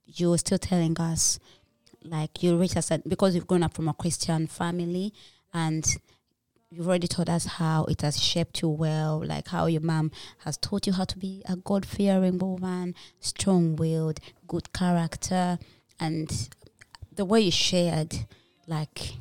you 0.05 0.29
were 0.29 0.37
still 0.37 0.59
telling 0.59 0.99
us 0.99 1.39
like 2.03 2.43
you 2.43 2.57
reached 2.57 2.75
a 2.75 2.81
certain 2.81 3.09
because 3.09 3.33
you've 3.33 3.47
grown 3.47 3.63
up 3.63 3.73
from 3.73 3.87
a 3.87 3.93
Christian 3.93 4.45
family 4.47 5.13
and 5.53 5.85
you've 6.73 6.87
already 6.87 7.07
told 7.07 7.29
us 7.29 7.45
how 7.45 7.85
it 7.85 8.01
has 8.01 8.19
shaped 8.21 8.61
you 8.61 8.69
well, 8.69 9.21
like 9.25 9.47
how 9.49 9.67
your 9.67 9.81
mom 9.81 10.11
has 10.39 10.57
taught 10.57 10.87
you 10.87 10.93
how 10.93 11.03
to 11.05 11.17
be 11.17 11.41
a 11.47 11.55
God 11.55 11.85
fearing 11.85 12.39
woman, 12.39 12.95
strong 13.19 13.75
willed, 13.75 14.19
good 14.47 14.73
character, 14.73 15.59
and 15.99 16.49
the 17.15 17.25
way 17.25 17.41
you 17.41 17.51
shared, 17.51 18.25
like 18.67 19.13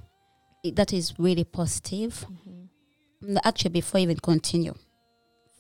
it, 0.65 0.77
that 0.77 0.93
is 0.93 1.19
really 1.19 1.45
positive. 1.45 2.25
Mm, 2.49 3.39
Actually, 3.45 3.71
before 3.71 4.01
even 4.01 4.17
continue, 4.17 4.75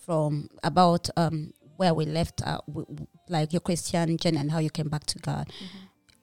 from 0.04 0.48
about 0.64 1.08
um, 1.16 1.52
where 1.76 1.94
we 1.94 2.04
left, 2.06 2.42
uh, 2.42 2.58
w- 2.66 2.86
w- 2.86 3.06
like 3.28 3.52
your 3.52 3.60
Christian 3.60 4.16
journey 4.16 4.38
and 4.38 4.50
how 4.50 4.58
you 4.58 4.70
came 4.70 4.88
back 4.88 5.04
to 5.04 5.18
God. 5.18 5.48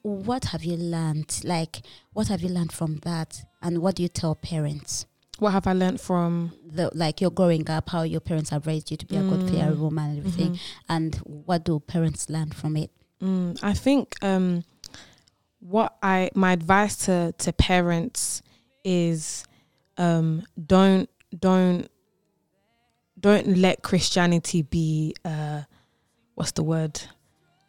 What 0.01 0.45
have 0.45 0.63
you 0.63 0.75
learned? 0.77 1.41
Like, 1.43 1.81
what 2.13 2.27
have 2.29 2.41
you 2.41 2.49
learned 2.49 2.71
from 2.71 2.97
that? 3.03 3.41
And 3.61 3.79
what 3.79 3.95
do 3.95 4.03
you 4.03 4.09
tell 4.09 4.33
parents? 4.35 5.05
What 5.39 5.51
have 5.53 5.67
I 5.67 5.73
learned 5.73 6.01
from? 6.01 6.51
The, 6.71 6.91
like 6.93 7.21
you're 7.21 7.31
growing 7.31 7.69
up, 7.69 7.89
how 7.89 8.03
your 8.03 8.19
parents 8.19 8.49
have 8.51 8.67
raised 8.67 8.91
you 8.91 8.97
to 8.97 9.05
be 9.05 9.15
a 9.15 9.21
good 9.23 9.49
fearing 9.49 9.79
woman 9.79 10.09
and 10.11 10.17
everything, 10.19 10.53
Mhm. 10.53 10.59
and 10.89 11.15
what 11.17 11.63
do 11.65 11.79
parents 11.79 12.29
learn 12.29 12.51
from 12.51 12.77
it? 12.77 12.91
Mm, 13.21 13.57
I 13.63 13.73
think 13.73 14.15
um, 14.23 14.63
what 15.59 15.95
I 16.03 16.29
my 16.35 16.51
advice 16.53 16.95
to 17.05 17.33
to 17.39 17.51
parents 17.53 18.41
is 18.83 19.45
um, 19.97 20.43
don't 20.67 21.09
don't 21.37 21.89
don't 23.19 23.57
let 23.57 23.81
Christianity 23.81 24.61
be 24.61 25.15
uh, 25.25 25.63
what's 26.35 26.51
the 26.51 26.63
word 26.63 27.01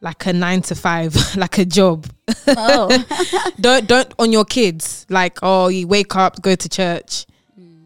like 0.01 0.25
a 0.27 0.33
nine 0.33 0.63
to 0.63 0.75
five 0.75 1.15
like 1.37 1.59
a 1.59 1.65
job. 1.65 2.07
Oh, 2.47 2.89
don't 3.61 3.87
don't 3.87 4.13
on 4.19 4.33
your 4.33 4.45
kids 4.45 5.05
like 5.09 5.39
oh 5.43 5.69
you 5.69 5.87
wake 5.89 6.15
up 6.17 6.41
go 6.43 6.55
to 6.55 6.69
church 6.69 7.27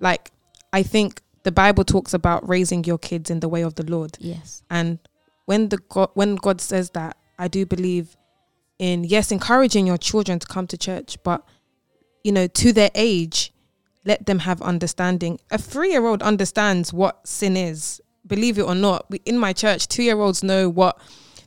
like 0.05 0.31
I 0.73 0.83
think 0.85 1.11
the 1.43 1.53
Bible 1.53 1.85
talks 1.85 2.15
about 2.15 2.49
raising 2.49 2.85
your 2.85 2.99
kids 2.99 3.31
in 3.31 3.41
the 3.41 3.49
way 3.49 3.63
of 3.63 3.75
the 3.75 3.87
Lord 3.95 4.13
yes, 4.21 4.63
and 4.71 4.99
when 5.47 5.69
the 5.71 5.79
God, 5.95 6.11
when 6.15 6.37
God 6.37 6.61
says 6.61 6.91
that, 6.91 7.17
I 7.39 7.49
do 7.49 7.67
believe 7.67 8.17
in 8.79 9.05
yes, 9.05 9.33
encouraging 9.33 9.87
your 9.87 9.99
children 9.99 10.39
to 10.39 10.47
come 10.47 10.67
to 10.69 10.79
church, 10.79 11.11
but 11.23 11.41
you 12.23 12.33
know, 12.33 12.47
to 12.47 12.73
their 12.73 12.91
age, 12.95 13.53
let 14.05 14.27
them 14.27 14.41
have 14.41 14.63
understanding. 14.63 15.39
A 15.51 15.59
three-year-old 15.59 16.23
understands 16.23 16.93
what 16.93 17.27
sin 17.27 17.57
is. 17.57 18.01
Believe 18.27 18.59
it 18.59 18.63
or 18.63 18.75
not, 18.75 19.11
we, 19.11 19.21
in 19.27 19.39
my 19.39 19.53
church, 19.53 19.87
two-year-olds 19.89 20.43
know 20.43 20.69
what 20.69 20.99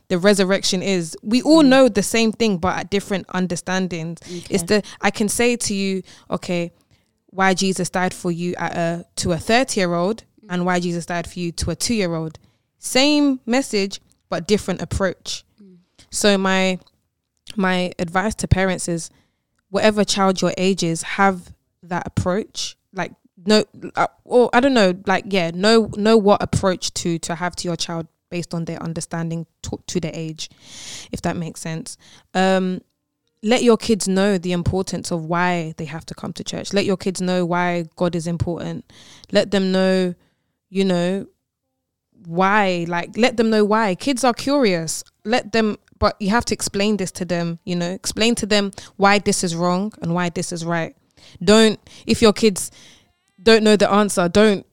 the 0.08 0.18
resurrection 0.18 0.82
is. 0.82 1.16
We 1.22 1.42
all 1.42 1.62
mm. 1.62 1.68
know 1.68 1.88
the 1.88 2.02
same 2.02 2.32
thing, 2.32 2.58
but 2.58 2.78
at 2.78 2.90
different 2.90 3.26
understandings. 3.30 4.20
It's 4.48 4.62
the 4.62 4.82
I 5.00 5.10
can 5.10 5.28
say 5.28 5.56
to 5.56 5.74
you, 5.74 6.02
okay, 6.30 6.72
why 7.30 7.54
Jesus 7.54 7.90
died 7.90 8.14
for 8.14 8.30
you 8.30 8.54
at 8.56 8.76
a 8.76 9.04
to 9.16 9.32
a 9.32 9.38
thirty-year-old, 9.38 10.24
and 10.48 10.64
why 10.64 10.80
Jesus 10.80 11.06
died 11.06 11.28
for 11.30 11.38
you 11.38 11.52
to 11.52 11.70
a 11.70 11.76
two-year-old 11.76 12.38
same 12.78 13.40
message 13.44 14.00
but 14.28 14.46
different 14.46 14.80
approach. 14.80 15.44
So 16.10 16.38
my 16.38 16.78
my 17.56 17.92
advice 17.98 18.34
to 18.36 18.48
parents 18.48 18.88
is 18.88 19.10
whatever 19.70 20.04
child 20.04 20.40
your 20.40 20.52
age 20.56 20.82
is, 20.82 21.02
have 21.02 21.52
that 21.82 22.06
approach. 22.06 22.76
Like 22.92 23.12
no 23.44 23.64
uh, 23.94 24.06
or 24.24 24.48
I 24.52 24.60
don't 24.60 24.74
know, 24.74 24.94
like 25.06 25.24
yeah, 25.28 25.50
know 25.52 25.90
know 25.96 26.16
what 26.16 26.42
approach 26.42 26.94
to 26.94 27.18
to 27.18 27.34
have 27.34 27.54
to 27.56 27.68
your 27.68 27.76
child 27.76 28.06
based 28.30 28.54
on 28.54 28.64
their 28.64 28.82
understanding 28.82 29.46
to, 29.62 29.78
to 29.86 30.00
their 30.00 30.12
age, 30.14 30.50
if 31.12 31.20
that 31.22 31.36
makes 31.36 31.60
sense. 31.60 31.98
Um 32.32 32.80
let 33.42 33.62
your 33.62 33.76
kids 33.76 34.08
know 34.08 34.38
the 34.38 34.52
importance 34.52 35.10
of 35.10 35.24
why 35.24 35.74
they 35.76 35.84
have 35.84 36.04
to 36.06 36.14
come 36.14 36.32
to 36.34 36.44
church. 36.44 36.72
Let 36.72 36.84
your 36.84 36.96
kids 36.96 37.20
know 37.20 37.44
why 37.44 37.84
God 37.96 38.14
is 38.14 38.26
important. 38.26 38.90
Let 39.30 39.50
them 39.50 39.70
know, 39.70 40.14
you 40.70 40.84
know, 40.84 41.26
why. 42.26 42.86
Like, 42.88 43.16
let 43.16 43.36
them 43.36 43.50
know 43.50 43.64
why. 43.64 43.94
Kids 43.94 44.24
are 44.24 44.34
curious. 44.34 45.04
Let 45.24 45.52
them, 45.52 45.78
but 45.98 46.16
you 46.20 46.30
have 46.30 46.44
to 46.46 46.54
explain 46.54 46.96
this 46.96 47.12
to 47.12 47.24
them, 47.24 47.58
you 47.64 47.76
know, 47.76 47.90
explain 47.90 48.34
to 48.36 48.46
them 48.46 48.72
why 48.96 49.18
this 49.18 49.44
is 49.44 49.54
wrong 49.54 49.92
and 50.02 50.14
why 50.14 50.30
this 50.30 50.52
is 50.52 50.64
right. 50.64 50.96
Don't, 51.42 51.78
if 52.06 52.20
your 52.22 52.32
kids 52.32 52.70
don't 53.42 53.62
know 53.62 53.76
the 53.76 53.90
answer, 53.90 54.28
don't 54.28 54.66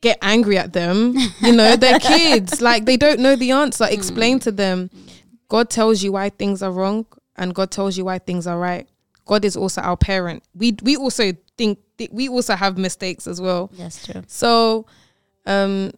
get 0.00 0.18
angry 0.20 0.58
at 0.58 0.72
them. 0.72 1.14
You 1.40 1.52
know, 1.52 1.76
they're 1.76 1.98
kids. 2.00 2.60
Like, 2.60 2.86
they 2.86 2.96
don't 2.96 3.20
know 3.20 3.36
the 3.36 3.52
answer. 3.52 3.86
Hmm. 3.86 3.92
Explain 3.92 4.40
to 4.40 4.52
them. 4.52 4.90
God 5.48 5.70
tells 5.70 6.02
you 6.02 6.12
why 6.12 6.30
things 6.30 6.62
are 6.62 6.72
wrong 6.72 7.06
and 7.36 7.54
God 7.54 7.70
tells 7.70 7.96
you 7.96 8.04
why 8.04 8.18
things 8.18 8.46
are 8.46 8.58
right. 8.58 8.88
God 9.26 9.44
is 9.44 9.56
also 9.56 9.80
our 9.80 9.96
parent. 9.96 10.42
We 10.54 10.76
we 10.82 10.96
also 10.96 11.32
think 11.56 11.78
we 12.10 12.28
also 12.28 12.54
have 12.54 12.76
mistakes 12.76 13.26
as 13.26 13.40
well. 13.40 13.70
That's 13.74 14.04
true. 14.06 14.22
So, 14.26 14.86
um, 15.46 15.92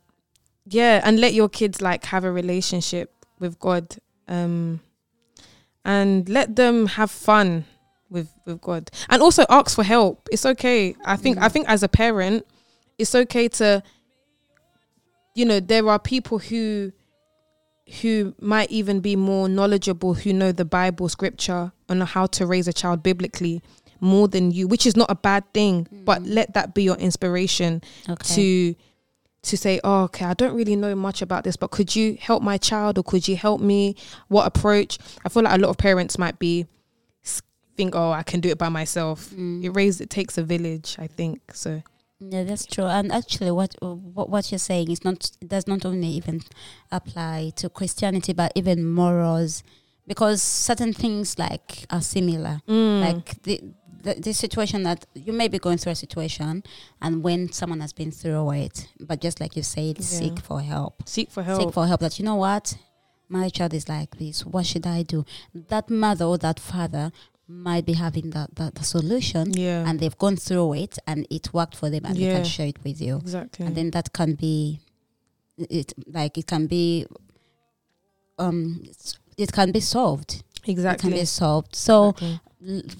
yeah, 0.67 1.01
and 1.05 1.21
let 1.21 1.35
your 1.35 1.49
kids 1.49 1.81
like 1.81 2.05
have 2.07 2.25
a 2.25 2.31
relationship 2.31 3.13
with 3.39 3.59
God, 3.59 3.97
um, 4.29 4.81
and 5.85 6.29
let 6.29 6.57
them 6.57 6.87
have 6.87 7.11
fun 7.11 7.65
with 8.11 8.33
with 8.45 8.61
God, 8.61 8.91
and 9.09 9.23
also 9.23 9.45
ask 9.49 9.75
for 9.75 9.85
help. 9.85 10.29
It's 10.31 10.47
okay. 10.47 10.95
I 11.05 11.17
think 11.17 11.39
I 11.39 11.49
think 11.49 11.69
as 11.69 11.83
a 11.83 11.89
parent, 11.89 12.47
it's 12.99 13.15
okay 13.15 13.49
to, 13.49 13.83
you 15.35 15.45
know, 15.45 15.61
there 15.61 15.89
are 15.89 15.99
people 15.99 16.39
who 16.39 16.93
who 18.03 18.35
might 18.41 18.71
even 18.71 19.01
be 19.01 19.15
more 19.15 19.49
knowledgeable 19.49 20.15
who 20.15 20.33
know 20.33 20.51
the 20.53 20.65
bible 20.65 21.09
scripture 21.09 21.73
on 21.89 22.01
how 22.01 22.27
to 22.27 22.45
raise 22.45 22.67
a 22.67 22.73
child 22.73 23.03
biblically 23.03 23.63
more 24.01 24.29
than 24.29 24.51
you 24.51 24.67
which 24.67 24.87
is 24.87 24.97
not 24.97 25.11
a 25.11 25.15
bad 25.15 25.45
thing 25.55 25.87
but 26.05 26.23
mm. 26.23 26.35
let 26.35 26.53
that 26.55 26.75
be 26.75 26.83
your 26.83 26.97
inspiration 26.97 27.81
Okay. 28.09 28.35
to 28.35 28.75
to 29.43 29.57
say 29.57 29.81
oh 29.85 30.03
okay 30.05 30.25
i 30.25 30.35
don't 30.35 30.55
really 30.55 30.77
know 30.77 30.95
much 30.95 31.23
about 31.23 31.45
this 31.45 31.57
but 31.57 31.71
could 31.71 31.95
you 31.95 32.19
help 32.21 32.43
my 32.43 32.59
child 32.59 32.99
or 32.99 33.05
could 33.05 33.29
you 33.29 33.37
help 33.37 33.61
me? 33.61 33.95
What 34.29 34.47
approach? 34.47 34.99
I 35.25 35.29
feel 35.29 35.45
like 35.45 35.55
a 35.55 35.59
lot 35.63 35.71
of 35.71 35.79
parents 35.79 36.19
might 36.19 36.39
be 36.39 36.67
think 37.77 37.95
oh 37.95 38.11
i 38.11 38.23
can 38.23 38.41
do 38.41 38.49
it 38.49 38.57
by 38.59 38.71
myself. 38.71 39.31
Mm. 39.31 39.63
It 39.63 39.71
raise 39.71 40.01
it 40.01 40.09
takes 40.09 40.39
a 40.39 40.43
village 40.43 40.97
i 40.99 41.07
think 41.07 41.41
so 41.53 41.83
Yeah, 42.21 42.45
that's 42.45 42.65
true. 42.67 42.85
And 42.85 43.13
actually, 43.13 43.51
what 43.51 43.75
what 43.83 44.31
what 44.31 44.51
you're 44.51 44.59
saying 44.59 44.91
is 44.91 45.05
not 45.05 45.31
does 45.47 45.67
not 45.67 45.85
only 45.85 46.09
even 46.09 46.41
apply 46.91 47.53
to 47.57 47.69
Christianity, 47.69 48.33
but 48.33 48.53
even 48.55 48.89
morals, 48.89 49.63
because 50.07 50.43
certain 50.43 50.93
things 50.95 51.39
like 51.39 51.85
are 51.91 52.01
similar. 52.01 52.63
Mm. 52.67 53.01
Like 53.03 53.43
the, 53.43 53.61
the 54.03 54.15
the 54.15 54.33
situation 54.33 54.83
that 54.85 55.05
you 55.15 55.33
may 55.35 55.49
be 55.49 55.59
going 55.59 55.77
through 55.77 55.93
a 55.93 55.97
situation, 55.97 56.63
and 57.03 57.23
when 57.23 57.53
someone 57.53 57.81
has 57.81 57.93
been 57.93 58.11
through 58.11 58.51
it, 58.53 58.89
but 58.99 59.21
just 59.21 59.39
like 59.41 59.55
you 59.55 59.63
said, 59.63 59.99
Yeah. 59.99 60.05
seek 60.05 60.39
for 60.41 60.63
help. 60.63 61.07
seek 61.07 61.31
for 61.31 61.43
help 61.43 61.61
Seek 61.61 61.75
for 61.75 61.87
help. 61.87 62.01
That 62.01 62.19
you 62.19 62.25
know 62.25 62.37
what, 62.37 62.79
my 63.29 63.51
child 63.51 63.75
is 63.75 63.91
like 63.91 64.17
this. 64.19 64.47
What 64.47 64.65
should 64.65 64.87
I 64.87 65.03
do? 65.03 65.27
That 65.55 65.91
mother 65.91 66.25
or 66.25 66.39
that 66.39 66.61
father 66.61 67.13
might 67.49 67.87
be 67.87 67.93
having 67.93 68.31
the, 68.31 68.49
the 68.75 68.85
solution 68.85 69.53
yeah. 69.53 69.89
and 69.89 70.01
they've 70.01 70.19
gone 70.19 70.37
through 70.37 70.75
it 70.75 70.99
and 71.07 71.27
it 71.31 71.53
worked 71.53 71.77
for 71.77 71.89
them 71.91 72.05
and 72.05 72.17
they 72.17 72.33
can 72.33 72.45
share 72.45 72.67
it 72.67 72.83
with 72.83 73.01
you. 73.01 73.17
Exactly. 73.17 73.67
And 73.67 73.77
then 73.77 73.91
that 73.93 74.13
can 74.13 74.35
be 74.35 74.81
it 75.57 75.93
like 76.09 76.37
it 76.37 76.47
can 76.47 76.67
be 76.67 77.07
um 78.39 78.83
it 79.39 79.53
can 79.53 79.73
be 79.73 79.81
solved. 79.81 80.43
It 80.65 80.71
exactly 80.71 81.11
can 81.11 81.19
be 81.19 81.25
solved. 81.25 81.75
So 81.75 82.15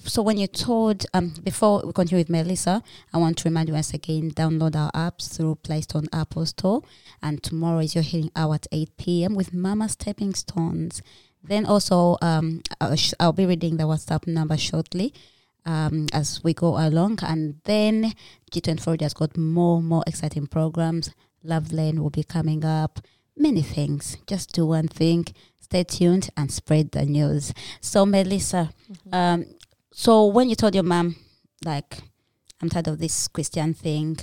so 0.05 0.21
when 0.21 0.37
you 0.37 0.47
told 0.47 1.05
um 1.13 1.33
before 1.43 1.81
we 1.85 1.91
continue 1.91 2.21
with 2.21 2.29
melissa 2.29 2.81
i 3.11 3.17
want 3.17 3.37
to 3.37 3.49
remind 3.49 3.67
you 3.67 3.73
once 3.73 3.93
again 3.93 4.31
download 4.31 4.75
our 4.75 4.91
apps 4.91 5.35
through 5.35 5.55
play 5.55 5.81
store 5.81 5.99
and 5.99 6.09
apple 6.13 6.45
store. 6.45 6.83
And 7.21 7.41
tomorrow 7.41 7.79
is 7.79 7.95
your 7.95 8.03
healing 8.03 8.31
hour 8.35 8.55
at 8.55 8.67
8 8.71 8.95
p.m 8.97 9.35
with 9.35 9.53
mama 9.53 9.89
stepping 9.89 10.33
stones 10.35 11.01
then 11.47 11.65
also 11.65 12.17
um 12.21 12.61
I'll, 12.79 12.95
sh- 12.95 13.13
I'll 13.19 13.33
be 13.33 13.45
reading 13.45 13.77
the 13.77 13.83
whatsapp 13.83 14.27
number 14.27 14.57
shortly 14.57 15.13
um, 15.67 16.07
as 16.13 16.43
we 16.43 16.53
go 16.53 16.77
along. 16.77 17.19
And 17.21 17.59
then 17.65 18.13
G24 18.51 19.01
has 19.01 19.13
got 19.13 19.37
more, 19.37 19.81
more 19.81 20.03
exciting 20.07 20.47
programs. 20.47 21.11
Love 21.43 21.71
Lane 21.71 22.01
will 22.01 22.09
be 22.09 22.23
coming 22.23 22.65
up. 22.65 22.99
Many 23.35 23.61
things. 23.61 24.17
Just 24.25 24.53
do 24.53 24.65
one 24.65 24.87
thing. 24.87 25.25
Stay 25.59 25.83
tuned 25.83 26.29
and 26.37 26.51
spread 26.51 26.91
the 26.91 27.05
news. 27.05 27.53
So, 27.81 28.05
Melissa, 28.05 28.71
um, 29.11 29.45
so 29.91 30.25
when 30.27 30.49
you 30.49 30.55
told 30.55 30.73
your 30.73 30.83
mom, 30.83 31.17
like, 31.63 31.97
I'm 32.61 32.69
tired 32.69 32.87
of 32.87 32.99
this 32.99 33.27
Christian 33.27 33.73
thing, 33.73 34.17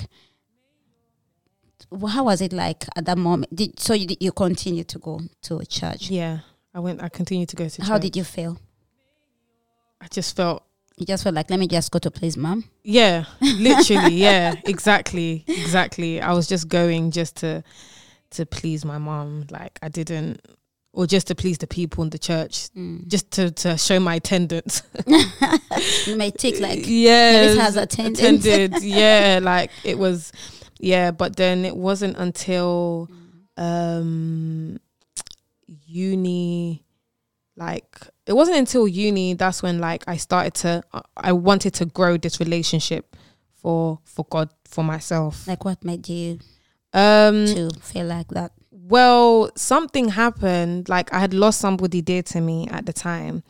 how 2.08 2.24
was 2.24 2.40
it 2.40 2.52
like 2.52 2.86
at 2.96 3.04
that 3.04 3.18
moment? 3.18 3.54
Did, 3.54 3.78
so 3.78 3.92
you, 3.92 4.08
you 4.18 4.32
continue 4.32 4.84
to 4.84 4.98
go 4.98 5.20
to 5.42 5.64
church. 5.66 6.10
Yeah, 6.10 6.38
I 6.74 6.80
went. 6.80 7.02
I 7.02 7.08
continued 7.08 7.48
to 7.50 7.56
go 7.56 7.68
to. 7.68 7.76
Church. 7.76 7.86
How 7.86 7.94
church. 7.94 8.02
did 8.02 8.16
you 8.16 8.24
feel? 8.24 8.58
I 10.00 10.06
just 10.08 10.34
felt. 10.36 10.64
You 10.96 11.06
just 11.06 11.24
felt 11.24 11.34
like, 11.34 11.50
let 11.50 11.58
me 11.58 11.66
just 11.66 11.90
go 11.90 11.98
to 11.98 12.10
please 12.10 12.36
mom. 12.36 12.64
Yeah, 12.84 13.24
literally. 13.40 14.14
yeah, 14.14 14.54
exactly, 14.64 15.44
exactly. 15.48 16.20
I 16.20 16.32
was 16.32 16.46
just 16.46 16.68
going 16.68 17.10
just 17.10 17.36
to 17.38 17.64
to 18.30 18.46
please 18.46 18.84
my 18.84 18.98
mom. 18.98 19.46
Like 19.50 19.78
I 19.82 19.88
didn't, 19.88 20.40
or 20.92 21.06
just 21.08 21.26
to 21.28 21.34
please 21.34 21.58
the 21.58 21.66
people 21.66 22.04
in 22.04 22.10
the 22.10 22.18
church, 22.18 22.68
Mm. 22.76 23.08
just 23.08 23.30
to 23.32 23.50
to 23.50 23.76
show 23.76 23.98
my 24.00 24.16
attendance. 24.16 24.82
You 26.06 26.16
may 26.16 26.30
take 26.30 26.60
like 26.60 26.82
yeah, 26.86 27.32
Melissa 27.42 27.62
has 27.62 27.76
attended. 27.76 28.20
attended. 28.44 28.82
yeah, 28.84 29.40
like 29.42 29.70
it 29.84 29.98
was. 29.98 30.32
Yeah, 30.78 31.10
but 31.12 31.36
then 31.36 31.64
it 31.64 31.76
wasn't 31.76 32.16
until 32.18 33.08
um 33.56 34.78
uni 35.94 36.82
like 37.56 37.96
it 38.26 38.32
wasn't 38.32 38.56
until 38.56 38.88
uni 38.88 39.34
that's 39.34 39.62
when 39.62 39.78
like 39.78 40.02
I 40.08 40.16
started 40.16 40.54
to 40.62 40.82
I- 41.16 41.32
wanted 41.32 41.72
to 41.74 41.84
grow 41.86 42.16
this 42.16 42.40
relationship 42.40 43.16
for 43.54 44.00
for 44.04 44.26
God 44.28 44.50
for 44.64 44.82
myself. 44.82 45.46
like 45.46 45.64
what 45.64 45.84
made 45.84 46.08
you 46.08 46.38
Um 46.92 47.46
to 47.46 47.70
feel 47.80 48.06
like 48.06 48.28
that? 48.28 48.52
well, 48.70 49.50
something 49.56 50.08
happened. 50.10 50.88
Like 50.88 51.12
I 51.14 51.18
had 51.18 51.32
lost 51.32 51.58
somebody 51.60 52.02
dear 52.02 52.22
to 52.22 52.40
me 52.40 52.68
at 52.68 52.84
the 52.86 52.92
time, 52.92 53.42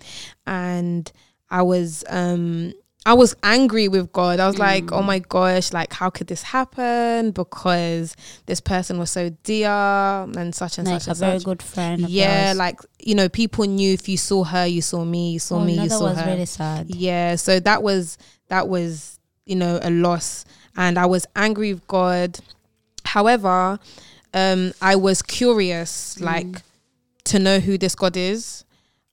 and 0.47 1.11
I 1.51 1.62
was 1.62 2.05
um 2.09 2.72
I 3.07 3.12
was 3.12 3.36
angry 3.42 3.86
with 3.88 4.12
God. 4.12 4.40
I 4.40 4.46
was 4.46 4.59
like, 4.59 4.90
oh 4.90 5.02
my 5.02 5.18
gosh, 5.18 5.72
like 5.74 5.92
how 5.92 6.09
could 6.09 6.26
this 6.26 6.42
happen? 6.42 7.32
Because 7.32 8.16
this 8.46 8.61
person 8.61 8.98
was 8.98 9.11
so 9.11 9.28
dear 9.42 9.68
and 9.68 10.55
such 10.55 10.78
and 10.78 10.88
Like 10.88 11.02
such 11.02 11.09
a 11.09 11.11
and 11.11 11.18
very 11.18 11.38
such. 11.38 11.44
good 11.44 11.62
friend. 11.62 12.05
Of 12.05 12.11
Yeah, 12.11 12.48
yours. 12.48 12.57
like 12.59 12.80
you 12.98 13.14
know, 13.14 13.28
people 13.28 13.66
knew 13.66 13.92
if 13.92 14.09
you 14.09 14.16
saw 14.16 14.42
her, 14.44 14.66
you 14.66 14.80
saw 14.80 15.05
me. 15.05 15.32
You 15.32 15.38
saw 15.38 15.57
oh, 15.57 15.64
me, 15.64 15.76
no, 15.76 15.82
you 15.84 15.90
saw 15.90 16.05
was 16.05 16.18
her. 16.18 16.26
really 16.30 16.46
sad. 16.46 16.94
Yeah, 16.94 17.36
so 17.36 17.61
that 17.61 17.82
was 17.82 18.16
that 18.48 18.68
was 18.68 19.18
you 19.44 19.57
know 19.57 19.78
a 19.82 19.90
loss, 19.90 20.46
and 20.76 20.98
I 20.98 21.05
was 21.05 21.26
angry 21.36 21.74
with 21.74 21.86
God. 21.86 22.38
However, 23.05 23.78
um, 24.32 24.72
I 24.80 24.96
was 24.96 25.20
curious, 25.20 26.16
Mm. 26.18 26.24
like 26.24 26.62
to 27.24 27.38
know 27.38 27.59
who 27.61 27.76
this 27.76 27.94
God 27.94 28.16
is, 28.16 28.64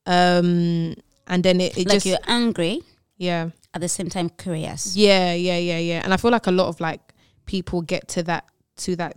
um, 0.06 0.96
and 1.28 1.44
then 1.44 1.60
it, 1.62 1.78
it 1.78 1.88
like 1.88 1.96
just 1.96 2.06
you're 2.06 2.18
angry 2.28 2.82
yeah, 3.18 3.50
at 3.74 3.82
the 3.82 3.90
same 3.90 4.10
time 4.10 4.30
curious. 4.30 4.96
yeah, 4.96 5.34
yeah, 5.34 5.58
yeah, 5.58 5.78
yeah, 5.80 6.02
and 6.04 6.14
I 6.14 6.18
feel 6.18 6.32
like 6.32 6.48
a 6.48 6.52
lot 6.52 6.68
of 6.68 6.80
like 6.80 7.02
people 7.46 7.82
get 7.82 8.08
to 8.10 8.24
that 8.24 8.46
to 8.78 8.96
that 8.98 9.16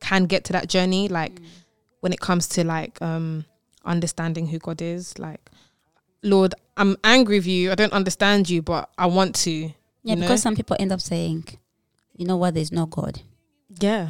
can 0.00 0.24
get 0.26 0.44
to 0.44 0.52
that 0.52 0.68
journey, 0.68 1.08
like 1.08 1.34
Mm. 1.40 1.44
when 2.00 2.12
it 2.12 2.20
comes 2.20 2.46
to 2.48 2.64
like 2.64 3.00
um 3.02 3.44
understanding 3.84 4.46
who 4.48 4.58
God 4.58 4.80
is, 4.82 5.18
like. 5.18 5.50
Lord, 6.22 6.54
I'm 6.76 6.96
angry 7.04 7.38
with 7.38 7.46
you. 7.46 7.70
I 7.70 7.76
don't 7.76 7.92
understand 7.92 8.50
you, 8.50 8.60
but 8.60 8.90
I 8.98 9.06
want 9.06 9.36
to. 9.44 9.70
Yeah, 10.02 10.14
know? 10.14 10.22
because 10.22 10.42
some 10.42 10.56
people 10.56 10.74
end 10.80 10.90
up 10.90 11.00
saying, 11.00 11.44
you 12.16 12.26
know 12.26 12.36
what, 12.36 12.54
there's 12.54 12.72
no 12.72 12.86
God. 12.86 13.20
Yeah. 13.80 14.08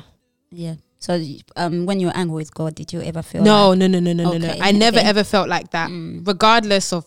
Yeah. 0.51 0.77
So 0.99 1.23
um, 1.57 1.85
when 1.85 2.01
you're 2.01 2.17
angry 2.17 2.37
with 2.37 2.55
God, 2.55 2.75
did 2.75 2.93
you 2.95 3.03
ever 3.03 3.21
feel 3.23 3.43
No, 3.43 3.71
like, 3.71 3.79
no, 3.81 3.87
no, 3.89 4.01
no, 4.01 4.13
no, 4.15 4.25
no, 4.33 4.39
no. 4.39 4.49
Okay, 4.49 4.59
I 4.63 4.73
never 4.73 4.99
okay. 5.01 5.07
ever 5.09 5.25
felt 5.25 5.49
like 5.49 5.73
that. 5.73 5.91
Mm. 5.91 6.27
Regardless 6.27 6.93
of 6.95 7.07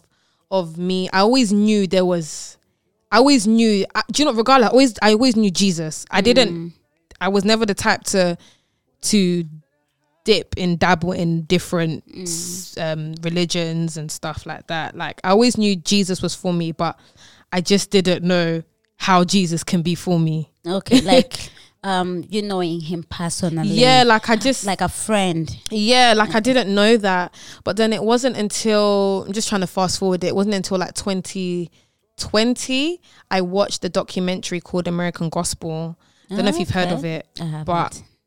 of 0.52 0.78
me, 0.78 1.10
I 1.12 1.20
always 1.20 1.52
knew 1.54 1.88
there 1.88 2.06
was. 2.06 2.58
I 3.12 3.18
always 3.18 3.48
knew. 3.48 3.86
I, 3.96 4.04
do 4.12 4.22
you 4.24 4.26
know? 4.26 4.34
Regardless, 4.36 4.70
I 4.70 4.72
always 4.72 4.94
I 5.02 5.12
always 5.14 5.36
knew 5.36 5.52
Jesus. 5.52 6.06
I 6.12 6.22
didn't. 6.22 6.50
Mm. 6.52 6.74
I 7.22 7.30
was 7.30 7.44
never 7.44 7.66
the 7.66 7.74
type 7.74 8.04
to 8.06 8.38
to 9.02 9.44
dip 10.26 10.54
and 10.58 10.78
dabble 10.78 11.14
in 11.14 11.44
different 11.44 12.06
Mm. 12.08 12.78
um, 12.94 13.16
religions 13.24 13.98
and 13.98 14.12
stuff 14.12 14.46
like 14.46 14.68
that. 14.68 14.96
Like 14.96 15.20
I 15.24 15.30
always 15.30 15.58
knew 15.58 15.76
Jesus 15.76 16.22
was 16.22 16.36
for 16.36 16.54
me, 16.54 16.72
but 16.72 17.00
I 17.52 17.62
just 17.62 17.90
didn't 17.90 18.24
know 18.24 18.64
how 18.98 19.24
Jesus 19.24 19.64
can 19.64 19.82
be 19.82 19.96
for 19.96 20.20
me. 20.20 20.52
Okay, 20.68 21.02
like 21.02 21.50
um, 21.84 22.26
you 22.30 22.42
knowing 22.42 22.82
him 22.82 23.04
personally. 23.04 23.70
Yeah, 23.70 24.04
like 24.06 24.30
I 24.30 24.36
just 24.36 24.66
like 24.66 24.82
a 24.82 24.90
friend. 24.90 25.56
Yeah, 25.72 26.14
like 26.16 26.36
I 26.36 26.40
didn't 26.40 26.74
know 26.74 26.98
that. 26.98 27.34
But 27.64 27.78
then 27.78 27.94
it 27.94 28.04
wasn't 28.04 28.38
until 28.38 29.24
I'm 29.26 29.34
just 29.34 29.50
trying 29.50 29.62
to 29.62 29.68
fast 29.68 30.00
forward 30.00 30.24
it. 30.24 30.28
It 30.28 30.36
wasn't 30.36 30.56
until 30.56 30.78
like 30.78 30.94
2020 30.96 33.02
I 33.32 33.42
watched 33.42 33.82
the 33.82 33.90
documentary 33.90 34.60
called 34.60 34.88
American 34.88 35.30
Gospel. 35.30 35.98
I 36.30 36.36
don't 36.36 36.46
know 36.46 36.50
if 36.50 36.60
you've 36.60 36.70
heard 36.70 36.92
of 36.92 37.06
it, 37.06 37.28
I 37.42 37.64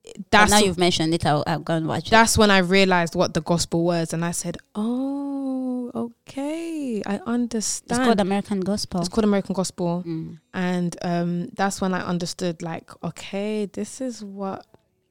haven't. 0.04 0.16
but 0.30 0.30
that's 0.30 0.50
now 0.50 0.58
you've 0.58 0.78
mentioned 0.78 1.14
it. 1.14 1.24
I'll, 1.26 1.44
I'll 1.46 1.60
go 1.60 1.74
and 1.74 1.86
watch 1.86 2.06
it. 2.08 2.10
that's 2.10 2.36
when 2.38 2.50
I 2.50 2.58
realized 2.58 3.14
what 3.14 3.34
the 3.34 3.40
gospel 3.42 3.84
was, 3.84 4.12
and 4.12 4.24
I 4.24 4.30
said, 4.32 4.56
"Oh, 4.74 5.90
okay, 5.94 7.02
I 7.06 7.18
understand." 7.26 7.90
It's 7.90 8.06
called 8.06 8.20
American 8.20 8.60
Gospel. 8.60 9.00
It's 9.00 9.08
called 9.08 9.24
American 9.24 9.54
Gospel, 9.54 10.02
Mm. 10.06 10.38
and 10.54 10.96
um, 11.02 11.48
that's 11.54 11.80
when 11.80 11.94
I 11.94 12.00
understood, 12.06 12.62
like, 12.62 12.90
okay, 13.04 13.66
this 13.66 14.00
is 14.00 14.24
what, 14.24 14.66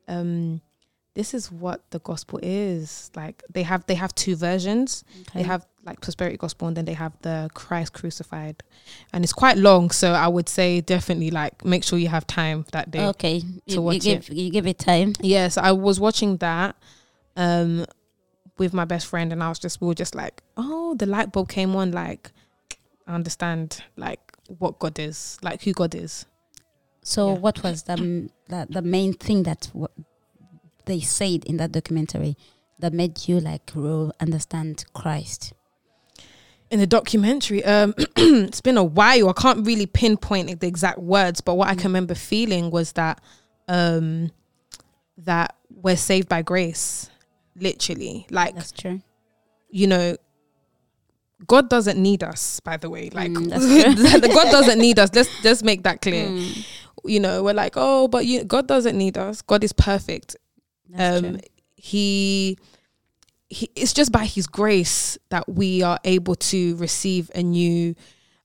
um, 0.07 0.61
this 1.15 1.33
is 1.33 1.51
what 1.51 1.89
the 1.91 1.99
gospel 1.99 2.39
is. 2.41 3.11
Like, 3.15 3.43
they 3.53 3.63
have 3.63 3.85
they 3.85 3.95
have 3.95 4.13
two 4.15 4.35
versions. 4.35 5.03
They 5.33 5.43
have 5.43 5.65
like 5.83 5.99
prosperity 6.01 6.37
gospel, 6.37 6.67
and 6.67 6.77
then 6.77 6.85
they 6.85 6.93
have 6.93 7.13
the 7.21 7.49
Christ 7.53 7.93
crucified, 7.93 8.61
and 9.13 9.23
it's 9.23 9.33
quite 9.33 9.57
long. 9.57 9.89
So 9.91 10.13
I 10.13 10.27
would 10.27 10.47
say 10.49 10.81
definitely 10.81 11.31
like 11.31 11.65
make 11.65 11.83
sure 11.83 11.97
you 11.99 12.07
have 12.09 12.27
time 12.27 12.65
that 12.71 12.91
day. 12.91 13.05
Okay, 13.07 13.37
you, 13.37 13.61
you 13.65 13.81
watch 13.81 14.01
give 14.01 14.29
you 14.29 14.51
give 14.51 14.67
it 14.67 14.77
time. 14.79 15.13
Yes, 15.21 15.57
I 15.57 15.71
was 15.71 15.99
watching 15.99 16.37
that 16.37 16.75
um 17.37 17.85
with 18.57 18.73
my 18.73 18.85
best 18.85 19.07
friend 19.07 19.31
and 19.33 19.41
I 19.43 19.49
was 19.49 19.57
just 19.57 19.81
we 19.81 19.87
were 19.87 19.95
just 19.95 20.13
like, 20.15 20.43
Oh, 20.57 20.93
the 20.95 21.05
light 21.05 21.31
bulb 21.31 21.49
came 21.49 21.75
on, 21.75 21.91
like 21.91 22.31
I 23.07 23.15
understand 23.15 23.83
like 23.97 24.19
what 24.59 24.77
God 24.79 24.99
is, 24.99 25.37
like 25.41 25.63
who 25.63 25.73
God 25.73 25.95
is. 25.95 26.25
So 27.03 27.29
Yeah. 27.29 27.39
what 27.39 27.63
was 27.63 27.83
the, 27.83 28.29
the 28.49 28.67
the 28.69 28.81
main 28.83 29.13
thing 29.13 29.43
that 29.43 29.69
w- 29.73 29.87
they 30.85 30.99
said 30.99 31.43
in 31.45 31.57
that 31.57 31.71
documentary 31.71 32.37
that 32.77 32.93
made 32.93 33.27
you 33.27 33.39
like 33.39 33.71
real 33.73 34.11
understand 34.19 34.85
Christ? 34.93 35.53
In 36.71 36.79
the 36.79 36.87
documentary, 36.87 37.63
um 37.65 37.93
it's 38.17 38.61
been 38.61 38.77
a 38.77 38.83
while. 38.83 39.29
I 39.29 39.33
can't 39.33 39.65
really 39.67 39.85
pinpoint 39.85 40.59
the 40.61 40.67
exact 40.67 40.99
words, 40.99 41.41
but 41.41 41.55
what 41.55 41.67
I 41.67 41.75
can 41.75 41.85
remember 41.91 42.15
feeling 42.15 42.71
was 42.71 42.93
that 42.93 43.21
um 43.67 44.31
that 45.17 45.55
we're 45.69 45.97
saved 45.97 46.27
by 46.29 46.41
grace. 46.41 47.09
Literally. 47.55 48.25
Like 48.31 48.55
That's 48.55 48.71
true. 48.71 49.01
you 49.69 49.85
know, 49.87 50.15
God 51.47 51.69
doesn't 51.69 52.01
need 52.01 52.23
us, 52.23 52.59
by 52.61 52.77
the 52.77 52.89
way. 52.89 53.09
Like 53.09 53.31
Mm. 53.31 54.21
God 54.33 54.51
doesn't 54.51 54.79
need 54.79 54.97
us. 54.99 55.09
Let's 55.13 55.29
just 55.41 55.63
make 55.63 55.83
that 55.83 56.01
clear. 56.01 56.27
Mm, 56.27 56.65
You 57.03 57.19
know, 57.19 57.43
we're 57.43 57.53
like, 57.53 57.73
oh, 57.75 58.07
but 58.07 58.25
you, 58.25 58.43
God 58.43 58.67
doesn't 58.67 58.97
need 58.97 59.17
us. 59.17 59.41
God 59.41 59.63
is 59.63 59.73
perfect. 59.73 60.37
that's 60.89 61.17
um, 61.17 61.31
true. 61.31 61.39
he, 61.75 62.57
he, 63.51 63.69
it's 63.75 63.93
just 63.93 64.11
by 64.11 64.25
His 64.25 64.47
grace 64.47 65.17
that 65.29 65.47
we 65.47 65.81
are 65.83 65.99
able 66.03 66.35
to 66.35 66.75
receive 66.77 67.29
a 67.35 67.43
new, 67.43 67.95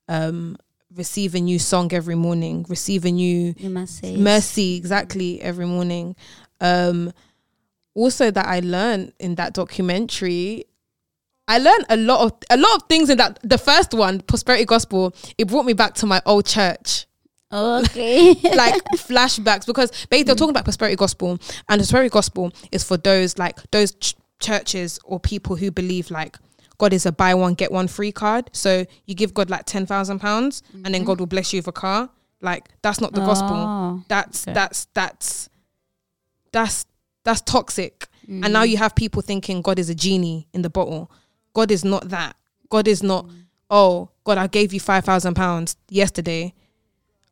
um, 0.08 0.56
receive 0.94 1.34
a 1.34 1.40
new 1.40 1.58
song 1.58 1.92
every 1.92 2.14
morning, 2.14 2.66
receive 2.68 3.04
a 3.04 3.10
new 3.10 3.54
say 3.86 4.16
mercy 4.16 4.76
exactly 4.76 5.40
every 5.40 5.66
morning. 5.66 6.16
Um 6.60 7.12
also 7.96 8.30
that 8.30 8.46
i 8.46 8.60
learned 8.60 9.12
in 9.18 9.34
that 9.36 9.54
documentary 9.54 10.64
i 11.48 11.58
learned 11.58 11.86
a 11.88 11.96
lot 11.96 12.20
of 12.20 12.32
a 12.50 12.56
lot 12.56 12.76
of 12.76 12.82
things 12.88 13.08
in 13.08 13.16
that 13.16 13.38
the 13.42 13.58
first 13.58 13.94
one 13.94 14.20
prosperity 14.20 14.64
gospel 14.64 15.14
it 15.38 15.48
brought 15.48 15.64
me 15.64 15.72
back 15.72 15.94
to 15.94 16.06
my 16.06 16.20
old 16.26 16.46
church. 16.46 17.06
Okay. 17.52 18.34
like 18.54 18.82
flashbacks 18.96 19.66
because 19.66 19.90
basically 20.10 20.24
they're 20.24 20.34
talking 20.34 20.50
about 20.50 20.64
prosperity 20.64 20.96
gospel 20.96 21.38
and 21.68 21.78
prosperity 21.78 22.10
gospel 22.10 22.52
is 22.70 22.84
for 22.84 22.96
those 22.96 23.38
like 23.38 23.58
those 23.70 23.94
ch- 23.94 24.14
churches 24.38 24.98
or 25.04 25.18
people 25.20 25.56
who 25.56 25.70
believe 25.70 26.10
like 26.10 26.36
God 26.78 26.92
is 26.92 27.06
a 27.06 27.12
buy 27.12 27.34
one 27.34 27.54
get 27.54 27.72
one 27.72 27.88
free 27.88 28.12
card. 28.12 28.50
So 28.52 28.84
you 29.06 29.14
give 29.14 29.32
God 29.34 29.50
like 29.50 29.64
ten 29.64 29.86
thousand 29.86 30.18
pounds 30.20 30.62
and 30.84 30.94
then 30.94 31.04
God 31.04 31.14
mm-hmm. 31.14 31.20
will 31.22 31.26
bless 31.26 31.52
you 31.52 31.58
with 31.58 31.68
a 31.68 31.72
car. 31.72 32.10
Like 32.40 32.68
that's 32.82 33.00
not 33.00 33.12
the 33.14 33.20
gospel. 33.20 33.56
Oh, 33.56 34.04
That's 34.08 34.46
okay. 34.46 34.52
that's 34.54 34.86
that's 34.92 35.48
that's 36.52 36.86
that's 37.24 37.40
toxic. 37.42 38.06
And 38.28 38.44
Mm. 38.44 38.50
now 38.50 38.62
you 38.64 38.76
have 38.76 38.94
people 38.94 39.22
thinking 39.22 39.62
God 39.62 39.78
is 39.78 39.88
a 39.88 39.94
genie 39.94 40.48
in 40.52 40.62
the 40.62 40.70
bottle. 40.70 41.10
God 41.54 41.70
is 41.70 41.84
not 41.84 42.08
that. 42.08 42.34
God 42.68 42.88
is 42.88 43.02
not. 43.02 43.26
Mm. 43.26 43.44
Oh 43.70 44.10
God, 44.24 44.36
I 44.36 44.48
gave 44.48 44.74
you 44.74 44.80
five 44.80 45.04
thousand 45.04 45.34
pounds 45.34 45.76
yesterday. 45.88 46.52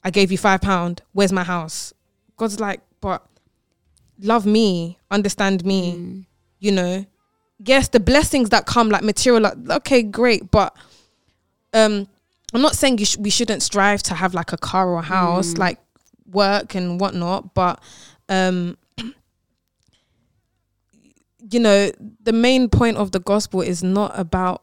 I 0.05 0.11
gave 0.11 0.31
you 0.31 0.39
five 0.39 0.61
pound. 0.61 1.03
Where's 1.13 1.33
my 1.33 1.45
house? 1.45 1.93
God's 2.37 2.61
like, 2.61 2.81
but 3.01 3.27
love 4.21 4.47
me, 4.47 4.99
understand 5.11 5.65
me. 5.65 5.93
Mm. 5.93 6.27
You 6.65 6.73
know, 6.73 7.05
yes, 7.63 7.89
the 7.89 8.01
blessings 8.01 8.49
that 8.49 8.65
come 8.65 8.89
like 8.89 9.03
material. 9.03 9.43
Like, 9.43 9.57
okay, 9.79 10.03
great, 10.03 10.51
but 10.51 10.75
um, 11.75 12.09
I'm 12.55 12.63
not 12.63 12.75
saying 12.75 12.97
you 12.99 13.05
sh- 13.05 13.19
we 13.19 13.29
shouldn't 13.29 13.63
strive 13.63 14.03
to 14.05 14.15
have 14.15 14.33
like 14.33 14.53
a 14.53 14.57
car 14.57 14.89
or 14.89 15.01
a 15.01 15.03
house, 15.03 15.53
Mm. 15.53 15.59
like 15.59 15.79
work 16.31 16.75
and 16.75 16.99
whatnot. 16.99 17.53
But 17.53 17.83
um, 18.31 18.79
you 21.51 21.61
know, 21.61 21.91
the 22.23 22.33
main 22.33 22.69
point 22.71 22.97
of 22.97 23.13
the 23.13 23.21
gospel 23.21 23.61
is 23.61 23.83
not 23.83 24.13
about, 24.19 24.63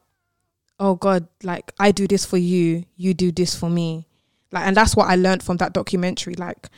oh 0.80 0.96
God, 0.96 1.28
like 1.44 1.72
I 1.78 1.92
do 1.92 2.08
this 2.08 2.24
for 2.24 2.36
you, 2.38 2.84
you 2.96 3.14
do 3.14 3.30
this 3.30 3.54
for 3.54 3.70
me. 3.70 4.06
Like, 4.50 4.66
and 4.66 4.76
that's 4.76 4.96
what 4.96 5.08
I 5.08 5.14
learned 5.14 5.42
from 5.42 5.58
that 5.58 5.72
documentary. 5.72 6.34
Like, 6.34 6.68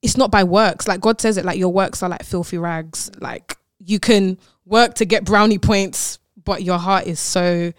it's 0.00 0.16
not 0.16 0.30
by 0.30 0.42
works. 0.42 0.88
Like 0.88 1.00
God 1.00 1.20
says 1.20 1.36
it, 1.36 1.44
like 1.44 1.58
your 1.58 1.72
works 1.72 2.02
are 2.02 2.08
like 2.08 2.24
filthy 2.24 2.58
rags. 2.58 3.10
Like 3.20 3.56
you 3.84 3.98
can 3.98 4.38
work 4.64 4.94
to 4.94 5.04
get 5.04 5.24
brownie 5.24 5.58
points, 5.58 6.18
but 6.44 6.62
your 6.62 6.78
heart 6.78 7.06
is 7.06 7.20
so 7.20 7.72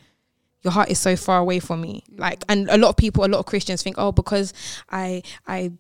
your 0.62 0.72
heart 0.72 0.90
is 0.90 1.00
so 1.00 1.16
far 1.18 1.40
away 1.40 1.60
from 1.60 1.82
me. 1.82 2.04
Like, 2.16 2.44
and 2.48 2.70
a 2.70 2.78
lot 2.78 2.90
of 2.90 2.96
people, 2.96 3.26
a 3.26 3.28
lot 3.28 3.40
of 3.40 3.46
Christians 3.46 3.84
think, 3.84 3.98
oh, 4.00 4.14
because 4.14 4.54
I, 4.90 5.22
I, 5.46 5.74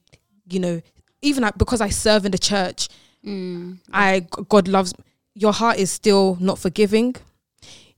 you 0.50 0.60
know, 0.60 0.82
even 1.22 1.50
because 1.56 1.80
I 1.80 1.88
serve 1.88 2.26
in 2.26 2.34
the 2.34 2.38
church, 2.38 2.90
Mm. 3.26 3.80
I 3.92 4.28
God 4.50 4.68
loves 4.68 4.94
your 5.34 5.54
heart 5.54 5.78
is 5.78 5.92
still 5.92 6.38
not 6.40 6.60
forgiving. 6.60 7.16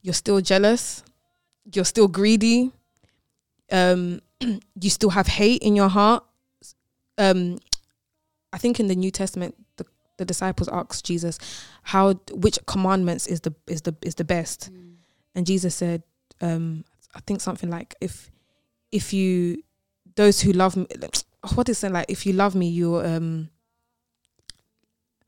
You're 0.01 0.13
still 0.13 0.39
jealous. 0.39 1.03
You're 1.73 1.85
still 1.85 2.07
greedy. 2.07 2.71
Um, 3.71 4.21
you 4.39 4.89
still 4.89 5.09
have 5.09 5.27
hate 5.27 5.63
in 5.63 5.75
your 5.75 5.89
heart. 5.89 6.23
Um, 7.17 7.57
I 8.53 8.57
think 8.57 8.79
in 8.79 8.87
the 8.87 8.95
New 8.95 9.09
Testament, 9.09 9.55
the, 10.17 10.25
disciples 10.25 10.67
asked 10.69 11.05
Jesus, 11.05 11.37
"How 11.83 12.13
which 12.31 12.59
commandments 12.65 13.27
is 13.27 13.41
the 13.41 13.53
is 13.67 13.81
the 13.81 13.95
is 14.01 14.15
the 14.15 14.23
best?" 14.23 14.69
And 15.35 15.45
Jesus 15.45 15.75
said, 15.75 16.03
um, 16.41 16.83
"I 17.15 17.19
think 17.21 17.41
something 17.41 17.69
like 17.69 17.95
if 18.01 18.31
if 18.91 19.13
you 19.13 19.63
those 20.15 20.41
who 20.41 20.51
love 20.53 20.75
me, 20.77 20.87
what 21.55 21.67
is 21.69 21.83
it 21.83 21.91
like? 21.91 22.05
If 22.09 22.25
you 22.25 22.33
love 22.33 22.55
me, 22.55 22.67
you 22.69 22.95
um." 22.97 23.49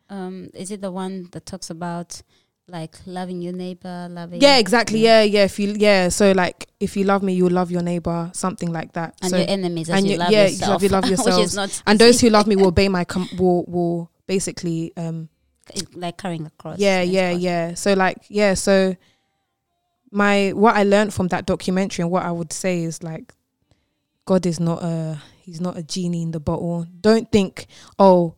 Um, 0.09 0.49
is 0.53 0.71
it 0.71 0.81
the 0.81 0.91
one 0.91 1.27
that 1.33 1.45
talks 1.45 1.69
about 1.69 2.21
like 2.69 2.95
loving 3.05 3.41
your 3.41 3.53
neighbor, 3.53 4.07
loving 4.09 4.41
Yeah, 4.41 4.57
exactly. 4.57 4.99
Yeah, 4.99 5.21
yeah. 5.23 5.43
If 5.45 5.59
you 5.59 5.73
yeah, 5.77 6.09
so 6.09 6.31
like 6.31 6.67
if 6.79 6.95
you 6.95 7.03
love 7.03 7.23
me, 7.23 7.33
you'll 7.33 7.51
love 7.51 7.71
your 7.71 7.81
neighbor, 7.81 8.29
something 8.33 8.71
like 8.71 8.93
that. 8.93 9.15
and 9.21 9.31
so 9.31 9.37
your 9.37 9.49
enemies 9.49 9.89
as 9.89 9.97
and 9.97 10.05
you 10.05 10.13
you- 10.13 10.17
love 10.19 10.31
yeah, 10.31 10.43
yourself, 10.47 10.81
you 10.83 10.89
love 10.89 11.03
which 11.09 11.11
yourselves. 11.17 11.45
is 11.51 11.55
not 11.55 11.83
and 11.87 11.99
those 11.99 12.21
who 12.21 12.29
love 12.29 12.47
me 12.47 12.55
will 12.55 12.67
obey 12.67 12.87
my 12.87 13.03
com- 13.03 13.29
will 13.37 13.65
will 13.65 14.11
basically 14.27 14.93
um 14.97 15.29
like 15.93 16.17
carrying 16.17 16.45
a 16.45 16.49
cross. 16.51 16.79
yeah 16.79 17.01
yeah 17.01 17.31
cross. 17.31 17.41
yeah. 17.41 17.73
So 17.73 17.93
like 17.93 18.17
yeah, 18.29 18.53
so 18.53 18.95
my 20.11 20.51
what 20.53 20.75
I 20.75 20.83
learned 20.83 21.13
from 21.13 21.27
that 21.29 21.45
documentary 21.45 22.03
and 22.03 22.11
what 22.11 22.23
I 22.23 22.31
would 22.31 22.53
say 22.53 22.83
is 22.83 23.03
like 23.03 23.33
God 24.25 24.45
is 24.45 24.59
not 24.59 24.83
a 24.83 25.21
he's 25.41 25.61
not 25.61 25.77
a 25.77 25.83
genie 25.83 26.21
in 26.21 26.31
the 26.31 26.39
bottle. 26.39 26.85
Don't 27.01 27.31
think 27.31 27.67
oh 27.99 28.35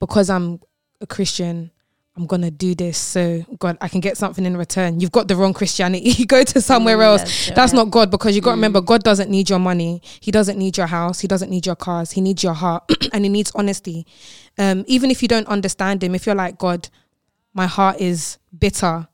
because 0.00 0.30
I'm 0.30 0.60
a 1.00 1.06
Christian 1.06 1.70
I'm 2.16 2.26
gonna 2.26 2.50
do 2.50 2.76
this 2.76 2.96
so 2.96 3.44
God 3.58 3.76
I 3.80 3.88
can 3.88 4.00
get 4.00 4.16
something 4.16 4.46
in 4.46 4.56
return. 4.56 5.00
You've 5.00 5.10
got 5.10 5.26
the 5.26 5.34
wrong 5.34 5.52
Christianity. 5.52 6.10
you 6.18 6.26
go 6.26 6.44
to 6.44 6.60
somewhere 6.60 6.96
Mm, 6.96 7.02
else 7.04 7.22
that's 7.22 7.46
that's 7.56 7.72
not 7.72 7.90
God 7.90 8.10
because 8.10 8.36
you 8.36 8.40
got 8.40 8.50
to 8.52 8.56
remember 8.56 8.80
Mm. 8.80 8.86
God 8.86 9.02
doesn't 9.02 9.30
need 9.30 9.50
your 9.50 9.58
money. 9.58 10.00
He 10.20 10.30
doesn't 10.30 10.56
need 10.56 10.76
your 10.76 10.86
house. 10.86 11.18
He 11.20 11.26
doesn't 11.28 11.50
need 11.50 11.66
your 11.66 11.74
cars. 11.74 12.12
He 12.12 12.20
needs 12.20 12.44
your 12.44 12.52
heart 12.54 12.84
and 13.12 13.24
he 13.24 13.28
needs 13.28 13.50
honesty. 13.56 14.06
Um, 14.58 14.84
even 14.86 15.10
if 15.10 15.22
you 15.22 15.28
don't 15.28 15.48
understand 15.48 16.04
him, 16.04 16.14
if 16.14 16.24
you're 16.24 16.36
like 16.36 16.56
God, 16.56 16.88
my 17.52 17.66
heart 17.66 18.00
is 18.00 18.38
bitter. 18.56 19.08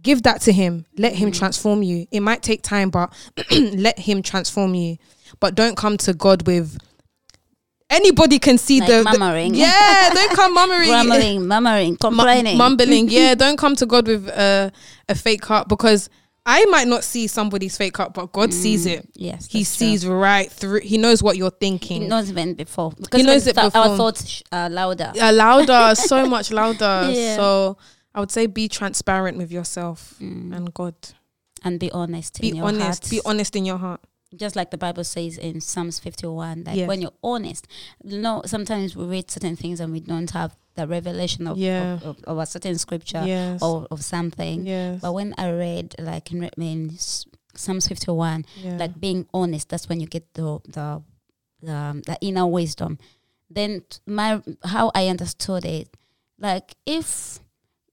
Give 0.00 0.22
that 0.22 0.40
to 0.42 0.52
him. 0.52 0.86
Let 0.96 1.14
him 1.14 1.32
Mm. 1.32 1.38
transform 1.38 1.82
you. 1.82 2.06
It 2.12 2.20
might 2.20 2.44
take 2.44 2.62
time, 2.62 2.90
but 2.90 3.12
let 3.50 3.98
him 3.98 4.22
transform 4.22 4.74
you. 4.76 4.98
But 5.40 5.56
don't 5.56 5.76
come 5.76 5.96
to 5.98 6.14
God 6.14 6.46
with 6.46 6.78
anybody 7.90 8.38
can 8.38 8.58
see 8.58 8.80
Like 8.80 8.88
the, 8.88 9.02
the- 9.04 9.18
murmuring. 9.18 9.54
yeah 9.54 10.10
don't 10.14 10.34
come 10.34 10.54
murmuring 10.54 10.88
Grumbling, 10.88 11.46
murmuring, 11.46 11.90
mu- 11.92 11.96
complaining. 11.96 12.58
mumbling 12.58 13.08
yeah 13.08 13.34
don't 13.42 13.56
come 13.58 13.76
to 13.76 13.86
god 13.86 14.08
with 14.08 14.28
a, 14.28 14.72
a 15.08 15.14
fake 15.14 15.44
heart 15.44 15.68
because 15.68 16.08
i 16.44 16.64
might 16.66 16.88
not 16.88 17.04
see 17.04 17.26
somebody's 17.28 17.76
fake 17.76 17.96
heart 17.96 18.12
but 18.12 18.32
god 18.32 18.52
sees 18.52 18.86
it 18.86 19.08
yes, 19.14 19.46
he 19.46 19.60
that's 19.60 19.76
true. 19.76 19.86
sees 19.86 20.06
right 20.06 20.50
through 20.50 20.80
he 20.80 20.98
knows 20.98 21.22
what 21.22 21.36
you're 21.36 21.50
thinking 21.50 22.02
He 22.02 22.08
knows 22.08 22.30
even 22.30 22.54
before. 22.54 22.90
Because 22.92 23.22
knows 23.24 23.44
when 23.46 23.50
it 23.50 23.60
th- 23.60 23.74
Our 23.74 23.84
before. 23.84 23.96
thoughts 23.96 24.42
are 24.50 24.68
louder. 24.70 25.12
uh, 25.20 25.32
louder 25.32 25.94
so 26.12 26.26
much 26.26 26.50
louder 26.50 27.08
Yeah. 27.12 27.36
so 27.36 27.76
i 28.14 28.20
would 28.20 28.30
say 28.32 28.46
be 28.46 28.68
transparent 28.68 29.38
with 29.38 29.52
yourself 29.52 30.14
Mm. 30.20 30.56
and 30.56 30.74
god 30.74 30.94
And 31.64 31.78
be 31.80 31.90
honest 31.92 32.40
be 32.40 32.48
in 32.50 32.56
your 32.56 32.66
honest 32.66 33.04
heart. 33.04 33.10
be 33.10 33.20
honest 33.24 33.54
in 33.56 33.64
your 33.64 33.78
heart 33.78 34.00
Just 34.36 34.56
like 34.56 34.70
the 34.70 34.78
Bible 34.78 35.04
says 35.04 35.38
in 35.38 35.60
Psalms 35.60 35.98
51, 35.98 36.64
like 36.64 36.76
Yes. 36.76 36.88
when 36.88 37.00
you're 37.00 37.12
honest. 37.22 37.66
You 38.04 38.18
know, 38.20 38.42
sometimes 38.46 38.94
we 38.96 39.04
read 39.06 39.30
certain 39.30 39.56
things 39.56 39.80
and 39.80 39.92
we 39.92 40.00
don't 40.00 40.30
have 40.32 40.56
the 40.74 40.86
revelation 40.86 41.46
of, 41.46 41.56
Yeah. 41.58 41.94
of, 41.94 42.02
of, 42.04 42.24
of 42.24 42.38
a 42.38 42.46
certain 42.46 42.76
scripture 42.78 43.22
yes 43.26 43.62
or 43.62 43.86
of 43.90 44.04
something. 44.04 44.66
yes 44.66 45.00
But 45.00 45.12
when 45.14 45.34
I 45.38 45.50
read, 45.50 45.94
like 45.98 46.30
in, 46.32 46.44
in 46.58 46.98
Psalms 47.54 47.88
51, 47.88 48.44
yeah. 48.62 48.76
like 48.76 49.00
being 49.00 49.26
honest, 49.32 49.68
that's 49.70 49.88
when 49.88 50.00
you 50.00 50.06
get 50.06 50.34
the, 50.34 50.60
the, 50.68 51.02
the, 51.62 51.72
um, 51.72 52.02
the 52.02 52.18
inner 52.20 52.46
wisdom. 52.46 52.98
Then 53.48 53.84
my 54.06 54.42
how 54.64 54.90
I 54.94 55.06
understood 55.08 55.64
it, 55.64 55.88
like 56.38 56.74
if 56.84 57.38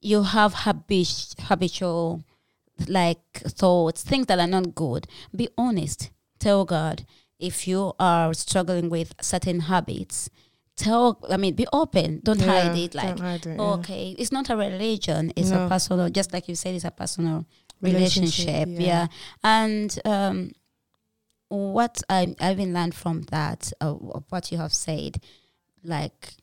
you 0.02 0.24
have 0.24 0.54
habit, 0.54 1.36
habitual 1.40 2.24
like 2.88 3.22
thoughts, 3.36 4.04
things 4.04 4.26
that 4.26 4.40
are 4.40 4.48
not 4.48 4.76
good, 4.76 5.08
be 5.34 5.48
honest. 5.58 6.10
Tell 6.44 6.66
God 6.66 7.06
if 7.40 7.68
you 7.68 7.94
are 8.00 8.34
struggling 8.34 8.90
with 8.90 9.10
certain 9.22 9.60
habits. 9.72 10.30
Tell, 10.76 11.06
I 11.30 11.38
mean, 11.38 11.54
be 11.54 11.68
open. 11.72 12.20
Don't 12.24 12.42
hide 12.42 12.76
it. 12.78 12.96
Like, 12.96 13.20
hide 13.20 13.46
it, 13.46 13.56
yeah. 13.58 13.74
okay, 13.78 14.16
it's 14.18 14.32
not 14.32 14.50
a 14.50 14.56
religion. 14.58 15.32
It's 15.36 15.52
No. 15.52 15.66
a 15.66 15.70
personal. 15.70 16.10
Just 16.10 16.34
like 16.34 16.48
you 16.50 16.56
said, 16.56 16.74
it's 16.76 16.84
a 16.86 16.92
personal 16.92 17.46
Relationship, 17.82 18.48
relationship. 18.48 18.82
yeah. 18.82 18.88
yeah. 18.88 19.08
and 19.44 20.00
um, 20.06 20.52
what 21.50 22.02
I 22.10 22.36
I've 22.40 22.58
been 22.58 22.74
learned 22.74 22.96
from 22.96 23.24
that, 23.32 23.72
uh, 23.82 23.94
of 24.18 24.24
what 24.30 24.52
you 24.52 24.58
have 24.58 24.74
said, 24.74 25.22
like 25.84 26.34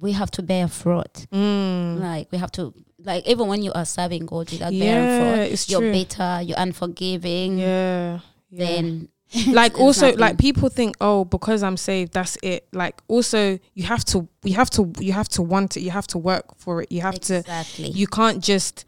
we 0.00 0.12
have 0.12 0.30
to 0.32 0.42
bear 0.42 0.68
fruit. 0.68 1.26
Mm. 1.32 2.00
Like 2.00 2.30
we 2.32 2.38
have 2.38 2.52
to, 2.52 2.74
like 3.02 3.26
even 3.26 3.46
when 3.48 3.62
you 3.62 3.72
are 3.72 3.84
serving 3.86 4.26
God 4.26 4.50
without 4.50 4.72
yeah 4.72 4.84
bearing 4.84 5.20
fruit, 5.20 5.52
it's 5.52 5.70
you're 5.70 5.80
true 5.80 5.92
bitter, 5.92 6.40
you're 6.42 6.58
unforgiving. 6.58 7.58
yeah 7.58 8.20
yeah. 8.50 8.66
Then 8.66 9.08
like 9.48 9.78
also 9.78 10.12
like 10.16 10.38
people 10.38 10.68
think 10.68 10.96
oh 11.00 11.24
because 11.24 11.62
i'm 11.62 11.76
saved 11.76 12.12
that's 12.12 12.36
it. 12.42 12.66
Like 12.72 13.00
also 13.06 13.58
you 13.74 13.84
have 13.84 14.04
to 14.06 14.28
you 14.42 14.54
have 14.54 14.70
to 14.70 14.92
you 14.98 15.12
have 15.12 15.28
to 15.30 15.42
want 15.42 15.76
it. 15.76 15.82
You 15.82 15.90
have 15.92 16.06
to 16.08 16.18
work 16.18 16.46
for 16.58 16.82
it. 16.82 16.90
You 16.90 17.00
have 17.02 17.20
to 17.20 17.42
you 17.78 18.06
can't 18.08 18.42
just 18.42 18.84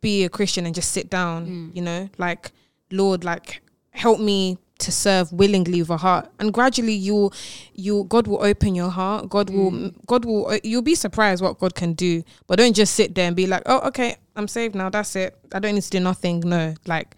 be 0.00 0.24
a 0.24 0.28
christian 0.28 0.64
and 0.64 0.74
just 0.74 0.92
sit 0.92 1.10
down 1.10 1.46
Mm. 1.46 1.76
you 1.76 1.82
know? 1.82 2.08
Like 2.18 2.52
lord 2.90 3.24
like 3.24 3.60
help 3.90 4.20
me 4.20 4.56
to 4.78 4.92
serve 4.92 5.32
willingly 5.32 5.80
with 5.82 5.90
a 5.90 5.96
heart. 5.96 6.30
And 6.38 6.54
gradually 6.54 6.94
you'll 6.94 7.32
you 7.74 8.04
god 8.04 8.26
will 8.28 8.42
open 8.42 8.74
your 8.74 8.90
heart. 8.90 9.28
God 9.28 9.50
will 9.50 9.72
Mm. 9.72 9.94
god 10.06 10.24
will 10.24 10.46
uh, 10.46 10.58
you'll 10.62 10.82
be 10.82 10.94
surprised 10.94 11.42
what 11.42 11.58
god 11.58 11.74
can 11.74 11.92
do. 11.92 12.22
But 12.46 12.58
don't 12.58 12.74
just 12.76 12.94
sit 12.94 13.14
there 13.14 13.26
and 13.26 13.36
be 13.36 13.46
like 13.46 13.64
oh 13.66 13.80
okay 13.88 14.16
i'm 14.36 14.48
saved 14.48 14.74
now. 14.74 14.88
That's 14.88 15.14
it. 15.16 15.36
I 15.52 15.58
don't 15.58 15.74
need 15.74 15.82
to 15.82 15.90
do 15.90 16.00
nothing. 16.00 16.40
No. 16.40 16.74
Like 16.86 17.16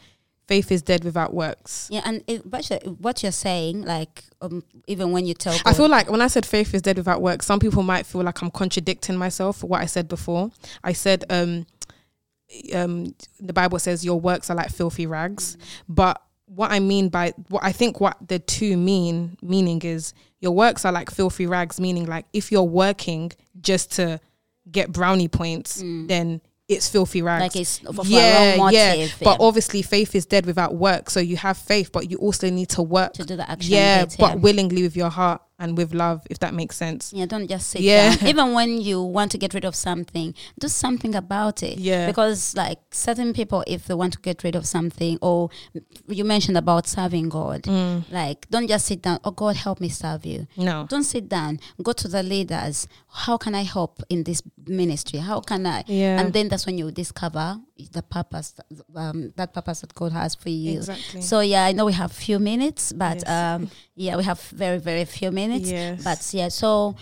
faith 0.51 0.72
is 0.72 0.82
dead 0.82 1.05
without 1.05 1.32
works. 1.32 1.86
Yeah, 1.92 2.03
and 2.05 2.24
it, 2.26 2.42
but 2.44 2.68
what 2.98 3.22
you're 3.22 3.30
saying, 3.30 3.82
like 3.82 4.24
um, 4.40 4.64
even 4.88 5.12
when 5.12 5.24
you 5.24 5.32
tell, 5.32 5.57
I 5.64 5.72
feel 5.72 5.88
like 5.88 6.11
when 6.11 6.20
I 6.20 6.26
said 6.26 6.44
faith 6.44 6.74
is 6.74 6.82
dead 6.82 6.96
without 6.96 7.22
work, 7.22 7.44
some 7.44 7.61
people 7.61 7.84
might 7.84 8.05
feel 8.05 8.22
like 8.22 8.42
I'm 8.42 8.51
contradicting 8.51 9.16
myself 9.16 9.59
for 9.59 9.68
what 9.68 9.80
I 9.80 9.86
said 9.86 10.09
before. 10.09 10.51
I 10.82 10.92
said 10.92 11.24
um 11.30 11.66
um 12.74 13.14
the 13.38 13.53
Bible 13.53 13.78
says 13.78 14.05
your 14.05 14.20
works 14.20 14.51
are 14.51 14.57
like 14.57 14.70
filthy 14.70 15.07
rags, 15.07 15.57
but 15.88 16.20
what 16.46 16.72
I 16.72 16.80
mean 16.80 17.11
by 17.11 17.32
what 17.48 17.62
I 17.62 17.70
think 17.70 18.01
what 18.01 18.16
the 18.26 18.40
two 18.40 18.76
mean 18.76 19.38
meaning 19.40 19.80
is 19.82 20.14
your 20.40 20.51
works 20.51 20.84
are 20.84 20.90
like 20.90 21.12
filthy 21.12 21.46
rags, 21.46 21.78
meaning 21.78 22.07
like 22.07 22.26
if 22.32 22.51
you're 22.51 22.64
working 22.64 23.30
just 23.61 23.92
to 23.92 24.18
get 24.68 24.90
brownie 24.90 25.28
points, 25.28 25.80
then 26.09 26.40
it's 26.70 26.88
filthy 26.88 27.22
rags. 27.22 27.42
like 27.42 27.56
it's 27.56 27.78
for, 27.78 27.92
for 27.92 28.02
a 28.02 28.56
wrong 28.56 28.58
motive, 28.58 29.14
But 29.20 29.40
yeah, 29.40 29.46
obviously 29.46 29.82
faith 29.82 30.14
is 30.14 30.26
dead 30.26 30.46
without 30.46 30.74
work. 30.74 31.10
So 31.10 31.20
you 31.20 31.36
have 31.36 31.56
faith, 31.56 31.92
but 31.92 32.10
you 32.10 32.16
also 32.18 32.50
need 32.50 32.68
to 32.70 32.82
work 32.82 33.14
to 33.14 33.24
do 33.24 33.36
the 33.36 33.48
action. 33.50 33.72
yeah, 33.72 34.06
but 34.18 34.40
willingly 34.40 34.82
with 34.82 34.96
your 34.96 35.10
heart 35.10 35.42
and 35.61 35.76
with 35.76 35.92
love, 35.94 36.26
if 36.30 36.38
that 36.40 36.54
makes 36.54 36.74
sense. 36.76 37.12
Yeah, 37.12 37.26
don't 37.26 37.46
just 37.48 37.68
sit 37.70 37.82
Yeah. 37.82 38.16
down. 38.16 38.28
Even 38.32 38.52
when 38.54 38.80
you 38.80 39.02
want 39.02 39.30
to 39.32 39.38
get 39.38 39.52
rid 39.54 39.64
of 39.64 39.76
something, 39.76 40.34
do 40.58 40.66
something 40.68 41.14
about 41.14 41.62
it. 41.62 41.78
Yeah. 41.78 42.06
Because 42.06 42.56
like 42.56 42.78
certain 42.90 43.32
people, 43.34 43.62
if 43.66 43.86
they 43.86 43.94
want 43.94 44.14
to 44.14 44.18
get 44.20 44.42
rid 44.42 44.56
of 44.56 44.66
something, 44.66 45.18
or 45.20 45.50
you 46.08 46.24
mentioned 46.24 46.56
about 46.56 46.86
serving 46.88 47.28
God, 47.28 47.62
Mm. 47.64 48.04
like 48.11 48.48
don't 48.50 48.66
just 48.68 48.86
sit 48.86 49.02
down. 49.02 49.18
Oh 49.22 49.30
God, 49.32 49.56
help 49.56 49.80
me 49.80 49.90
serve 49.90 50.24
you. 50.24 50.46
No. 50.56 50.86
Don't 50.88 51.04
sit 51.04 51.28
down. 51.28 51.61
Go 51.82 51.92
to 51.92 52.08
the 52.08 52.22
leaders. 52.22 52.88
How 53.12 53.36
can 53.36 53.54
I 53.54 53.62
help 53.64 54.02
in 54.08 54.24
this 54.24 54.42
ministry? 54.66 55.18
How 55.20 55.40
can 55.40 55.66
I? 55.66 55.84
Yeah. 55.86 56.18
And 56.20 56.32
then 56.32 56.48
that's 56.48 56.64
when 56.64 56.78
you 56.78 56.90
discover 56.90 57.58
the 57.92 58.02
purpose, 58.02 58.54
um, 58.94 59.32
that 59.36 59.52
purpose 59.54 59.80
that 59.80 59.94
God 59.94 60.12
has 60.12 60.34
for 60.34 60.48
you. 60.50 60.78
Exactly. 60.78 61.20
So 61.22 61.40
yeah, 61.40 61.64
I 61.64 61.72
know 61.72 61.84
we 61.86 61.92
have 61.94 62.12
few 62.12 62.38
minutes, 62.38 62.92
but 62.92 63.16
Yes. 63.26 63.28
um, 63.28 63.70
yeah, 64.05 64.16
we 64.16 64.24
have 64.24 64.40
very 64.64 64.78
very 64.78 65.05
few 65.05 65.30
minutes. 65.30 65.68
Yes. 65.70 66.03
But 66.09 66.20
yeah, 66.38 66.48
so 66.48 66.96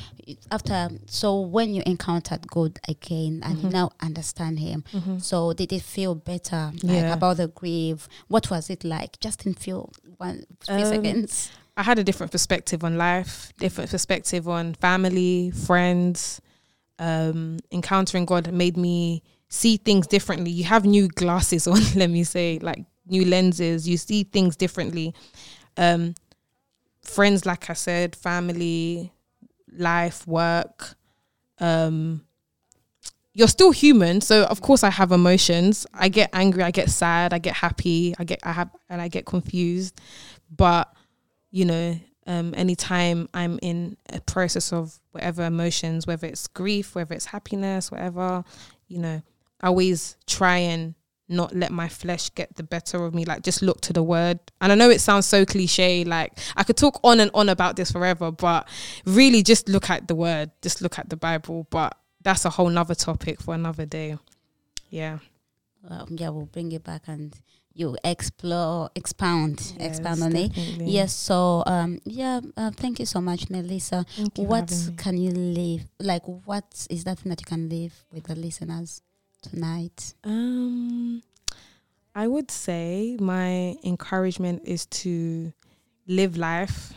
after 0.51 0.89
so 1.07 1.41
when 1.57 1.69
you 1.75 1.83
encountered 1.87 2.43
God 2.49 2.79
again 2.89 3.35
and 3.45 3.57
Mm-hmm. 3.59 3.67
you 3.67 3.73
now 3.81 3.91
understand 4.09 4.59
Him, 4.59 4.85
so 5.21 5.53
did 5.53 5.73
it 5.73 5.83
feel 5.83 6.15
better 6.15 6.63
like 6.83 7.03
Yeah. 7.03 7.13
about 7.15 7.37
the 7.37 7.49
grief? 7.49 8.09
What 8.29 8.51
was 8.51 8.69
it 8.71 8.83
like? 8.85 9.13
Just 9.21 9.47
in 9.47 9.55
few 9.55 9.89
one 10.19 10.45
few 10.67 10.75
Um, 10.75 10.85
seconds. 10.95 11.51
I 11.77 11.83
had 11.85 11.99
a 11.99 12.05
different 12.05 12.33
perspective 12.33 12.83
on 12.83 12.99
life, 12.99 13.53
different 13.59 13.91
perspective 13.91 14.49
on 14.49 14.75
family, 14.75 15.53
friends. 15.67 16.41
Um, 16.99 17.59
encountering 17.71 18.25
God 18.27 18.51
made 18.53 18.77
me 18.77 19.23
see 19.49 19.77
things 19.77 20.09
differently. 20.09 20.51
You 20.51 20.65
have 20.65 20.85
new 20.85 21.07
glasses 21.07 21.67
on, 21.73 21.81
let 21.95 22.11
me 22.11 22.25
say, 22.25 22.59
like 22.61 22.83
new 23.07 23.25
lenses. 23.25 23.89
You 23.89 23.97
see 23.97 24.25
things 24.25 24.57
differently. 24.57 25.15
Um, 25.77 26.15
friends, 27.09 27.47
like 27.47 27.71
I 27.71 27.73
said, 27.73 28.15
family, 28.15 29.13
life, 29.73 30.27
work. 30.27 30.95
Um, 31.59 32.25
you're 33.35 33.49
still 33.49 33.71
human, 33.71 34.21
so 34.21 34.45
of 34.45 34.61
course 34.61 34.83
I 34.83 34.91
have 34.91 35.13
emotions. 35.13 35.87
I 35.95 36.09
get 36.09 36.31
angry, 36.33 36.63
I 36.63 36.71
get 36.71 36.91
sad, 36.91 37.33
I 37.33 37.39
get 37.39 37.55
happy, 37.55 38.15
I 38.19 38.25
get 38.25 38.41
I 38.43 38.53
have 38.53 38.71
and 38.89 39.01
I 39.01 39.09
get 39.09 39.27
confused. 39.27 40.01
But 40.55 40.93
you 41.51 41.65
know, 41.65 42.01
um, 42.27 42.53
anytime 42.57 43.29
I'm 43.33 43.59
in 43.63 43.97
a 44.13 44.21
process 44.21 44.73
of 44.73 44.99
whatever 45.13 45.45
emotions, 45.45 46.07
whether 46.07 46.27
it's 46.27 46.47
grief, 46.49 46.95
whether 46.95 47.15
it's 47.15 47.27
happiness, 47.27 47.91
whatever, 47.91 48.45
you 48.89 48.99
know, 48.99 49.23
I 49.61 49.67
always 49.69 50.17
try 50.27 50.59
and 50.59 50.95
not 51.29 51.55
let 51.55 51.71
my 51.71 51.89
flesh 51.89 52.31
get 52.31 52.57
the 52.57 52.63
better 52.63 53.05
of 53.05 53.15
me. 53.15 53.25
Like 53.25 53.43
just 53.43 53.63
look 53.63 53.81
to 53.83 53.93
the 53.93 54.03
word. 54.03 54.39
And 54.61 54.73
I 54.73 54.75
know 54.75 54.91
it 54.91 55.01
sounds 55.01 55.27
so 55.27 55.45
cliche. 55.45 56.05
Like 56.05 56.39
I 56.57 56.63
could 56.63 56.77
talk 56.77 57.01
on 57.05 57.21
and 57.21 57.31
on 57.35 57.49
about 57.49 57.77
this 57.77 57.93
forever, 57.93 58.31
but 58.31 58.69
really 59.05 59.43
just 59.43 59.69
look 59.69 59.91
at 59.91 60.09
the 60.09 60.15
word. 60.15 60.51
Just 60.63 60.81
look 60.81 60.99
at 60.99 61.11
the 61.11 61.17
Bible. 61.17 61.67
But 61.71 61.97
that's 62.23 62.45
a 62.45 62.51
whole 62.51 62.71
nother 62.71 62.95
topic 62.95 63.41
for 63.41 63.55
another 63.55 63.87
day. 63.87 64.17
Yeah. 64.91 65.19
Well, 65.83 66.09
yeah, 66.11 66.31
we'll 66.31 66.47
bring 66.47 66.73
it 66.73 66.85
back 66.85 67.03
and 67.07 67.39
you 67.73 67.97
explore, 68.03 68.91
expound, 68.97 69.75
expound 69.79 70.23
on 70.23 70.35
it. 70.35 70.57
Yes. 70.57 71.13
So, 71.13 71.63
um, 71.67 72.01
yeah. 72.05 72.41
Uh, 72.57 72.73
thank 72.73 72.99
you 72.99 73.07
so 73.07 73.21
much, 73.21 73.49
Melissa. 73.51 74.05
What 74.35 74.73
can 74.97 75.17
you 75.17 75.31
leave? 75.31 75.85
Like, 76.01 76.23
what 76.27 76.87
is 76.91 77.05
that 77.05 77.21
thing 77.21 77.31
that 77.31 77.41
you 77.41 77.47
can 77.47 77.69
leave 77.69 78.05
with 78.13 78.25
the 78.25 78.35
listeners 78.35 79.03
tonight? 79.43 80.15
Um, 80.25 81.23
I 82.15 82.27
would 82.27 82.51
say 82.51 83.17
my 83.21 83.77
encouragement 83.85 84.63
is 84.65 84.87
to 84.87 85.53
live 86.07 86.37
life 86.37 86.93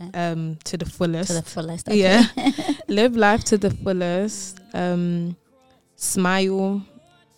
Okay. 0.00 0.10
um 0.32 0.56
to 0.64 0.76
the 0.76 0.86
fullest. 0.86 1.28
To 1.28 1.34
the 1.34 1.42
fullest. 1.42 1.88
Okay. 1.88 1.98
Yeah. 1.98 2.24
live 2.88 3.16
life 3.16 3.44
to 3.44 3.58
the 3.58 3.70
fullest. 3.70 4.58
Um, 4.74 5.36
smile, 5.96 6.82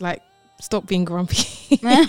like 0.00 0.22
stop 0.64 0.86
being 0.86 1.04
grumpy. 1.04 1.34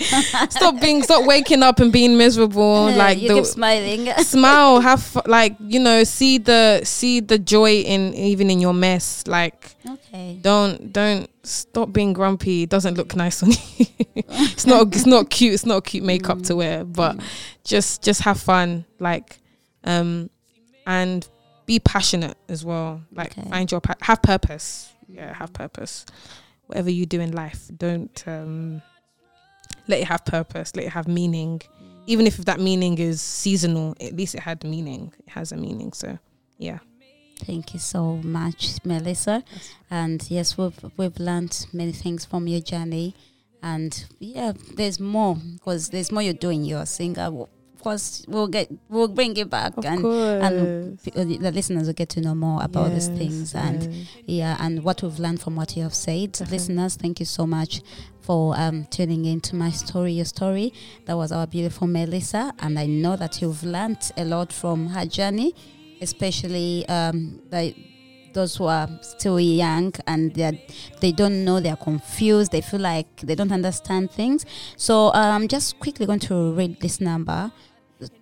stop 0.49 0.79
being, 0.79 1.03
stop 1.03 1.25
waking 1.25 1.63
up 1.63 1.79
and 1.79 1.91
being 1.91 2.17
miserable. 2.17 2.91
like 2.91 3.19
you 3.19 3.29
the, 3.29 3.35
keep 3.35 3.45
smiling. 3.45 4.07
smile 4.23 4.79
have 4.79 5.17
like 5.25 5.55
you 5.59 5.79
know 5.79 6.03
see 6.03 6.37
the 6.37 6.81
see 6.83 7.19
the 7.19 7.37
joy 7.37 7.81
in 7.81 8.13
even 8.13 8.49
in 8.49 8.59
your 8.59 8.73
mess 8.73 9.25
like 9.27 9.75
okay. 9.89 10.37
don't 10.41 10.91
don't 10.91 11.29
stop 11.45 11.91
being 11.93 12.13
grumpy 12.13 12.63
it 12.63 12.69
doesn't 12.69 12.95
look 12.95 13.15
nice 13.15 13.43
on 13.43 13.51
you 13.51 13.85
it's 14.15 14.65
not 14.65 14.87
it's 14.87 15.05
not 15.05 15.29
cute 15.29 15.53
it's 15.53 15.65
not 15.65 15.83
cute 15.85 16.03
makeup 16.03 16.41
to 16.41 16.55
wear 16.55 16.83
but 16.83 17.19
just 17.63 18.01
just 18.01 18.21
have 18.21 18.39
fun 18.39 18.83
like 18.99 19.37
um 19.83 20.29
and 20.87 21.27
be 21.65 21.79
passionate 21.79 22.37
as 22.47 22.63
well. 22.63 23.01
Like 23.11 23.37
Okay. 23.37 23.49
find 23.49 23.71
your 23.71 23.81
pa- 23.81 23.95
have 24.01 24.21
purpose. 24.21 24.91
Yeah, 25.07 25.33
have 25.33 25.53
purpose. 25.53 26.05
Whatever 26.67 26.89
you 26.89 27.05
do 27.05 27.19
in 27.21 27.31
life, 27.31 27.69
don't 27.77 28.23
um, 28.27 28.81
let 29.87 29.99
it 29.99 30.07
have 30.07 30.25
purpose. 30.25 30.75
Let 30.75 30.85
it 30.85 30.91
have 30.91 31.07
meaning. 31.07 31.61
Even 32.07 32.27
if 32.27 32.37
that 32.37 32.59
meaning 32.59 32.97
is 32.97 33.21
seasonal, 33.21 33.95
at 33.99 34.15
least 34.15 34.35
it 34.35 34.41
had 34.41 34.63
meaning. 34.63 35.13
It 35.19 35.29
has 35.29 35.51
a 35.51 35.57
meaning. 35.57 35.93
So 35.93 36.17
yeah. 36.57 36.79
Thank 37.39 37.73
you 37.73 37.79
so 37.79 38.17
much, 38.23 38.77
Melissa. 38.85 39.43
And 39.91 40.25
yes, 40.29 40.57
we've 40.57 40.79
we've 40.97 41.19
learned 41.19 41.67
many 41.73 41.91
things 41.91 42.23
from 42.25 42.47
your 42.47 42.61
journey, 42.61 43.13
and 43.61 44.05
yeah, 44.19 44.53
there's 44.75 44.99
more 44.99 45.35
because 45.35 45.89
there's 45.89 46.11
more 46.11 46.21
you're 46.21 46.33
doing. 46.33 46.63
You're 46.63 46.83
a 46.83 46.85
singer. 46.85 47.29
Of 47.85 47.91
course, 47.91 48.25
we'll 48.27 48.47
get 48.47 48.67
we'll 48.89 49.07
bring 49.07 49.37
it 49.37 49.47
back, 49.47 49.73
and 49.85 50.03
and 50.47 50.99
p- 51.03 51.11
uh, 51.15 51.23
the 51.23 51.51
listeners 51.51 51.85
will 51.85 51.93
get 51.93 52.09
to 52.09 52.19
know 52.21 52.33
more 52.33 52.63
about 52.63 52.89
these 52.95 53.09
things 53.09 53.53
and 53.53 54.07
yeah, 54.25 54.57
and 54.59 54.83
what 54.83 55.03
we've 55.03 55.19
learned 55.19 55.39
from 55.39 55.55
what 55.55 55.77
you 55.77 55.83
have 55.83 55.93
said. 55.93 56.31
Listeners, 56.49 56.95
thank 56.95 57.19
you 57.19 57.27
so 57.27 57.45
much 57.45 57.81
for 58.21 58.55
um, 58.57 58.85
tuning 58.89 59.25
in 59.25 59.39
to 59.41 59.55
my 59.55 59.69
story, 59.69 60.13
your 60.13 60.25
story. 60.25 60.73
That 61.05 61.15
was 61.15 61.31
our 61.31 61.45
beautiful 61.45 61.85
Melissa, 61.85 62.53
and 62.57 62.79
I 62.79 62.87
know 62.87 63.15
that 63.17 63.39
you've 63.39 63.63
learned 63.63 64.11
a 64.17 64.25
lot 64.25 64.51
from 64.51 64.87
her 64.87 65.05
journey, 65.05 65.53
especially 66.01 66.87
um, 66.89 67.39
the, 67.51 67.75
those 68.33 68.55
who 68.55 68.65
are 68.65 68.89
still 69.01 69.39
young 69.39 69.93
and 70.07 70.33
they 70.33 70.65
they 71.01 71.11
don't 71.11 71.45
know, 71.45 71.59
they're 71.59 71.75
confused, 71.75 72.51
they 72.51 72.61
feel 72.61 72.81
like 72.81 73.07
they 73.21 73.35
don't 73.35 73.51
understand 73.51 74.09
things. 74.09 74.43
So 74.75 75.11
I'm 75.13 75.47
just 75.47 75.79
quickly 75.79 76.07
going 76.07 76.21
to 76.21 76.51
read 76.53 76.79
this 76.81 76.99
number. 76.99 77.51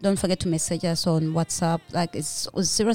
Don't 0.02 0.20
forget 0.20 0.40
to 0.42 0.48
message 0.48 0.86
us 0.86 1.08
on 1.08 1.34
WhatsApp. 1.34 1.82
Like 1.92 2.16
it's 2.16 2.48
zero 2.62 2.94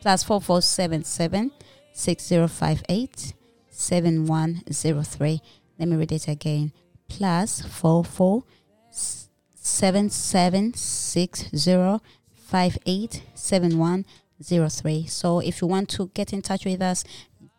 plus 0.00 0.22
four 0.22 0.40
four 0.40 0.62
seven 0.62 1.04
seven 1.04 1.52
six 1.92 2.26
zero 2.26 2.48
five 2.48 2.82
eight 2.88 3.34
seven 3.68 4.26
one 4.26 4.62
zero 4.72 5.02
three. 5.02 5.40
Let 5.78 5.88
me 5.88 5.96
read 5.96 6.12
it 6.12 6.28
again. 6.28 6.72
Plus 7.08 7.62
four 7.62 8.04
four 8.04 8.44
seven 8.90 10.10
seven 10.10 10.74
six 10.74 11.48
zero 11.54 12.00
five 12.32 12.78
eight 12.86 13.22
seven 13.34 13.78
one 13.78 14.04
zero 14.42 14.68
three. 14.68 15.06
So 15.06 15.40
if 15.40 15.60
you 15.60 15.68
want 15.68 15.88
to 15.90 16.10
get 16.14 16.32
in 16.32 16.42
touch 16.42 16.64
with 16.64 16.82
us, 16.82 17.04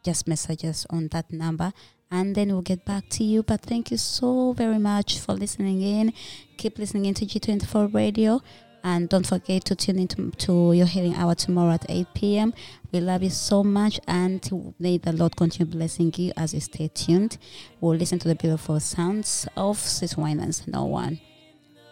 just 0.03 0.28
message 0.28 0.65
us 0.65 0.86
on 0.89 1.07
that 1.09 1.32
number 1.32 1.74
and 2.12 2.36
then 2.36 2.49
we'll 2.49 2.62
get 2.62 2.86
back 2.86 3.10
to 3.10 3.24
you. 3.24 3.43
But 3.43 3.62
thank 3.62 3.91
you 3.91 3.97
so 3.97 4.53
very 4.53 4.80
much 4.80 5.20
for 5.20 5.34
listening 5.34 5.82
in. 5.82 6.14
Keep 6.58 6.80
listening 6.80 7.05
in 7.05 7.14
to 7.16 7.26
G24 7.26 7.93
Radio. 7.93 8.41
And 8.84 9.10
don't 9.10 9.28
forget 9.28 9.66
to 9.66 9.76
tune 9.76 9.99
in 9.99 10.08
to, 10.10 10.32
to 10.32 10.74
your 10.74 10.86
healing 10.86 11.16
hour 11.16 11.36
tomorrow 11.36 11.74
at 11.74 11.86
8 11.89 12.08
p.m. 12.14 12.53
We 12.91 13.01
love 13.01 13.22
you 13.22 13.30
so 13.30 13.62
much, 13.64 13.99
and 14.08 14.74
may 14.80 14.97
the 14.97 15.12
Lord 15.12 15.36
continue 15.36 15.70
blessing 15.70 16.14
you 16.16 16.32
as 16.38 16.53
you 16.53 16.62
stay 16.62 16.88
tuned. 16.88 17.38
We'll 17.82 17.97
listen 17.97 18.20
to 18.20 18.30
the 18.30 18.36
beautiful 18.36 18.80
sounds 18.80 19.45
of 19.58 19.78
CeCe 19.78 20.16
Winans. 20.16 20.68
No 20.68 20.86
one. 20.86 21.20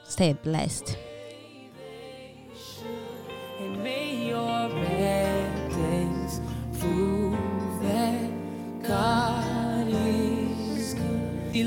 Stay 0.05 0.33
blessed. 0.33 0.97
God. 8.87 9.34